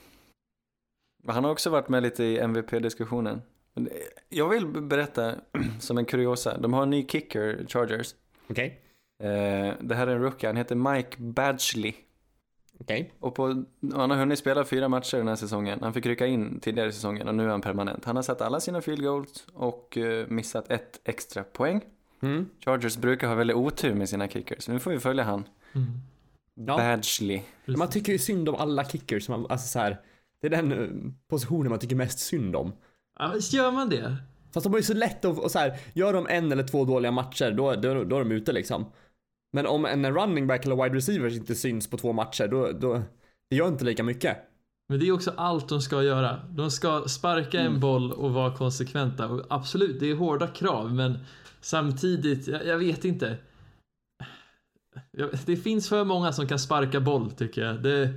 Han 1.26 1.44
har 1.44 1.50
också 1.50 1.70
varit 1.70 1.88
med 1.88 2.02
lite 2.02 2.24
i 2.24 2.38
MVP-diskussionen. 2.38 3.42
Eh, 3.76 3.84
Jag 4.28 4.48
vill 4.48 4.66
berätta 4.66 5.34
som 5.80 5.98
en 5.98 6.04
kuriosa. 6.04 6.58
De 6.58 6.72
har 6.72 6.82
en 6.82 6.90
ny 6.90 7.06
kicker, 7.06 7.64
Chargers. 7.68 8.14
Okej, 8.50 8.80
Eh, 9.22 9.74
Det 9.80 9.94
här 9.94 10.06
är 10.06 10.14
en 10.16 10.22
rookie, 10.22 10.48
han 10.48 10.56
heter 10.56 10.74
Mike 10.74 11.16
Badgley. 11.22 11.94
Okej. 12.80 13.12
Och 13.20 13.34
på, 13.34 13.64
han 13.94 14.10
har 14.10 14.16
hunnit 14.16 14.38
spela 14.38 14.64
fyra 14.64 14.88
matcher 14.88 15.16
den 15.16 15.28
här 15.28 15.36
säsongen. 15.36 15.78
Han 15.82 15.94
fick 15.94 16.06
rycka 16.06 16.26
in 16.26 16.60
tidigare 16.60 16.88
i 16.88 16.92
säsongen 16.92 17.28
och 17.28 17.34
nu 17.34 17.44
är 17.44 17.48
han 17.48 17.60
permanent. 17.60 18.04
Han 18.04 18.16
har 18.16 18.22
satt 18.22 18.40
alla 18.40 18.60
sina 18.60 18.80
field 18.80 19.02
goals 19.02 19.46
och 19.52 19.98
eh, 19.98 20.26
missat 20.28 20.70
ett 20.70 21.00
extra 21.04 21.42
poäng. 21.42 21.80
Mm. 22.20 22.48
Chargers 22.64 22.96
brukar 22.96 23.28
ha 23.28 23.34
väldigt 23.34 23.56
otur 23.56 23.94
med 23.94 24.08
sina 24.08 24.28
kickers. 24.28 24.68
Nu 24.68 24.78
får 24.78 24.90
vi 24.90 24.98
följa 24.98 25.24
han. 25.24 25.44
Mm. 25.72 25.86
Ja. 26.54 26.76
Badgley. 26.76 27.42
Man 27.66 27.90
tycker 27.90 28.12
ju 28.12 28.18
synd 28.18 28.48
om 28.48 28.54
alla 28.54 28.84
kickers. 28.84 29.28
Man, 29.28 29.46
alltså 29.48 29.68
så 29.68 29.78
här, 29.78 30.00
det 30.40 30.46
är 30.46 30.50
den 30.50 30.72
eh, 30.72 31.12
positionen 31.28 31.70
man 31.70 31.78
tycker 31.78 31.96
mest 31.96 32.18
synd 32.18 32.56
om. 32.56 32.72
Ja, 33.18 33.32
visst 33.34 33.52
gör 33.52 33.70
man 33.70 33.88
det? 33.88 34.16
Fast 34.54 34.64
de 34.64 34.72
har 34.72 34.78
ju 34.78 34.82
så 34.82 34.94
lätt 34.94 35.24
att, 35.24 35.38
och 35.38 35.50
så 35.50 35.58
här, 35.58 35.78
gör 35.92 36.12
de 36.12 36.26
en 36.26 36.52
eller 36.52 36.62
två 36.62 36.84
dåliga 36.84 37.12
matcher, 37.12 37.50
då, 37.50 37.74
då, 37.74 38.04
då 38.04 38.16
är 38.16 38.20
de 38.20 38.32
ute 38.32 38.52
liksom. 38.52 38.86
Men 39.54 39.66
om 39.66 39.84
en 39.84 40.14
running 40.14 40.46
back 40.46 40.66
eller 40.66 40.82
wide 40.82 40.96
receiver 40.96 41.34
inte 41.34 41.54
syns 41.54 41.90
på 41.90 41.96
två 41.96 42.12
matcher, 42.12 42.48
då, 42.48 42.72
då 42.72 43.02
det 43.50 43.56
gör 43.56 43.68
inte 43.68 43.84
lika 43.84 44.02
mycket. 44.02 44.36
Men 44.88 45.00
det 45.00 45.08
är 45.08 45.12
också 45.12 45.32
allt 45.36 45.68
de 45.68 45.80
ska 45.80 46.02
göra. 46.02 46.40
De 46.50 46.70
ska 46.70 47.04
sparka 47.08 47.60
en 47.60 47.80
boll 47.80 48.12
och 48.12 48.32
vara 48.32 48.56
konsekventa. 48.56 49.28
Och 49.28 49.46
absolut, 49.50 50.00
det 50.00 50.10
är 50.10 50.14
hårda 50.14 50.46
krav, 50.46 50.94
men 50.94 51.18
samtidigt, 51.60 52.48
jag, 52.48 52.66
jag 52.66 52.78
vet 52.78 53.04
inte. 53.04 53.36
Jag, 55.10 55.30
det 55.46 55.56
finns 55.56 55.88
för 55.88 56.04
många 56.04 56.32
som 56.32 56.48
kan 56.48 56.58
sparka 56.58 57.00
boll, 57.00 57.30
tycker 57.30 57.64
jag. 57.64 57.82
Det, 57.82 58.14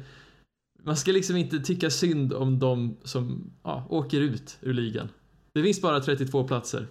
man 0.84 0.97
ska 0.97 1.12
liksom 1.12 1.36
inte 1.36 1.60
tycka 1.60 1.89
synd 1.89 2.34
om 2.34 2.60
de 2.60 2.97
som 3.04 3.52
ja, 3.63 3.88
åker 3.89 4.21
ut 4.21 4.58
ur 4.62 4.73
ligan. 4.73 5.10
Det 5.54 5.63
finns 5.63 5.82
bara 5.82 6.00
32 6.00 6.47
platser. 6.47 6.88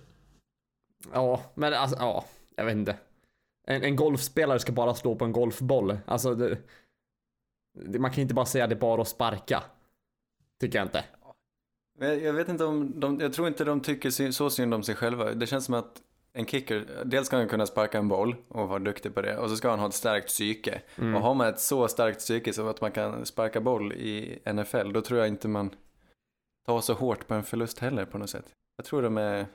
Ja, 1.13 1.53
men 1.55 1.75
alltså, 1.75 1.97
ja, 1.99 2.25
jag 2.57 2.65
vet 2.65 2.77
inte. 2.77 2.97
En, 3.67 3.83
en 3.83 3.97
golfspelare 3.97 4.59
ska 4.59 4.73
bara 4.73 4.95
slå 4.95 5.15
på 5.15 5.25
en 5.25 5.33
golfboll. 5.33 5.99
Alltså, 6.07 6.35
det, 6.35 6.59
det, 7.75 7.99
man 7.99 8.11
kan 8.11 8.23
inte 8.23 8.35
bara 8.35 8.47
säga 8.47 8.65
att 8.65 8.71
det 8.71 8.77
är 8.77 8.81
bara 8.81 9.03
att 9.03 9.09
sparka. 9.09 9.63
Tycker 10.61 10.79
jag 10.79 10.87
inte. 10.87 11.05
Jag, 11.99 12.33
vet 12.33 12.49
inte 12.49 12.65
om 12.65 13.01
de, 13.01 13.21
jag 13.21 13.33
tror 13.33 13.49
inte 13.49 13.65
de 13.65 13.81
tycker 13.81 14.31
så 14.31 14.51
synd 14.51 14.75
om 14.75 14.83
sig 14.83 14.95
själva. 14.95 15.35
Det 15.35 15.47
känns 15.47 15.65
som 15.65 15.75
att 15.75 16.03
en 16.33 16.47
kicker, 16.47 17.03
dels 17.05 17.27
ska 17.27 17.37
han 17.37 17.49
kunna 17.49 17.67
sparka 17.67 17.99
en 17.99 18.09
boll 18.09 18.37
och 18.49 18.69
vara 18.69 18.79
duktig 18.79 19.15
på 19.15 19.23
det 19.23 19.39
och 19.39 19.51
så 19.51 19.57
ska 19.57 19.71
han 19.71 19.79
ha 19.79 19.87
ett 19.87 19.95
starkt 19.95 20.27
psyke. 20.27 20.83
Och 20.97 21.21
har 21.21 21.35
man 21.35 21.49
ett 21.49 21.61
så 21.61 21.89
starkt 21.89 22.19
psyke 22.19 22.53
så 22.53 22.69
att 22.69 22.81
man 22.81 22.93
kan 22.93 23.27
sparka 23.27 23.61
boll 23.61 23.93
i 23.93 24.39
NFL, 24.53 24.93
då 24.93 25.01
tror 25.01 25.21
jag 25.21 25.29
inte 25.29 25.49
man 25.49 25.71
tar 26.67 26.81
så 26.81 26.95
hårt 26.95 27.27
på 27.27 27.35
en 27.35 27.43
förlust 27.43 27.79
heller 27.79 28.05
på 28.05 28.19
något 28.19 28.31
sätt. 28.31 28.47
Jag 28.77 28.87
tror 28.87 29.03
de 29.03 29.19
är, 29.19 29.47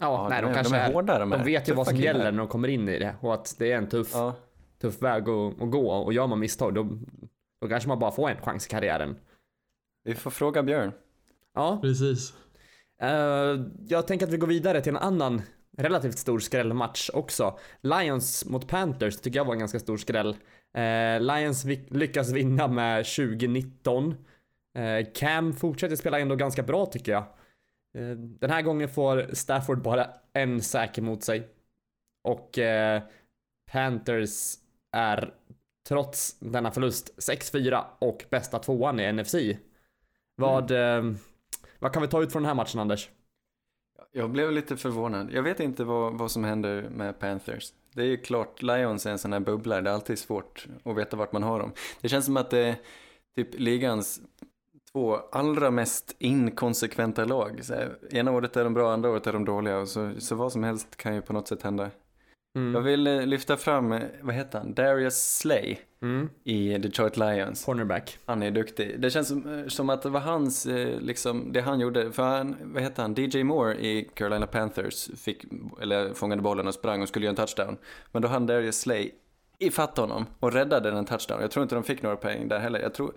Ja, 0.00 0.26
nej, 0.30 0.42
de, 0.42 0.50
är, 0.50 0.54
kanske 0.54 0.74
de 0.74 0.78
är 0.80 0.88
är, 0.88 0.92
hårda 0.92 1.18
de, 1.18 1.30
de 1.30 1.44
vet 1.44 1.68
ju 1.68 1.74
vad 1.74 1.86
som 1.86 1.96
killar. 1.96 2.06
gäller 2.06 2.32
när 2.32 2.38
de 2.38 2.48
kommer 2.48 2.68
in 2.68 2.88
i 2.88 2.98
det 2.98 3.14
och 3.20 3.34
att 3.34 3.54
det 3.58 3.72
är 3.72 3.76
en 3.78 3.88
tuff, 3.88 4.10
Ja, 4.14 4.34
tuff 4.80 5.02
väg 5.02 5.28
att, 5.28 5.62
att 5.62 5.70
gå 5.70 5.90
och 5.92 6.12
gör 6.12 6.26
man 6.26 6.38
misstag 6.38 6.74
då, 6.74 6.88
då 7.60 7.68
kanske 7.68 7.88
man 7.88 7.98
bara 7.98 8.10
får 8.10 8.30
en 8.30 8.36
chans 8.42 8.66
i 8.66 8.70
karriären. 8.70 9.16
vi 10.04 10.14
får 10.14 10.30
fråga 10.30 10.62
Björn. 10.62 10.92
Ja, 11.54 11.78
Precis. 11.82 12.32
eh, 13.02 13.56
jag 13.88 14.06
tänker 14.06 14.26
att 14.26 14.32
vi 14.32 14.36
går 14.36 14.46
vidare 14.46 14.80
till 14.80 14.90
en 14.90 14.96
annan 15.02 15.42
relativt 15.78 16.18
stor 16.18 16.38
skrällmatch 16.38 17.10
också. 17.14 17.58
Lions 17.80 18.44
mot 18.44 18.68
Panthers 18.68 19.16
tycker 19.20 19.36
jag 19.38 19.44
var 19.44 19.52
en 19.52 19.58
ganska 19.58 19.78
stor 19.78 19.96
skräll. 19.96 20.36
Eh, 20.76 21.20
Lions 21.20 21.64
vi- 21.64 21.86
lyckas 21.90 22.30
vinna 22.32 22.68
med 22.68 23.06
2019. 23.06 24.14
Eh, 24.78 25.06
Cam 25.14 25.52
fortsätter 25.52 25.96
spela 25.96 26.18
ändå 26.18 26.34
ganska 26.36 26.62
bra 26.62 26.86
tycker 26.86 27.12
jag. 27.12 27.24
Eh, 27.94 28.10
den 28.16 28.50
här 28.50 28.62
gången 28.62 28.88
får 28.88 29.34
Stafford 29.34 29.82
bara 29.82 30.10
en 30.32 30.62
säker 30.62 31.02
mot 31.02 31.22
sig. 31.22 31.48
Och 32.24 32.58
eh, 32.58 33.02
Panthers 33.72 34.54
är 34.92 35.34
trots 35.88 36.38
denna 36.40 36.70
förlust 36.70 37.14
6-4 37.18 37.84
och 37.98 38.24
bästa 38.30 38.58
tvåan 38.58 39.00
i 39.00 39.12
NFC. 39.12 39.34
Vad, 40.34 40.70
eh, 40.70 41.12
vad 41.78 41.92
kan 41.92 42.02
vi 42.02 42.08
ta 42.08 42.22
ut 42.22 42.32
från 42.32 42.42
den 42.42 42.48
här 42.48 42.54
matchen 42.54 42.80
Anders? 42.80 43.10
Jag 44.12 44.30
blev 44.30 44.52
lite 44.52 44.76
förvånad. 44.76 45.32
Jag 45.32 45.42
vet 45.42 45.60
inte 45.60 45.84
vad, 45.84 46.18
vad 46.18 46.30
som 46.30 46.44
händer 46.44 46.88
med 46.90 47.18
Panthers. 47.18 47.72
Det 47.92 48.02
är 48.02 48.06
ju 48.06 48.16
klart, 48.16 48.62
Lions 48.62 49.06
är 49.06 49.10
en 49.10 49.18
sån 49.18 49.32
här 49.32 49.40
bubblare, 49.40 49.80
det 49.80 49.90
är 49.90 49.94
alltid 49.94 50.18
svårt 50.18 50.66
att 50.84 50.96
veta 50.96 51.16
vart 51.16 51.32
man 51.32 51.42
har 51.42 51.60
dem. 51.60 51.72
Det 52.00 52.08
känns 52.08 52.24
som 52.24 52.36
att 52.36 52.50
det 52.50 52.58
är 52.58 52.76
typ 53.36 53.60
ligans 53.60 54.20
två 54.92 55.16
allra 55.32 55.70
mest 55.70 56.16
inkonsekventa 56.18 57.24
lag. 57.24 57.64
Så 57.64 57.74
här, 57.74 57.98
ena 58.10 58.32
året 58.32 58.56
är 58.56 58.64
de 58.64 58.74
bra, 58.74 58.92
andra 58.92 59.10
året 59.10 59.26
är 59.26 59.32
de 59.32 59.44
dåliga 59.44 59.78
och 59.78 59.88
så, 59.88 60.12
så 60.18 60.34
vad 60.34 60.52
som 60.52 60.64
helst 60.64 60.96
kan 60.96 61.14
ju 61.14 61.22
på 61.22 61.32
något 61.32 61.48
sätt 61.48 61.62
hända. 61.62 61.90
Mm. 62.56 62.74
Jag 62.74 62.80
vill 62.80 63.06
eh, 63.06 63.26
lyfta 63.26 63.56
fram, 63.56 63.92
eh, 63.92 64.02
vad 64.20 64.34
heter 64.34 64.58
han, 64.58 64.74
Darius 64.74 65.38
Slay 65.38 65.76
Mm. 66.02 66.30
i 66.44 66.78
Detroit 66.78 67.16
Lions. 67.16 67.64
Cornerback. 67.64 68.18
Han 68.26 68.42
är 68.42 68.50
duktig. 68.50 69.00
Det 69.00 69.10
känns 69.10 69.28
som, 69.28 69.58
eh, 69.58 69.66
som 69.66 69.90
att 69.90 70.02
det 70.02 70.08
var 70.10 70.20
hans, 70.20 70.66
liksom, 71.00 71.52
det 71.52 71.60
han 71.60 71.80
gjorde. 71.80 72.12
För 72.12 72.22
han, 72.22 72.56
vad 72.62 72.82
heter 72.82 73.02
han, 73.02 73.14
DJ 73.14 73.44
Moore 73.44 73.74
i 73.74 74.10
Carolina 74.14 74.46
Panthers 74.46 75.10
fick, 75.16 75.44
eller 75.80 76.14
fångade 76.14 76.42
bollen 76.42 76.66
och 76.66 76.74
sprang 76.74 77.02
och 77.02 77.08
skulle 77.08 77.26
göra 77.26 77.30
en 77.30 77.46
touchdown. 77.46 77.76
Men 78.12 78.22
då 78.22 78.28
hann 78.28 78.46
Darius 78.46 78.80
Slay 78.80 79.10
ifatt 79.58 79.96
honom 79.96 80.26
och 80.40 80.52
räddade 80.52 80.90
den 80.90 81.04
touchdown. 81.04 81.40
Jag 81.40 81.50
tror 81.50 81.62
inte 81.62 81.74
de 81.74 81.84
fick 81.84 82.02
några 82.02 82.16
poäng 82.16 82.48
där 82.48 82.58
heller. 82.58 82.80
Jag 82.80 82.94
tror, 82.94 83.12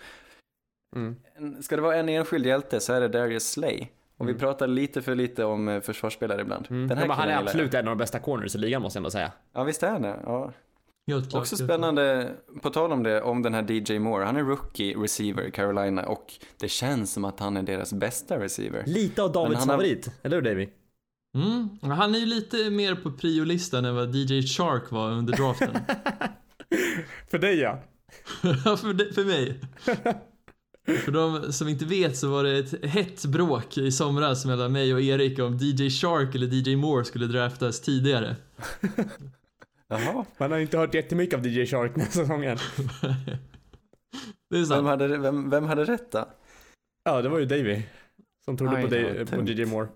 Mm. 0.96 1.62
ska 1.62 1.76
det 1.76 1.82
vara 1.82 1.96
en 1.96 2.10
enskild 2.10 2.46
hjälte 2.46 2.80
så 2.80 2.94
är 2.94 3.02
det 3.02 3.08
Darius 3.08 3.52
Slay. 3.52 3.88
Och 4.18 4.28
vi 4.28 4.32
Mm. 4.32 4.40
pratar 4.40 4.68
lite 4.68 5.02
för 5.02 5.16
lite 5.16 5.44
om 5.46 5.68
eh, 5.68 5.82
försvarsspelare 5.82 6.42
ibland. 6.42 6.68
Mm. 6.70 6.88
Den 6.88 6.98
här 6.98 7.04
Ja, 7.06 7.08
men 7.08 7.18
han 7.18 7.30
är 7.30 7.38
absolut 7.38 7.74
en 7.74 7.88
av 7.88 7.92
de 7.92 7.98
bästa 7.98 8.20
corners 8.20 8.56
i 8.56 8.58
ligan 8.58 8.82
måste 8.82 8.98
jag 8.98 9.00
ändå 9.02 9.12
säga. 9.12 9.32
Ja, 9.54 9.64
visst 9.64 9.84
är 9.84 9.92
han 9.92 10.02
det. 10.02 10.20
Ja. 10.26 10.52
Klart, 11.12 11.34
Också 11.34 11.58
spännande, 11.58 12.32
på 12.62 12.70
tal 12.70 12.92
om 12.92 13.04
det, 13.04 13.22
om 13.22 13.42
den 13.42 13.54
här 13.54 13.72
DJ 13.72 14.00
Moore. 14.00 14.26
Han 14.26 14.36
är 14.38 14.44
rookie 14.44 14.96
receiver 14.98 15.44
i 15.48 15.52
Carolina 15.52 16.04
och 16.06 16.34
det 16.60 16.68
känns 16.68 17.14
som 17.14 17.26
att 17.26 17.40
han 17.40 17.58
är 17.58 17.64
deras 17.64 17.94
bästa 17.94 18.40
receiver. 18.40 18.84
Lite 18.88 19.24
av 19.24 19.32
Davids 19.32 19.60
han 19.60 19.70
har- 19.70 19.76
favorit, 19.76 20.12
eller 20.24 20.36
hur 20.36 20.42
Davy? 20.44 20.70
Mm. 21.36 21.70
Han 21.92 22.16
är 22.16 22.20
ju 22.20 22.26
lite 22.26 22.70
mer 22.70 22.96
på 22.96 23.12
priolistan 23.12 23.86
än 23.86 23.96
vad 23.96 24.16
DJ 24.16 24.42
Shark 24.42 24.92
var 24.92 25.10
under 25.12 25.34
draften. 25.38 25.70
För 27.32 27.38
dig 27.40 27.60
ja. 27.60 27.80
För, 28.42 28.94
det, 28.94 29.14
för 29.14 29.26
mig. 29.26 29.60
För 31.06 31.12
de 31.12 31.54
som 31.54 31.68
inte 31.68 31.86
vet 31.86 32.18
så 32.18 32.30
var 32.30 32.44
det 32.44 32.58
ett 32.58 32.86
hett 32.86 33.26
bråk 33.26 33.78
i 33.78 33.92
somras 33.92 34.46
mellan 34.46 34.72
mig 34.72 34.94
och 34.94 35.02
Erik 35.02 35.40
om 35.40 35.58
DJ 35.58 35.90
Shark 35.90 36.36
eller 36.36 36.48
DJ 36.48 36.76
Moore 36.76 37.06
skulle 37.06 37.28
draftas 37.28 37.82
tidigare. 37.82 38.36
Jaha. 39.88 40.26
Man 40.38 40.52
har 40.52 40.60
inte 40.60 40.78
hört 40.78 40.94
jättemycket 40.94 41.40
av 41.40 41.48
DJ 41.48 41.66
Shark 41.66 41.92
den 41.94 42.04
här 42.04 42.12
säsongen. 42.12 42.58
Det 44.50 44.58
är 44.58 44.60
Vem 44.60 44.66
sant. 44.66 44.88
hade, 44.88 45.18
vem, 45.18 45.50
vem 45.50 45.64
hade 45.64 45.86
rätt 45.86 46.12
då? 46.12 46.30
Ja, 47.04 47.22
det 47.22 47.30
var 47.30 47.40
ju 47.40 47.46
Davy. 47.46 47.82
Som 48.46 48.58
trodde 48.58 48.82
på, 49.26 49.38
på. 49.38 49.52
DJ 49.52 49.66
Moore. 49.66 49.88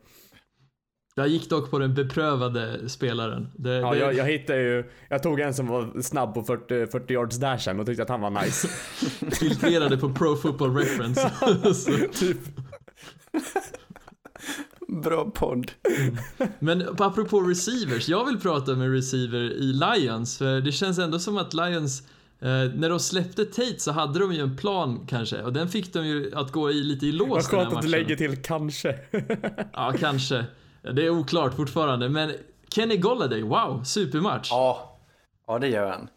Jag 1.18 1.28
gick 1.28 1.50
dock 1.50 1.72
på 1.72 1.80
den 1.80 1.94
beprövade 1.94 2.90
spelaren. 2.90 3.48
Det, 3.56 3.70
Ja, 3.70 3.92
det, 3.92 3.98
jag, 3.98 4.14
jag 4.14 4.26
hittade 4.26 4.62
ju, 4.62 4.84
jag 5.10 5.24
tog 5.24 5.40
en 5.40 5.54
som 5.54 5.68
var 5.68 6.02
snabb 6.02 6.34
på 6.34 6.44
40, 6.44 6.88
40 6.88 7.14
yards 7.14 7.38
dashen 7.38 7.80
och 7.80 7.86
tyckte 7.86 8.04
att 8.04 8.10
han 8.10 8.22
var 8.22 8.30
nice. 8.30 8.68
filtrerade 9.40 9.98
på 9.98 10.14
Pro 10.14 10.36
Football 10.36 10.76
Reference. 10.76 11.32
Typ. 12.20 12.38
Bra 14.88 15.32
podd. 15.32 15.72
Men 16.60 16.88
apropå 17.00 17.42
receivers, 17.42 18.10
jag 18.10 18.26
vill 18.26 18.40
prata 18.40 18.76
med 18.76 18.92
receiver 18.92 19.42
i 19.42 19.74
Lions, 19.74 20.38
för 20.38 20.62
det 20.62 20.72
känns 20.72 21.00
ändå 21.00 21.20
som 21.20 21.38
att 21.38 21.54
Lions, 21.54 22.02
eh, 22.40 22.48
när 22.76 22.90
de 22.90 23.00
släppte 23.00 23.46
Tate 23.46 23.80
så 23.80 23.92
hade 23.92 24.20
de 24.20 24.34
ju 24.34 24.42
en 24.42 24.58
plan 24.58 25.08
kanske, 25.10 25.42
och 25.42 25.54
den 25.54 25.70
fick 25.70 25.94
de 25.94 26.08
ju 26.08 26.32
att 26.36 26.52
gå 26.52 26.72
i 26.72 26.74
lite 26.74 27.06
i 27.06 27.12
lås 27.12 27.30
Vad 27.30 27.44
skönt 27.44 27.74
att 27.74 27.82
du 27.82 27.88
lägger 27.88 28.16
till 28.16 28.36
kanske. 28.36 28.96
Ja, 29.74 29.94
kanske. 30.00 30.46
Det 30.94 31.06
är 31.06 31.10
oklart 31.10 31.54
fortfarande, 31.54 32.10
men 32.10 32.34
Kenny 32.70 32.98
Golladay, 32.98 33.42
wow, 33.42 33.84
supermatch. 33.84 34.48
Ja. 34.52 35.00
Ja, 35.48 35.60
det 35.60 35.68
gör 35.68 35.92
han. 35.92 36.10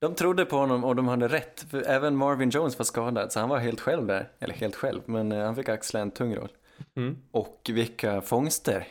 De 0.00 0.14
trodde 0.14 0.44
på 0.44 0.56
honom 0.56 0.84
och 0.84 0.96
de 0.96 1.08
hade 1.08 1.28
rätt. 1.28 1.60
För 1.70 1.82
även 1.82 2.16
Marvin 2.16 2.50
Jones 2.50 2.78
var 2.78 2.84
skadad, 2.84 3.32
så 3.32 3.40
han 3.40 3.48
var 3.48 3.58
helt 3.58 3.80
själv 3.80 4.06
där. 4.06 4.30
Eller 4.38 4.54
helt 4.54 4.76
själv, 4.76 5.00
men 5.06 5.32
eh, 5.32 5.44
han 5.44 5.56
fick 5.56 5.68
axla 5.68 6.00
en 6.00 6.10
tung 6.10 6.34
roll. 6.34 6.48
Mm. 6.96 7.16
Och 7.30 7.70
vilka 7.72 8.20
fångster. 8.20 8.86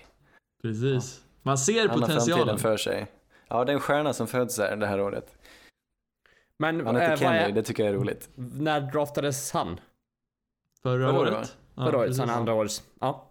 Precis. 0.61 1.21
Man 1.41 1.57
ser 1.57 1.79
Han 1.79 1.89
har 1.89 1.95
potentialen. 2.07 2.45
framtiden 2.45 2.57
för 2.59 2.77
sig. 2.77 3.07
Ja, 3.47 3.65
det 3.65 3.71
är 3.71 3.73
en 3.73 3.79
stjärna 3.79 4.13
som 4.13 4.27
föds 4.27 4.59
här 4.59 4.75
det 4.75 4.87
här 4.87 5.01
året. 5.01 5.37
Men 6.59 6.85
Han 6.85 6.95
heter 6.95 7.09
vad 7.09 7.19
Kenny, 7.19 7.37
är, 7.37 7.51
det 7.51 7.63
tycker 7.63 7.83
jag 7.85 7.93
är 7.93 7.97
roligt. 7.97 8.29
när 8.35 8.81
draftades 8.81 9.51
han? 9.51 9.79
Förra 10.83 11.07
Förra 11.11 11.19
året, 11.19 11.33
året. 11.33 11.57
Ja, 11.75 11.85
Förra 11.85 11.97
året, 11.97 12.15
så 12.15 12.21
han 12.21 12.29
är 12.29 12.33
andra 12.33 12.53
års. 12.53 12.81
Ja. 12.99 13.29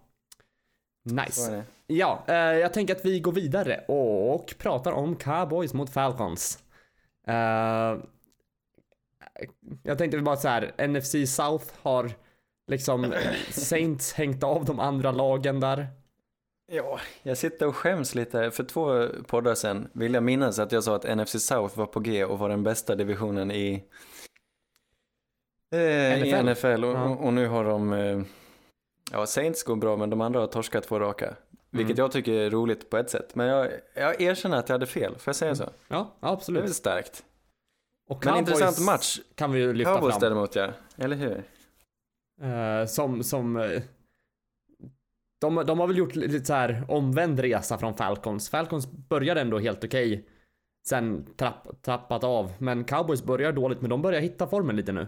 Så 1.09 1.15
är 1.15 1.25
Nice. 1.25 1.63
Ja, 1.87 2.23
eh, 2.27 2.35
jag 2.35 2.73
tänker 2.73 2.95
att 2.95 3.05
vi 3.05 3.19
går 3.19 3.31
vidare 3.31 3.83
och 3.87 4.53
pratar 4.57 4.91
om 4.91 5.15
Cowboys 5.15 5.73
mot 5.73 5.89
Falcons. 5.89 6.63
Eh, 7.27 7.97
jag 9.83 9.97
tänkte 9.97 10.17
bara 10.17 10.35
så 10.37 10.47
här, 10.47 10.87
NFC 10.87 11.35
South 11.35 11.65
har 11.81 12.11
liksom 12.67 13.13
Saints 13.49 14.13
hängt 14.13 14.43
av 14.43 14.65
de 14.65 14.79
andra 14.79 15.11
lagen 15.11 15.59
där. 15.59 15.87
Ja, 16.71 16.99
jag 17.23 17.37
sitter 17.37 17.67
och 17.67 17.75
skäms 17.75 18.15
lite. 18.15 18.51
För 18.51 18.63
två 18.63 19.07
poddar 19.27 19.55
sedan 19.55 19.87
vill 19.93 20.13
jag 20.13 20.23
minnas 20.23 20.59
att 20.59 20.71
jag 20.71 20.83
sa 20.83 20.95
att 20.95 21.17
NFC 21.17 21.39
South 21.47 21.77
var 21.77 21.85
på 21.85 21.99
G 21.99 22.25
och 22.25 22.39
var 22.39 22.49
den 22.49 22.63
bästa 22.63 22.95
divisionen 22.95 23.51
i, 23.51 23.83
eh, 25.75 26.23
i 26.23 26.31
NFL. 26.31 26.49
NFL. 26.49 26.83
Och, 26.85 26.93
Ja. 26.95 27.09
och 27.09 27.33
nu 27.33 27.47
har 27.47 27.63
de, 27.63 27.93
eh, 27.93 28.21
ja 29.11 29.25
Saints 29.25 29.63
går 29.63 29.75
bra 29.75 29.97
men 29.97 30.09
de 30.09 30.21
andra 30.21 30.39
har 30.39 30.47
torskat 30.47 30.83
två 30.83 30.99
raka. 30.99 31.35
Vilket 31.77 31.97
Mm. 31.97 32.03
jag 32.03 32.11
tycker 32.11 32.31
är 32.33 32.49
roligt 32.49 32.89
på 32.89 32.97
ett 32.97 33.09
sätt. 33.09 33.35
Men 33.35 33.47
jag, 33.47 33.71
jag 33.95 34.21
erkänner 34.21 34.57
att 34.57 34.69
jag 34.69 34.73
hade 34.73 34.85
fel, 34.85 35.11
får 35.15 35.29
jag 35.29 35.35
säga 35.35 35.55
så? 35.55 35.63
Ja, 35.63 35.69
ja, 35.87 36.07
Det 36.21 36.27
är 36.27 36.31
absolut. 36.33 36.75
starkt. 36.75 37.23
Och 38.09 38.25
Men 38.25 38.37
intressant 38.37 38.79
match. 38.85 39.19
kan 39.35 39.51
vi 39.51 39.59
ju 39.59 39.73
lyfta 39.73 39.93
Cowboys 39.93 40.13
fram. 40.13 40.21
däremot 40.21 40.55
ja, 40.55 40.69
eller 40.97 41.15
hur? 41.15 41.43
Eh, 42.41 42.85
som, 42.85 43.23
som 43.23 43.57
eh, 43.57 43.81
de, 45.41 45.63
de 45.65 45.79
har 45.79 45.87
väl 45.87 45.97
gjort 45.97 46.15
lite 46.15 46.45
så 46.45 46.53
här 46.53 46.85
omvänd 46.89 47.39
resa 47.39 47.77
från 47.77 47.95
Falcons. 47.97 48.49
Falcons 48.49 48.87
började 48.91 49.41
ändå 49.41 49.59
helt 49.59 49.83
okej. 49.83 50.25
Sen 50.87 51.25
trapp, 51.37 51.67
trappat 51.81 52.23
av. 52.23 52.51
Men 52.59 52.83
Cowboys 52.83 53.23
börjar 53.23 53.51
dåligt, 53.51 53.81
men 53.81 53.89
de 53.89 54.01
börjar 54.01 54.21
hitta 54.21 54.47
formen 54.47 54.75
lite 54.75 54.91
nu. 54.91 55.07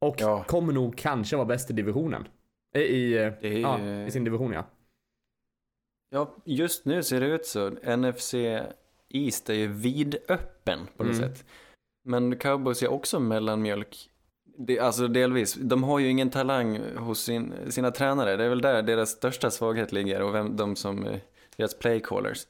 Och 0.00 0.16
Ja. 0.18 0.44
kommer 0.44 0.72
nog 0.72 0.96
kanske 0.98 1.36
vara 1.36 1.46
bäst 1.46 1.70
i 1.70 1.72
divisionen. 1.72 2.28
I, 2.74 2.78
i, 2.80 3.18
eh, 3.24 3.32
Det 3.40 3.48
är- 3.48 3.58
ja, 3.60 3.80
i 4.06 4.10
sin 4.10 4.24
division 4.24 4.52
ja. 4.52 4.64
Ja, 6.10 6.34
just 6.44 6.84
nu 6.84 7.02
ser 7.02 7.20
det 7.20 7.26
ut 7.26 7.46
så. 7.46 7.70
NFC 7.96 8.34
East 9.08 9.50
är 9.50 9.54
ju 9.54 9.66
vidöppen 9.66 10.78
på 10.96 11.04
något 11.04 11.16
Mm. 11.16 11.28
sätt. 11.28 11.44
Men 12.04 12.36
Cowboys 12.38 12.82
är 12.82 12.88
också 12.90 13.20
mellanmjölk. 13.20 14.10
Det, 14.58 14.78
alltså 14.78 15.08
delvis. 15.08 15.54
De 15.54 15.82
har 15.84 15.98
ju 15.98 16.08
ingen 16.08 16.30
talang 16.30 16.96
hos 16.96 17.20
sin, 17.22 17.54
sina 17.68 17.90
tränare. 17.90 18.36
Det 18.36 18.44
är 18.44 18.48
väl 18.48 18.60
där 18.60 18.82
deras 18.82 19.10
största 19.10 19.50
svaghet 19.50 19.92
ligger 19.92 20.22
och 20.22 20.34
vem, 20.34 20.56
de 20.56 20.76
som, 20.76 21.06
eh, 21.06 21.18
deras 21.56 21.78
playcallers. 21.78 22.46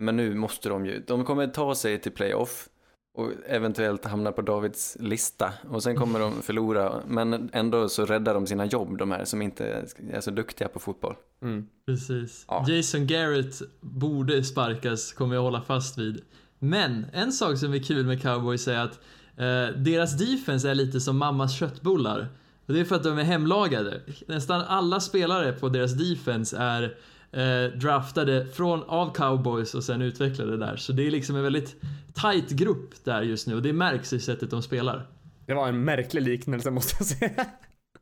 Men 0.00 0.16
nu 0.16 0.34
måste 0.34 0.68
de 0.68 0.86
ju, 0.86 1.00
de 1.06 1.24
kommer 1.24 1.46
ta 1.46 1.74
sig 1.74 1.98
till 2.00 2.12
playoff. 2.12 2.68
Och 3.14 3.30
eventuellt 3.46 4.04
hamnar 4.04 4.32
på 4.32 4.42
Davids 4.42 4.96
lista 5.00 5.52
och 5.70 5.82
sen 5.82 5.96
kommer 5.96 6.20
de 6.20 6.42
förlora 6.42 7.02
men 7.06 7.50
ändå 7.52 7.88
så 7.88 8.06
räddar 8.06 8.34
de 8.34 8.46
sina 8.46 8.66
jobb 8.66 8.98
de 8.98 9.10
här 9.10 9.24
som 9.24 9.42
inte 9.42 9.86
är 10.10 10.20
så 10.20 10.30
duktiga 10.30 10.68
på 10.68 10.78
fotboll. 10.78 11.14
Mm. 11.42 11.66
Precis. 11.86 12.44
Ja. 12.48 12.66
Jason 12.68 13.06
Garrett 13.06 13.62
borde 13.80 14.44
sparkas, 14.44 15.12
kommer 15.12 15.34
jag 15.34 15.42
hålla 15.42 15.62
fast 15.62 15.98
vid. 15.98 16.20
Men 16.58 17.06
en 17.12 17.32
sak 17.32 17.58
som 17.58 17.74
är 17.74 17.82
kul 17.82 18.06
med 18.06 18.22
cowboys 18.22 18.68
är 18.68 18.78
att 18.78 19.00
eh, 19.36 19.76
deras 19.76 20.18
defense 20.18 20.70
är 20.70 20.74
lite 20.74 21.00
som 21.00 21.18
mammas 21.18 21.58
köttbullar. 21.58 22.28
Och 22.66 22.74
det 22.74 22.80
är 22.80 22.84
för 22.84 22.96
att 22.96 23.02
de 23.02 23.18
är 23.18 23.24
hemlagade. 23.24 24.00
Nästan 24.26 24.60
alla 24.60 25.00
spelare 25.00 25.52
på 25.52 25.68
deras 25.68 25.92
defense 25.92 26.56
är 26.56 26.96
eh, 27.36 27.78
draftade 27.78 28.46
från, 28.46 28.82
av 28.82 29.14
cowboys 29.14 29.74
och 29.74 29.84
sen 29.84 30.02
utvecklade 30.02 30.56
där. 30.56 30.76
Så 30.76 30.92
det 30.92 31.06
är 31.06 31.10
liksom 31.10 31.36
en 31.36 31.42
väldigt 31.42 31.76
tight 32.14 32.50
grupp 32.50 33.04
där 33.04 33.22
just 33.22 33.46
nu 33.46 33.54
och 33.54 33.62
det 33.62 33.72
märks 33.72 34.12
i 34.12 34.20
sättet 34.20 34.50
de 34.50 34.62
spelar. 34.62 35.06
Det 35.46 35.54
var 35.54 35.68
en 35.68 35.84
märklig 35.84 36.22
liknelse 36.22 36.70
måste 36.70 36.96
jag 36.98 37.06
säga. 37.06 37.46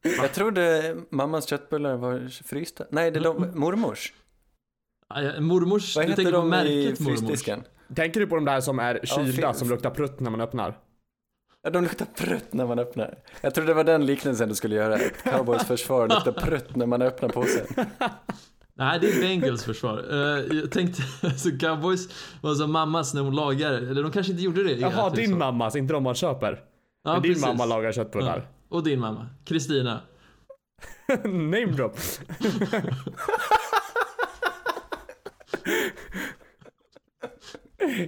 Jag 0.03 0.33
trodde 0.33 0.97
mammas 1.11 1.49
köttbullar 1.49 1.97
var 1.97 2.29
frysta. 2.45 2.85
Nej, 2.91 3.11
det 3.11 3.19
är 3.19 3.25
de, 3.25 3.51
mormors. 3.55 4.13
Ah, 5.09 5.21
ja, 5.21 5.41
Mormors, 5.41 5.97
Vad 5.97 6.07
du 6.07 6.13
tänker 6.15 6.33
på 6.33 6.39
de 6.39 6.47
i 6.47 6.51
märket 6.51 7.01
mormors? 7.01 7.45
Tänker 7.95 8.21
du 8.21 8.27
på 8.27 8.35
de 8.35 8.45
där 8.45 8.61
som 8.61 8.79
är 8.79 9.01
kylda 9.05 9.33
fin- 9.53 9.59
som 9.59 9.69
luktar 9.69 9.91
prutt 9.91 10.21
när 10.21 10.31
man 10.31 10.41
öppnar? 10.41 10.79
Ja, 11.63 11.71
de 11.71 11.83
luktar 11.83 12.07
prutt 12.17 12.53
när 12.53 12.67
man 12.67 12.79
öppnar. 12.79 13.19
Jag 13.41 13.55
trodde 13.55 13.71
det 13.71 13.75
var 13.75 13.85
den 13.85 14.07
liknelsen 14.07 14.49
du 14.49 14.55
skulle 14.55 14.75
göra. 14.77 14.99
Cowboys 15.23 15.65
försvar 15.65 16.09
luktar 16.09 16.33
prutt 16.33 16.77
när 16.77 16.87
man 16.87 17.03
öppnar 17.03 17.29
påsen. 17.29 17.67
Nej, 18.83 18.99
det 19.01 19.09
är 19.13 19.21
Bengals 19.21 19.65
försvar. 19.65 20.05
Eh, 20.11 20.57
jag 20.59 20.71
tänkte, 20.71 21.03
alltså 21.27 21.49
cowboys 21.61 22.09
var 22.41 22.55
som 22.55 22.73
mammas 22.73 23.15
när 23.15 23.23
hon 23.23 23.35
lagar, 23.35 23.73
eller 23.73 24.03
de 24.03 24.13
kanske 24.13 24.33
inte 24.33 24.45
gjorde 24.45 24.63
det. 24.65 24.73
Jaha, 24.73 25.11
din 25.11 25.31
så. 25.31 25.37
mammas, 25.37 25.77
inte 25.77 25.95
de 25.95 26.03
man 26.03 26.15
köper. 26.15 26.61
Ja, 27.05 27.13
Men 27.13 27.23
din 27.23 27.31
precis. 27.33 27.47
mamma 27.47 27.65
lagar 27.65 27.93
köttbullar. 27.93 28.37
Ja. 28.37 28.77
Och 28.77 28.85
din 28.85 29.01
mamma, 29.01 29.27
Kristina. 29.45 30.01
Name 31.25 31.67
drop. 31.67 31.97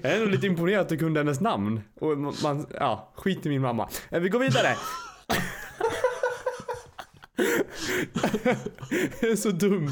Jag 0.03 0.13
är 0.13 0.15
ändå 0.17 0.27
lite 0.31 0.47
imponerad 0.47 0.81
att 0.81 0.89
du 0.89 0.97
kunde 0.99 1.21
hennes 1.21 1.41
namn. 1.41 1.81
Och 2.01 2.19
man, 2.19 2.35
man 2.43 2.67
ja, 2.81 3.13
skit 3.17 3.47
i 3.47 3.49
min 3.49 3.63
mamma. 3.63 3.89
Eh, 4.11 4.21
Vi 4.21 4.29
går 4.29 4.39
vidare. 4.39 4.77
Det 9.21 9.27
är 9.31 9.37
så 9.37 9.51
dumt. 9.51 9.91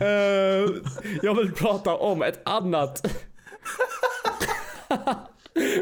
Eh, 0.00 0.82
jag 1.22 1.34
vill 1.34 1.52
prata 1.52 1.94
om 1.96 2.22
ett 2.22 2.40
annat 2.44 3.06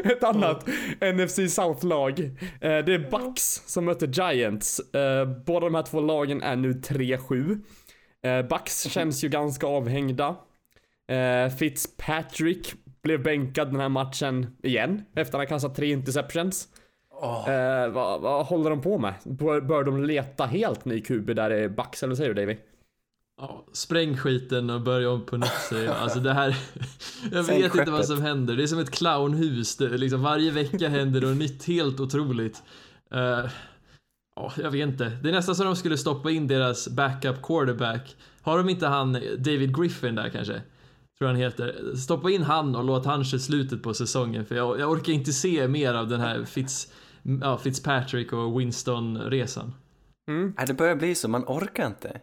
ett 0.03 0.23
annat 0.23 0.67
NFC 1.01 1.35
South-lag. 1.49 2.19
Eh, 2.19 2.29
Det 2.59 2.93
är 2.93 3.11
Bucks 3.11 3.61
som 3.65 3.85
möter 3.85 4.07
Giants. 4.07 4.79
Eh, 4.79 5.25
Båda 5.45 5.65
de 5.65 5.75
här 5.75 5.83
två 5.83 6.01
lagen 6.01 6.41
är 6.43 6.55
nu 6.55 6.73
3-7. 6.73 7.59
Eh, 8.23 8.41
Bucks 8.47 8.83
känns 8.83 9.23
ju 9.23 9.29
ganska 9.29 9.67
avhängda. 9.67 10.35
Fitzpatrick 11.59 12.73
blev 13.03 13.23
bänkad 13.23 13.67
den 13.71 13.79
här 13.79 13.89
matchen 13.89 14.55
igen 14.63 15.01
efter 15.15 15.33
att 15.33 15.39
han 15.39 15.47
kastat 15.47 15.75
tre 15.75 15.91
interceptions. 15.91 16.67
Eh, 17.47 17.89
vad, 17.93 18.21
vad 18.21 18.45
håller 18.45 18.69
de 18.69 18.81
på 18.81 18.97
med? 18.97 19.13
Bör, 19.23 19.61
bör 19.61 19.83
de 19.83 20.03
leta 20.03 20.45
helt 20.45 20.85
ny 20.85 21.01
QB 21.01 21.35
där 21.35 21.53
i 21.53 21.69
Bucks 21.69 22.03
eller 22.03 22.11
vad 22.11 22.17
säger 22.17 22.33
du 22.33 22.41
Davy? 22.41 22.57
Ja, 23.41 23.65
spräng 23.73 24.17
skiten 24.17 24.69
och 24.69 24.81
börja 24.81 25.09
om 25.09 25.25
på 25.25 25.37
nytt 25.37 25.51
säger 25.69 25.85
jag. 25.85 25.95
Alltså 25.95 26.19
det 26.19 26.33
här, 26.33 26.57
jag 27.31 27.45
Sänk 27.45 27.63
vet 27.63 27.75
inte 27.75 27.91
vad 27.91 27.99
skeppet. 28.01 28.05
som 28.07 28.21
händer. 28.21 28.55
Det 28.55 28.63
är 28.63 28.67
som 28.67 28.79
ett 28.79 28.91
clownhus. 28.91 29.77
Det, 29.77 29.89
liksom 29.89 30.21
varje 30.21 30.51
vecka 30.51 30.89
händer 30.89 31.21
det 31.21 31.27
något 31.27 31.37
nytt 31.37 31.67
helt 31.67 31.99
otroligt. 31.99 32.63
Eh, 33.11 33.45
Ja, 34.37 34.51
jag 34.57 34.71
vet 34.71 34.87
inte. 34.87 35.11
Det 35.23 35.29
är 35.29 35.33
nästan 35.33 35.55
som 35.55 35.65
de 35.65 35.75
skulle 35.75 35.97
stoppa 35.97 36.31
in 36.31 36.47
deras 36.47 36.87
backup 36.87 37.41
quarterback. 37.43 38.15
Har 38.41 38.57
de 38.57 38.69
inte 38.69 38.87
han 38.87 39.13
David 39.37 39.77
Griffin 39.77 40.15
där 40.15 40.29
kanske? 40.29 40.61
Tror 41.17 41.27
han 41.27 41.37
heter. 41.37 41.95
Stoppa 41.95 42.29
in 42.31 42.43
han 42.43 42.75
och 42.75 42.83
låt 42.83 43.05
han 43.05 43.23
köra 43.23 43.39
slutet 43.39 43.83
på 43.83 43.93
säsongen 43.93 44.45
för 44.45 44.55
jag, 44.55 44.79
jag 44.79 44.91
orkar 44.91 45.13
inte 45.13 45.33
se 45.33 45.67
mer 45.67 45.93
av 45.93 46.07
den 46.07 46.19
här 46.21 46.43
Fitz, 46.45 46.91
ja, 47.41 47.57
Fitzpatrick 47.57 48.33
och 48.33 48.59
Winston-resan. 48.59 49.73
Nej, 50.57 50.67
det 50.67 50.73
börjar 50.73 50.95
bli 50.95 51.15
så, 51.15 51.27
man 51.27 51.43
orkar 51.43 51.87
inte. 51.87 52.21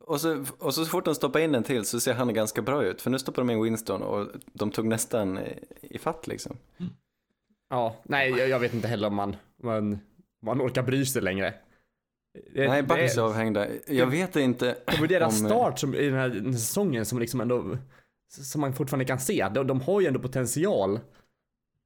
Och 0.00 0.20
så, 0.20 0.44
och 0.58 0.74
så 0.74 0.84
fort 0.84 1.04
de 1.04 1.14
stoppar 1.14 1.40
in 1.40 1.54
en 1.54 1.62
till 1.62 1.84
så 1.84 2.00
ser 2.00 2.14
han 2.14 2.34
ganska 2.34 2.62
bra 2.62 2.84
ut. 2.84 3.02
För 3.02 3.10
nu 3.10 3.18
stoppar 3.18 3.42
de 3.42 3.50
in 3.50 3.62
Winston 3.62 4.02
och 4.02 4.26
de 4.52 4.70
tog 4.70 4.86
nästan 4.86 5.38
i 5.82 5.98
fatt 5.98 6.26
liksom. 6.26 6.56
Ja, 7.70 7.96
nej 8.02 8.30
jag, 8.30 8.48
jag 8.48 8.58
vet 8.58 8.74
inte 8.74 8.88
heller 8.88 9.06
om 9.08 9.14
man, 9.14 9.36
man, 9.62 9.98
man 10.42 10.60
orkar 10.62 10.82
bry 10.82 11.06
sig 11.06 11.22
längre. 11.22 11.54
Det- 12.54 12.68
Nej, 12.68 12.82
Bucks 12.82 13.16
är 13.16 13.22
avhängda. 13.22 13.66
Jag 13.88 14.06
vet 14.06 14.36
inte 14.36 14.76
Det 14.86 15.00
var 15.00 15.06
deras 15.06 15.40
om, 15.40 15.46
eh, 15.46 15.50
start 15.52 15.78
som, 15.78 15.94
i 15.94 16.06
den 16.06 16.14
här, 16.18 16.28
den 16.28 16.44
här 16.44 16.52
säsongen 16.52 17.06
som 17.06 17.18
liksom 17.18 17.40
ändå, 17.40 17.76
som 18.28 18.60
man 18.60 18.72
fortfarande 18.72 19.04
kan 19.04 19.20
se. 19.20 19.48
De, 19.54 19.66
de 19.66 19.80
har 19.80 20.00
ju 20.00 20.06
ändå 20.06 20.20
potential 20.20 21.00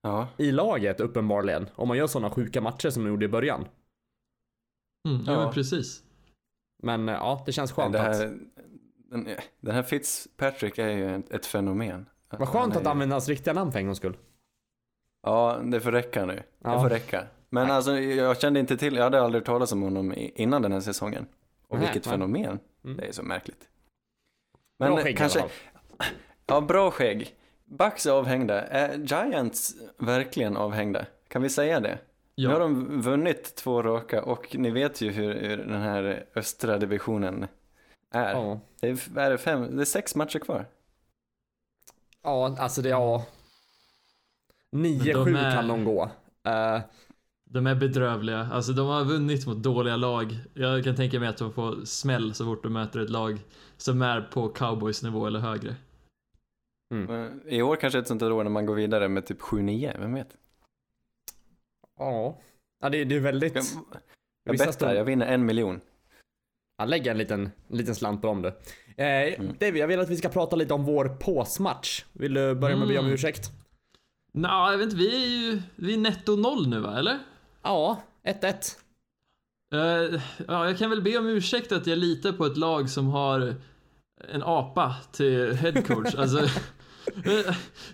Ja, 0.07 0.29
i 0.37 0.53
laget 0.53 1.01
uppenbarligen. 1.01 1.69
Om 1.75 1.89
man 1.89 1.97
gör 1.97 2.07
sådana 2.07 2.31
sjuka 2.31 2.61
matcher 2.61 2.91
som 2.91 3.05
de 3.05 3.11
gjorde 3.11 3.25
i 3.25 3.29
början. 3.29 3.69
Mm, 5.09 5.25
ja, 5.27 5.33
Ja. 5.33 5.45
men 5.45 5.53
precis. 5.55 6.03
Men 6.83 7.09
eh, 7.09 7.15
ja, 7.15 7.43
det 7.47 7.53
känns 7.53 7.73
skönt 7.73 7.93
det 7.93 8.01
att, 8.01 8.17
här, 8.17 8.39
den, 9.11 9.29
den 9.61 9.75
här 9.75 9.83
Fitzpatrick 9.83 10.79
är 10.79 10.89
ju 10.89 11.23
ett, 11.31 11.47
fenomen. 11.47 12.07
vad 12.29 12.49
skönt 12.49 12.77
att 12.77 12.87
använda 12.87 13.15
hans 13.15 13.29
riktiga 13.29 13.55
namn 13.55 13.73
för 13.73 13.79
en 13.79 13.85
gångs 13.87 13.99
skull. 13.99 14.17
Ja, 15.23 15.61
det 15.65 15.81
får 15.81 15.93
räcka 15.93 16.27
nu. 16.27 16.35
Det 16.35 16.45
Ja. 16.59 16.81
får 16.81 16.89
räcka. 16.91 17.27
Men 17.51 17.71
alltså, 17.71 17.99
jag 17.99 18.41
kände 18.41 18.61
inte 18.61 18.77
till, 18.77 18.97
jag 18.97 19.05
hade 19.05 19.23
aldrig 19.23 19.41
hört 19.43 19.47
talas 19.47 19.73
om 19.73 19.83
honom 19.83 20.15
innan 20.17 20.63
den 20.63 20.73
här 20.73 20.81
säsongen. 20.81 21.27
Och 21.69 21.79
Nej, 21.79 21.87
vilket 21.87 22.07
nej. 22.07 22.13
fenomen. 22.13 22.59
Mm. 22.85 22.97
Det 22.97 23.07
är 23.09 23.13
så 23.13 23.23
märkligt. 23.23 23.69
Bra 24.79 24.89
Men 24.95 25.05
skägg 25.05 25.19
kanske, 25.19 25.39
i 25.39 25.43
alla 25.43 25.49
fall. 25.51 26.07
ja 26.47 26.61
bra 26.61 26.91
skägg. 26.91 27.35
Bucks 27.65 28.07
är 28.07 28.11
avhängda. 28.11 28.63
Är 28.63 28.99
Giants 28.99 29.75
verkligen 29.99 30.57
avhängda? 30.57 31.07
Kan 31.29 31.43
vi 31.43 31.49
säga 31.51 31.81
det? 31.81 31.99
Nu 32.37 32.47
har 32.47 32.53
Ja. 32.55 32.59
de 32.59 33.01
vunnit 33.01 33.55
två 33.57 33.83
raka 33.83 34.23
och 34.23 34.57
ni 34.59 34.71
vet 34.71 35.01
ju 35.01 35.11
hur, 35.11 35.35
hur 35.35 35.57
den 35.57 35.83
här 35.83 36.27
östra 36.35 36.79
divisionen 36.79 37.47
är. 38.11 38.31
Ja. 38.33 38.61
Det 38.81 38.89
är, 38.89 39.19
är 39.19 39.31
det 39.31 39.39
fem, 39.39 39.77
det 39.77 39.83
är 39.83 39.87
sex 39.87 40.15
matcher 40.15 40.39
kvar. 40.39 40.67
ja, 42.23 42.57
alltså 42.59 42.83
det, 42.83 42.89
ja. 42.89 43.27
9-7 44.77 45.25
de 45.25 45.37
är- 45.37 45.53
kan 45.53 45.69
de 45.69 45.85
gå. 45.85 46.11
Eh, 46.47 46.81
De 47.47 47.67
är 47.67 47.75
bedrövliga. 47.75 48.49
Alltså 48.53 48.73
de 48.73 48.87
har 48.89 49.05
vunnit 49.05 49.47
mot 49.47 49.57
dåliga 49.63 49.97
lag. 49.97 50.39
Jag 50.55 50.85
kan 50.85 50.97
tänka 50.97 51.21
mig 51.21 51.29
att 51.29 51.37
de 51.37 51.53
får 51.53 51.85
smäll 51.85 52.35
så 52.35 52.45
fort 52.45 52.63
de 52.63 52.73
möter 52.73 53.01
ett 53.01 53.11
lag 53.11 53.39
som 53.77 54.03
är 54.03 54.21
på 54.21 54.49
cowboys 54.49 55.03
nivå 55.03 55.27
eller 55.27 55.41
högre. 55.41 55.75
Men 56.97 57.43
I 57.47 57.63
år 57.63 57.77
kanske 57.77 57.99
ett 57.99 58.07
sånt 58.09 58.21
där 58.21 58.33
år 58.33 58.45
när 58.45 58.51
man 58.51 58.67
går 58.67 58.75
vidare 58.75 59.09
med 59.09 59.27
typ 59.27 59.41
7-9, 59.41 59.99
vem 60.01 60.15
vet? 60.15 60.37
ja. 61.99 62.41
ja, 62.81 62.89
det, 62.91 63.05
det 63.05 63.17
är 63.17 63.21
väldigt... 63.21 63.55
Jag, 63.55 63.65
jag 64.45 64.59
bettar, 64.59 64.73
stund- 64.73 64.97
jag 64.97 65.05
vinner 65.05 65.27
en 65.27 65.47
miljon. 65.47 65.81
Ja, 66.79 66.85
lägg 66.85 67.07
en 67.07 67.19
liten, 67.19 67.51
en 67.69 67.77
liten 67.79 67.95
slant 67.95 68.21
på 68.21 68.27
dem 68.27 68.43
du. 68.43 68.49
Eh, 68.49 68.55
Mm. 69.41 69.47
David, 69.61 69.77
jag 69.77 69.87
vill 69.89 70.01
att 70.01 70.11
vi 70.11 70.17
ska 70.17 70.29
prata 70.29 70.57
lite 70.57 70.75
om 70.75 70.85
vår 70.85 71.09
påsmatch. 71.21 72.05
Vill 72.13 72.35
du 72.35 72.55
börja 72.55 72.77
med 72.77 72.83
att 72.83 72.89
be 72.89 72.99
om 72.99 73.05
Mm. 73.05 73.15
ursäkt? 73.15 73.51
Nå, 74.33 74.49
jag 74.49 74.79
vet 74.79 74.85
inte, 74.85 74.97
vi 74.97 75.15
är 75.25 75.29
ju 75.53 75.63
vi 75.77 75.95
är 75.95 75.99
netto 75.99 76.37
noll 76.37 76.69
nu 76.69 76.81
va, 76.81 76.99
eller? 76.99 77.19
Ja, 77.63 78.03
1-1. 78.23 78.77
Eh, 79.75 80.21
ja, 80.49 80.67
jag 80.67 80.79
kan 80.79 80.91
väl 80.91 81.03
be 81.03 81.19
om 81.19 81.27
ursäkt 81.27 81.73
att 81.73 81.87
jag 81.87 81.99
litar 81.99 82.33
på 82.33 82.47
ett 82.47 82.57
lag 82.57 82.91
som 82.91 83.07
har 83.09 83.55
en 84.29 84.43
apa 84.43 84.97
till 85.13 85.53
headcoach. 85.53 86.15
alltså, 86.15 86.39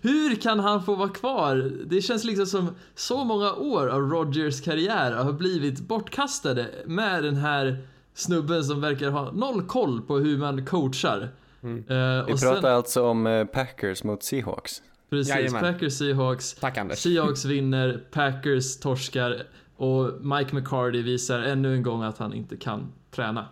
hur 0.02 0.34
kan 0.40 0.58
han 0.58 0.82
få 0.84 0.94
vara 0.94 1.08
kvar? 1.08 1.56
Det 1.86 2.02
känns 2.02 2.24
liksom 2.24 2.46
som 2.46 2.74
så 2.94 3.24
många 3.24 3.52
år 3.54 3.86
av 3.88 4.00
Rogers 4.00 4.60
karriär 4.60 5.12
har 5.12 5.32
blivit 5.32 5.80
bortkastade 5.80 6.66
med 6.86 7.22
den 7.24 7.36
här 7.36 7.78
snubben 8.14 8.64
som 8.64 8.80
verkar 8.80 9.10
ha 9.10 9.32
noll 9.32 9.62
koll 9.62 10.02
på 10.02 10.18
hur 10.18 10.38
man 10.38 10.66
coachar. 10.66 11.28
Mm. 11.62 11.78
Eh, 11.78 12.26
Vi 12.26 12.32
pratar 12.32 12.60
sen, 12.60 12.64
alltså 12.74 13.06
om 13.06 13.26
eh, 13.26 13.44
Packers 13.44 14.04
mot 14.04 14.22
Seahawks. 14.22 14.82
precis, 15.10 15.34
Jajamän. 15.34 15.60
Packers 15.60 15.92
Seahawks. 15.98 16.54
Tack 16.54 16.78
Anders. 16.78 16.98
Seahawks 16.98 17.44
vinner, 17.44 18.04
Packers 18.10 18.80
torskar 18.80 19.42
och 19.76 20.24
Mike 20.24 20.54
McCarty 20.54 21.02
visar 21.02 21.40
ännu 21.40 21.74
en 21.74 21.82
gång 21.82 22.02
att 22.02 22.18
han 22.18 22.34
inte 22.34 22.56
kan 22.56 22.92
träna. 23.10 23.48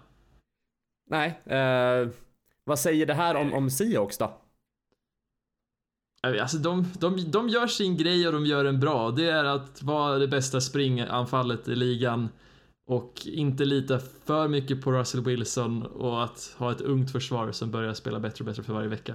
Nej, 1.10 1.40
eh, 1.46 2.08
vad 2.64 2.78
säger 2.78 3.06
det 3.06 3.14
här 3.14 3.34
om, 3.34 3.52
om 3.54 3.70
Seahawks 3.70 4.18
då? 4.18 4.40
Alltså 6.22 6.58
de, 6.58 6.92
de, 6.98 7.30
de 7.30 7.48
gör 7.48 7.66
sin 7.66 7.96
grej 7.96 8.26
och 8.26 8.32
de 8.32 8.46
gör 8.46 8.64
den 8.64 8.80
bra. 8.80 9.10
Det 9.10 9.30
är 9.30 9.44
att 9.44 9.82
vara 9.82 10.18
det 10.18 10.28
bästa 10.28 10.60
springanfallet 10.60 11.68
i 11.68 11.76
ligan 11.76 12.28
och 12.88 13.26
inte 13.26 13.64
lita 13.64 13.98
för 13.98 14.48
mycket 14.48 14.82
på 14.82 14.92
Russell 14.92 15.24
Wilson 15.24 15.82
och 15.82 16.24
att 16.24 16.54
ha 16.58 16.72
ett 16.72 16.80
ungt 16.80 17.12
försvar 17.12 17.52
som 17.52 17.70
börjar 17.70 17.94
spela 17.94 18.20
bättre 18.20 18.42
och 18.42 18.46
bättre 18.46 18.62
för 18.62 18.72
varje 18.72 18.88
vecka. 18.88 19.14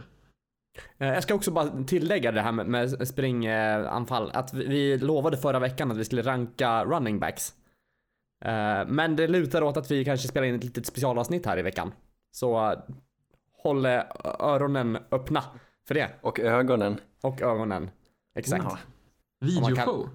Eh, 0.97 1.07
jag 1.07 1.23
ska 1.23 1.35
också 1.35 1.51
bara 1.51 1.83
tillägga 1.83 2.31
det 2.31 2.41
här 2.41 2.51
med, 2.51 2.67
med 2.67 3.07
springanfall. 3.07 4.31
Att 4.33 4.53
vi, 4.53 4.65
vi 4.67 4.97
lovade 4.97 5.37
förra 5.37 5.59
veckan 5.59 5.91
att 5.91 5.97
vi 5.97 6.05
skulle 6.05 6.21
ranka 6.21 6.85
running 6.85 7.19
backs. 7.19 7.53
Eh, 8.45 8.87
men 8.87 9.15
det 9.15 9.27
lutar 9.27 9.61
åt 9.61 9.77
att 9.77 9.91
vi 9.91 10.05
kanske 10.05 10.27
spelar 10.27 10.47
in 10.47 10.55
ett 10.55 10.63
litet 10.63 10.85
specialavsnitt 10.85 11.45
här 11.45 11.59
i 11.59 11.61
veckan. 11.61 11.91
Så 12.31 12.71
eh, 12.71 12.79
håll 13.63 13.85
öronen 14.39 14.97
öppna 15.11 15.43
för 15.87 15.93
det. 15.95 16.09
Och 16.21 16.39
ögonen. 16.39 16.99
Och 17.21 17.41
ögonen. 17.41 17.89
Exakt. 18.35 18.63
Ja. 18.63 18.77
Videoshow? 19.39 20.09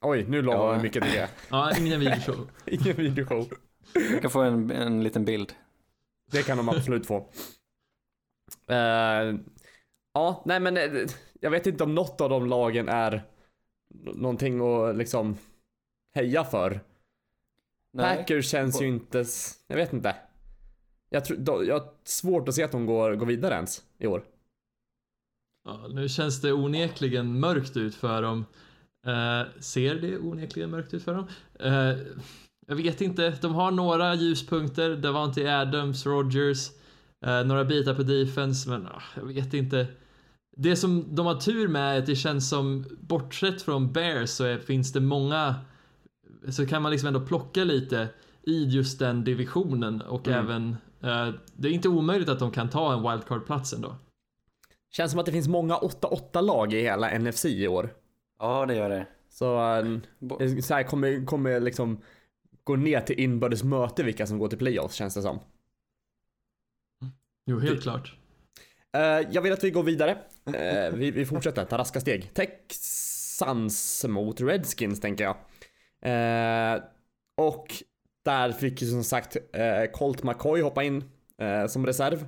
Oj, 0.00 0.24
nu 0.28 0.42
lovar 0.42 0.66
Ja. 0.66 0.72
vi 0.76 0.82
mycket 0.82 1.02
till 1.02 1.12
det. 1.12 1.30
Ja, 1.50 1.76
ingen 1.78 2.00
videoshow. 2.00 2.50
Ingen 2.66 2.96
videoshow. 2.96 3.48
Jag 3.92 4.22
kan 4.22 4.30
få 4.30 4.40
en, 4.42 4.70
en 4.70 5.02
liten 5.02 5.24
bild. 5.24 5.52
Det 6.30 6.42
kan 6.42 6.56
de 6.56 6.68
absolut 6.68 7.06
få. 7.06 7.16
Eh, 8.68 9.34
ja, 10.14 10.42
nej 10.44 10.60
men 10.60 10.76
eh, 10.76 11.06
jag 11.40 11.50
vet 11.50 11.66
inte 11.66 11.84
om 11.84 11.94
något 11.94 12.20
av 12.20 12.30
de 12.30 12.46
lagen 12.46 12.88
är 12.88 13.22
någonting 13.94 14.60
att 14.60 14.96
liksom 14.96 15.36
heja 16.14 16.44
för. 16.44 16.80
Nej. 17.92 18.16
Packers 18.16 18.50
känns 18.50 18.82
ju 18.82 18.88
inte, 18.88 19.24
jag 19.66 19.76
vet 19.76 19.92
inte. 19.92 20.16
Jag, 21.10 21.24
tror, 21.24 21.36
då, 21.36 21.64
jag 21.64 21.74
har 21.78 21.88
svårt 22.04 22.48
att 22.48 22.54
se 22.54 22.62
att 22.62 22.72
de 22.72 22.86
går, 22.86 23.14
går 23.14 23.26
vidare 23.26 23.54
ens 23.54 23.82
i 23.98 24.06
år. 24.06 24.24
Ja, 25.64 25.86
nu 25.90 26.08
känns 26.08 26.40
det 26.40 26.52
onekligen 26.52 27.40
mörkt 27.40 27.76
ut 27.76 27.94
för 27.94 28.22
dem. 28.22 28.44
Eh, 29.06 29.60
ser 29.60 29.94
det 29.94 30.18
onekligen 30.18 30.70
mörkt 30.70 30.94
ut 30.94 31.02
för 31.02 31.14
dem? 31.14 31.26
Eh, 31.60 31.98
jag 32.66 32.76
vet 32.76 33.00
inte, 33.00 33.30
de 33.40 33.54
har 33.54 33.70
några 33.70 34.14
ljuspunkter. 34.14 34.96
Davante 34.96 35.56
Adams, 35.60 36.06
Rogers, 36.06 36.70
eh, 37.26 37.44
några 37.44 37.64
bitar 37.64 37.94
på 37.94 38.02
defense, 38.02 38.70
men 38.70 38.86
ah, 38.86 39.02
jag 39.16 39.26
vet 39.26 39.54
inte. 39.54 39.86
Det 40.56 40.76
som 40.76 41.14
de 41.14 41.26
har 41.26 41.34
tur 41.34 41.68
med 41.68 41.94
är 41.94 41.98
att 41.98 42.06
det 42.06 42.16
känns 42.16 42.48
som, 42.48 42.84
bortsett 43.00 43.62
från 43.62 43.92
Bears 43.92 44.30
så 44.30 44.44
är, 44.44 44.58
finns 44.58 44.92
det 44.92 45.00
många, 45.00 45.54
så 46.48 46.66
kan 46.66 46.82
man 46.82 46.92
liksom 46.92 47.06
ändå 47.06 47.20
plocka 47.20 47.64
lite 47.64 48.08
i 48.42 48.64
just 48.64 48.98
den 48.98 49.24
divisionen 49.24 50.00
och 50.00 50.28
Mm. 50.28 50.38
även, 50.44 50.76
det 51.56 51.68
är 51.68 51.72
inte 51.72 51.88
omöjligt 51.88 52.28
att 52.28 52.38
de 52.38 52.50
kan 52.50 52.70
ta 52.70 52.92
en 52.92 53.02
wildcard-plats 53.02 53.72
ändå. 53.72 53.96
Känns 54.90 55.10
som 55.10 55.20
att 55.20 55.26
det 55.26 55.32
finns 55.32 55.48
många 55.48 55.76
8-8 55.76 56.40
lag 56.42 56.72
i 56.72 56.80
hela 56.82 57.18
NFC 57.18 57.44
i 57.44 57.68
år. 57.68 57.94
Ja, 58.38 58.66
det 58.66 58.74
gör 58.74 58.88
det. 58.90 59.06
Så, 59.28 59.74
eh, 59.78 59.98
Bo- 60.18 60.38
det 60.38 60.62
så 60.62 60.74
här 60.74 60.82
kommer, 60.82 61.26
kommer 61.26 61.60
liksom 61.60 62.00
gå 62.64 62.76
ner 62.76 63.00
till 63.00 63.20
inbördes 63.20 63.64
möte 63.64 64.02
vilka 64.02 64.26
som 64.26 64.38
går 64.38 64.48
till 64.48 64.58
playoffs 64.58 64.94
känns 64.94 65.14
det 65.14 65.22
som. 65.22 65.38
Jo, 67.46 67.58
helt 67.58 67.82
klart. 67.82 68.14
Eh, 68.92 69.00
jag 69.30 69.42
vill 69.42 69.52
att 69.52 69.64
vi 69.64 69.70
går 69.70 69.82
vidare. 69.82 70.18
Eh, 70.54 70.94
vi, 70.94 71.10
vi 71.10 71.26
fortsätter, 71.26 71.64
ta 71.64 71.78
raska 71.78 72.00
steg. 72.00 72.34
Texans 72.34 74.04
mot 74.08 74.40
Redskins 74.40 75.00
tänker 75.00 75.24
jag. 75.24 75.36
Eh, 76.02 76.82
och 77.36 77.66
där 78.26 78.52
fick 78.52 78.82
ju 78.82 78.88
som 78.88 79.04
sagt 79.04 79.36
eh, 79.52 79.84
Colt 79.92 80.22
McCoy 80.22 80.62
hoppa 80.62 80.82
in 80.82 81.04
eh, 81.38 81.66
som 81.66 81.86
reserv. 81.86 82.26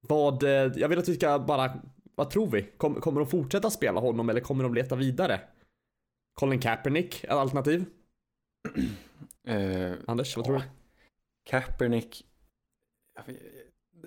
Vad, 0.00 0.42
eh, 0.42 0.50
jag 0.50 0.88
vill 0.88 0.98
att 0.98 1.08
vi 1.08 1.14
ska 1.14 1.38
bara, 1.38 1.82
vad 2.14 2.30
tror 2.30 2.50
vi? 2.50 2.62
Kom, 2.62 2.94
kommer 2.94 3.20
de 3.20 3.28
fortsätta 3.28 3.70
spela 3.70 4.00
honom 4.00 4.28
eller 4.28 4.40
kommer 4.40 4.64
de 4.64 4.74
leta 4.74 4.96
vidare? 4.96 5.40
Colin 6.34 6.60
Kaepernick, 6.60 7.24
ett 7.24 7.30
alternativ? 7.30 7.84
Eh, 9.46 9.92
Anders, 10.06 10.36
vad 10.36 10.44
tror 10.44 10.56
du? 10.56 10.62
Kaepernick. 11.44 12.26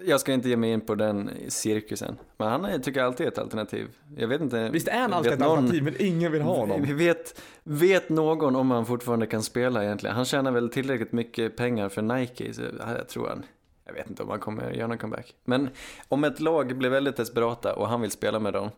Jag 0.06 0.20
ska 0.20 0.34
inte 0.34 0.50
ge 0.50 0.58
mig 0.58 0.72
in 0.72 0.82
på 0.82 0.96
den 0.96 1.30
cirkusen. 1.48 2.18
Men 2.38 2.48
han 2.48 2.66
är, 2.66 2.80
tycker 2.80 3.00
jag 3.00 3.08
alltid 3.08 3.28
är 3.28 3.32
ett 3.32 3.38
alternativ. 3.38 3.88
Jag 4.18 4.28
vet 4.28 4.42
inte. 4.42 4.70
Visst 4.70 4.88
är 4.88 5.00
han 5.00 5.14
alltid 5.14 5.32
ett 5.32 5.42
alternativ 5.42 5.84
men 5.84 5.94
ingen 6.00 6.32
vill 6.32 6.42
ha 6.42 6.56
honom? 6.56 6.98
Vet, 6.98 7.42
vet 7.64 8.10
någon 8.10 8.56
om 8.56 8.72
han 8.72 8.86
fortfarande 8.86 9.28
kan 9.28 9.44
spela 9.44 9.84
egentligen? 9.84 10.16
Han 10.16 10.26
tjänar 10.26 10.52
väl 10.52 10.70
tillräckligt 10.70 11.12
mycket 11.12 11.56
pengar 11.58 11.90
för 11.90 12.02
Nike, 12.02 12.54
så 12.54 12.62
jag 12.98 13.08
tror 13.08 13.28
han. 13.28 13.44
Jag 13.86 13.94
vet 13.94 14.10
inte 14.10 14.24
om 14.24 14.30
han 14.30 14.40
kommer 14.40 14.72
göra 14.72 14.88
någon 14.88 14.98
comeback. 14.98 15.36
Men 15.46 15.70
om 16.08 16.24
ett 16.24 16.40
lag 16.40 16.78
blir 16.78 16.90
väldigt 16.90 17.16
desperata 17.16 17.76
och 17.76 17.88
han 17.88 18.02
vill 18.02 18.12
spela 18.12 18.40
med 18.40 18.54
dem, 18.54 18.70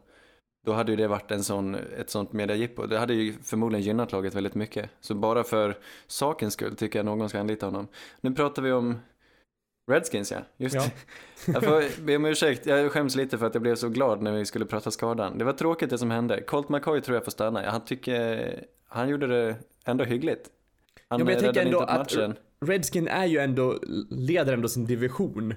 då 0.66 0.74
hade 0.74 0.92
ju 0.92 0.96
det 0.96 1.08
varit 1.08 1.32
en 1.32 1.44
sån, 1.44 1.76
ett 1.76 2.10
sånt 2.10 2.34
mediajippo. 2.34 2.86
Det 2.86 2.98
hade 2.98 3.14
ju 3.14 3.34
förmodligen 3.44 3.86
gynnat 3.86 4.12
laget 4.12 4.36
väldigt 4.36 4.56
mycket. 4.56 4.90
Så 5.02 5.16
bara 5.16 5.44
för 5.44 5.78
sakens 6.08 6.54
skull 6.54 6.76
tycker 6.76 7.00
jag 7.00 7.06
någon 7.06 7.30
ska 7.30 7.40
anlita 7.40 7.66
honom. 7.66 7.88
Nu 8.22 8.32
pratar 8.32 8.62
vi 8.62 8.72
om 8.72 9.00
Redskins 9.90 10.32
ja, 10.32 10.40
just 10.58 10.76
Ja. 10.76 10.82
det. 11.46 11.52
Jag 11.52 11.64
får 11.64 12.02
be 12.06 12.16
om 12.16 12.26
ursäkt, 12.26 12.66
jag 12.66 12.92
skäms 12.92 13.16
lite 13.16 13.38
för 13.38 13.46
att 13.46 13.54
jag 13.54 13.62
blev 13.62 13.76
så 13.76 13.90
glad 13.90 14.22
när 14.22 14.32
vi 14.32 14.46
skulle 14.46 14.66
prata 14.66 14.92
skadan. 14.92 15.38
Det 15.38 15.44
var 15.46 15.54
tråkigt 15.54 15.90
det 15.90 15.98
som 15.98 16.12
hände. 16.12 16.42
Colt 16.42 16.70
McCoy 16.70 17.02
tror 17.02 17.16
jag 17.16 17.24
får 17.24 17.32
stanna. 17.32 17.70
Han 17.72 17.86
tycker, 17.86 18.66
han 18.88 19.10
gjorde 19.10 19.28
det 19.28 19.56
ändå 19.86 20.04
hyggligt. 20.04 20.50
Han 21.08 21.20
Ja, 21.20 21.26
men 21.26 21.34
jag 21.34 21.44
tänker 21.44 21.60
räddade 21.60 21.76
ändå 21.78 21.80
att- 21.92 22.00
matchen. 22.00 22.36
Redskin 22.66 23.08
är 23.08 23.26
ju 23.26 23.38
ändå, 23.40 23.80
leder 24.10 24.54
ändå 24.54 24.68
sin 24.68 24.86
division. 24.86 25.54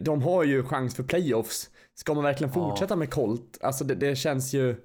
De, 0.00 0.22
har 0.22 0.44
ju 0.44 0.62
chans 0.64 0.96
för 0.96 1.02
playoffs. 1.02 1.70
Ska 1.94 2.14
man 2.14 2.24
verkligen 2.24 2.52
Ja. 2.54 2.54
fortsätta 2.54 2.96
med 2.96 3.10
Colt? 3.10 3.58
Alltså 3.62 3.84
det, 3.84 3.94
det 3.94 4.16
känns 4.16 4.52
ju, 4.54 4.76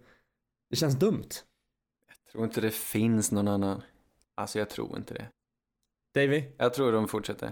det 0.70 0.76
känns 0.76 0.96
dumt. 1.00 1.30
Jag 2.26 2.32
tror 2.32 2.44
inte 2.44 2.62
det 2.62 2.72
finns 2.72 3.32
någon 3.32 3.48
annan. 3.48 3.82
Alltså 4.36 4.60
jag 4.60 4.70
tror 4.70 4.98
inte 4.98 5.14
det. 5.14 5.26
Davy? 6.16 6.44
Jag 6.58 6.74
tror 6.74 6.92
de 6.92 7.08
fortsätter. 7.08 7.52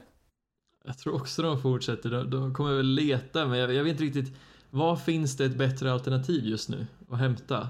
Jag 0.86 0.98
tror 0.98 1.16
också 1.16 1.42
de 1.42 1.62
fortsätter. 1.62 2.10
De, 2.10 2.30
de 2.30 2.54
kommer 2.54 2.76
väl 2.76 2.86
leta, 2.86 3.48
men 3.48 3.60
jag, 3.60 3.74
jag 3.74 3.84
vet 3.84 3.92
inte 3.92 4.04
riktigt. 4.04 4.38
Vad 4.70 5.04
finns 5.04 5.38
det 5.38 5.46
ett 5.46 5.58
bättre 5.58 5.92
alternativ 5.92 6.46
just 6.46 6.70
nu 6.70 6.88
att 7.10 7.20
hämta? 7.20 7.70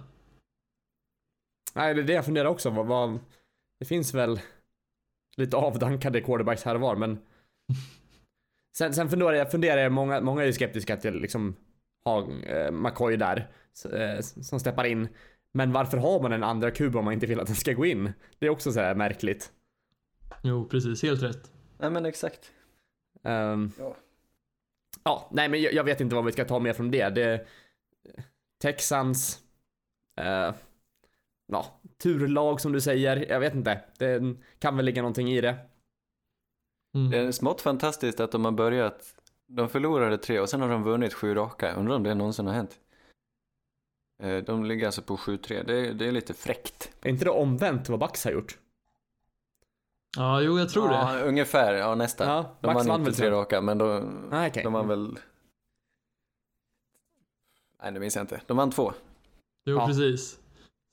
Nej, 1.73 1.93
det 1.93 2.01
är 2.01 2.03
det 2.03 2.13
jag 2.13 2.25
funderar 2.25 2.49
också. 2.49 2.69
Vad, 2.69 2.85
vad, 2.85 3.19
det 3.79 3.85
finns 3.85 4.13
väl 4.13 4.39
lite 5.37 5.57
avdankade 5.57 6.21
quarterbacks 6.21 6.63
här 6.63 6.75
och 6.75 6.81
var, 6.81 6.95
men 6.95 7.19
sen, 8.77 8.93
sen 8.93 9.09
funderar 9.09 9.33
jag, 9.33 9.51
funderar 9.51 9.81
jag 9.81 9.91
många, 9.91 10.21
många 10.21 10.41
är 10.41 10.45
ju 10.45 10.53
skeptiska 10.53 10.97
till 10.97 11.13
liksom 11.13 11.55
ha 12.05 12.31
eh, 12.43 12.71
McCoy 12.71 13.17
där 13.17 13.49
eh, 13.91 14.21
som 14.21 14.59
steppar 14.59 14.83
in. 14.83 15.07
Men 15.51 15.71
varför 15.71 15.97
har 15.97 16.21
man 16.21 16.33
en 16.33 16.43
andra 16.43 16.71
kub 16.71 16.95
om 16.95 17.05
man 17.05 17.13
inte 17.13 17.25
vill 17.25 17.39
att 17.39 17.47
den 17.47 17.55
ska 17.55 17.73
gå 17.73 17.85
in? 17.85 18.13
Det 18.39 18.45
är 18.45 18.49
också 18.49 18.71
så 18.71 18.79
här 18.79 18.95
märkligt. 18.95 19.51
Jo, 20.43 20.65
precis. 20.65 21.03
Helt 21.03 21.23
rätt. 21.23 21.51
Nej 21.77 21.89
men 21.89 22.05
exakt. 22.05 22.51
Ehm, 23.25 23.71
Ja. 23.79 23.95
ja, 25.03 25.29
nej 25.31 25.49
men 25.49 25.61
jag, 25.61 25.73
jag 25.73 25.83
vet 25.83 26.01
inte 26.01 26.15
vad 26.15 26.25
vi 26.25 26.31
ska 26.31 26.45
ta 26.45 26.59
med 26.59 26.75
från 26.75 26.91
det. 26.91 27.09
det 27.09 27.47
Texans, 28.61 29.39
eh, 30.21 30.53
ja, 31.47 31.79
turlag 31.97 32.61
som 32.61 32.71
du 32.71 32.81
säger. 32.81 33.25
Jag 33.29 33.39
vet 33.39 33.53
inte. 33.55 33.81
Det 33.97 34.35
kan 34.59 34.75
väl 34.75 34.85
ligga 34.85 35.01
någonting 35.01 35.31
i 35.31 35.41
det. 35.41 35.57
Mm. 36.95 37.11
Det 37.11 37.17
är 37.17 37.31
smått 37.31 37.61
fantastiskt 37.61 38.19
att 38.19 38.31
de 38.31 38.45
har 38.45 38.51
börjat, 38.51 39.15
de 39.47 39.69
förlorade 39.69 40.17
tre 40.17 40.39
och 40.39 40.49
sen 40.49 40.61
har 40.61 40.69
de 40.69 40.83
vunnit 40.83 41.13
sju 41.13 41.35
raka. 41.35 41.73
Undrar 41.75 41.95
om 41.95 42.03
det 42.03 42.15
någonsin 42.15 42.47
har 42.47 42.53
hänt. 42.53 42.79
Eh, 44.23 44.37
De 44.37 44.65
ligger 44.65 44.85
alltså 44.85 45.01
på 45.01 45.17
7-3. 45.17 45.63
Det, 45.63 45.87
är- 45.87 45.93
det 45.93 46.05
är 46.07 46.11
lite 46.11 46.33
fräckt. 46.33 46.91
Är 47.01 47.09
inte 47.09 47.25
det 47.25 47.31
omvänt 47.31 47.89
vad 47.89 47.99
Bucks 47.99 48.23
har 48.25 48.31
gjort? 48.31 48.57
Ja, 50.15 50.41
jo, 50.41 50.59
jag 50.59 50.69
tror 50.69 50.89
det. 50.89 50.95
Ja, 50.95 51.19
ungefär. 51.19 51.73
Ja, 51.73 51.95
nästan. 51.95 52.27
Ja, 52.27 52.55
de 52.61 52.73
Bucks 52.73 52.87
vann 52.87 52.99
inte 52.99 53.11
väl 53.11 53.19
tre 53.19 53.31
raka, 53.31 53.61
men 53.61 53.77
de, 53.77 53.87
Ah, 54.31 54.47
okej. 54.47 54.63
de 54.63 54.73
vann 54.73 54.87
väl... 54.87 55.17
Nej, 57.83 57.91
det 57.91 57.99
minns 57.99 58.15
jag 58.15 58.23
inte. 58.23 58.41
De 58.47 58.57
vann 58.57 58.71
två. 58.71 58.93
Jo, 59.65 59.75
Ja. 59.77 59.87
precis. 59.87 60.39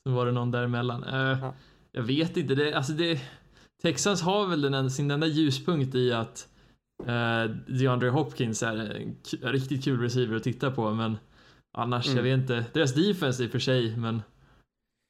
Så 0.08 0.14
var 0.14 0.26
det 0.26 0.32
någon 0.32 0.50
däremellan. 0.50 1.04
Uh, 1.04 1.38
Ja. 1.40 1.54
Jag 1.92 2.02
vet 2.02 2.36
inte. 2.36 2.54
Det, 2.54 2.74
alltså 2.74 2.92
det, 2.92 3.20
Texans 3.82 4.22
har 4.22 4.46
väl 4.46 4.60
den, 4.60 4.90
sin 4.90 5.10
enda 5.10 5.26
ljuspunkt 5.26 5.94
i 5.94 6.12
att 6.12 6.48
uh, 7.00 7.44
DeAndre 7.66 8.08
Hopkins 8.10 8.62
är 8.62 8.76
en 8.76 9.16
riktigt 9.42 9.84
kul 9.84 10.00
receiver 10.00 10.36
att 10.36 10.42
titta 10.42 10.70
på, 10.70 10.90
men 10.90 11.16
annars, 11.78 12.06
Mm. 12.06 12.16
jag 12.16 12.22
vet 12.24 12.40
inte. 12.40 12.64
Deras 12.72 12.94
defense 12.94 13.44
i 13.44 13.46
och 13.46 13.50
för 13.50 13.58
sig, 13.58 13.96
men... 13.96 14.22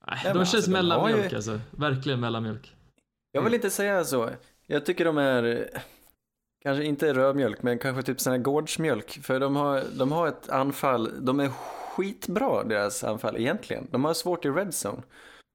Nej, 0.07 0.21
men 0.25 0.33
de 0.35 0.39
alltså, 0.41 0.57
känns 0.57 0.67
har 0.67 0.73
mellanmjölk 0.73 1.31
ju- 1.33 1.37
alltså. 1.37 1.61
Verkligen 1.71 2.21
mellanmjölk. 2.21 2.77
Jag 3.33 3.43
vill 3.43 3.55
inte 3.55 3.71
säga 3.71 4.05
så. 4.05 4.31
Jag 4.67 4.87
tycker 4.87 5.05
de 5.05 5.19
är, 5.19 5.69
kanske 6.63 6.85
inte 6.85 7.15
rödmjölk, 7.15 7.63
men 7.63 7.79
kanske 7.79 8.03
typ 8.03 8.21
sån 8.21 8.31
här 8.33 8.39
gårdsmjölk. 8.41 9.11
För 9.23 9.41
de 9.41 9.57
har, 9.57 9.83
de 9.99 10.13
har 10.13 10.29
ett 10.29 10.49
anfall, 10.49 11.25
de 11.27 11.41
är 11.41 11.49
skitbra 11.49 12.65
deras 12.65 13.05
anfall 13.05 13.37
egentligen. 13.37 13.89
De 13.91 14.05
har 14.05 14.15
svårt 14.15 14.45
i 14.45 14.49
red 14.49 14.69
zone. 14.69 15.03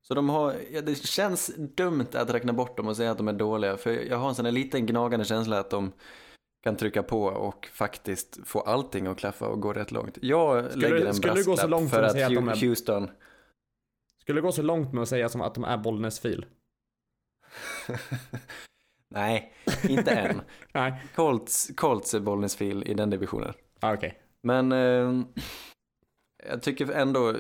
Så 0.08 0.14
de 0.14 0.30
har, 0.30 0.54
ja, 0.72 0.82
det 0.82 0.96
känns 0.96 1.52
dumt 1.58 2.06
att 2.14 2.30
räkna 2.34 2.54
bort 2.54 2.78
dem 2.78 2.88
och 2.88 2.98
säga 2.98 3.12
att 3.12 3.18
de 3.18 3.28
är 3.28 3.34
dåliga. 3.34 3.78
För 3.78 3.92
jag 3.92 4.18
har 4.18 4.30
en 4.30 4.36
sån 4.36 4.46
här 4.46 4.52
liten 4.52 4.86
gnagande 4.86 5.26
känsla 5.26 5.60
att 5.60 5.70
de 5.70 5.92
kan 6.64 6.76
trycka 6.76 7.04
på 7.04 7.24
och 7.24 7.68
faktiskt 7.74 8.40
få 8.46 8.60
allting 8.60 9.08
att 9.08 9.18
klaffa 9.18 9.48
och 9.48 9.62
gå 9.62 9.74
rätt 9.74 9.92
långt. 9.92 10.18
Jag 10.22 10.72
Skulle- 10.72 10.90
lägger 10.90 11.06
en 11.06 11.14
skulle 11.14 11.34
du 11.34 11.38
gå 11.38 11.44
så 11.44 11.50
brasklapp 11.52 11.70
långt 11.70 11.90
för 11.92 12.00
att 12.00 12.06
att 12.06 12.12
säga 12.12 12.28
att 12.28 12.34
de 12.36 12.50
är- 12.50 12.56
Houston 12.56 13.10
Skulle 14.22 14.38
det 14.38 14.46
gå 14.46 14.52
så 14.52 14.62
långt 14.62 14.94
med 14.94 15.02
att 15.02 15.10
säga 15.10 15.30
som 15.30 15.42
att 15.42 15.56
de 15.56 15.64
är 15.64 15.78
Bollnäs 15.78 16.20
fil? 16.20 16.46
Nej, 19.10 19.54
inte 19.90 20.12
än. 20.12 20.42
Nej. 20.74 21.04
Colts, 21.16 21.72
Colts 21.76 22.14
är 22.14 22.20
Bollnäs 22.20 22.56
fil 22.56 22.84
i 22.86 22.94
den 22.94 23.10
divisionen. 23.10 23.54
Ah, 23.80 23.94
okej. 23.94 24.20
Men 24.44 24.72
eh, 24.72 25.24
jag 26.50 26.62
tycker 26.62 26.92
ändå, 26.92 27.36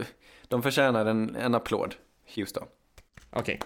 de 0.47 0.64
förtjänar 0.64 1.05
en, 1.05 1.36
en 1.36 1.55
applåd, 1.55 1.95
Houston. 2.36 2.68
Okej. 3.30 3.60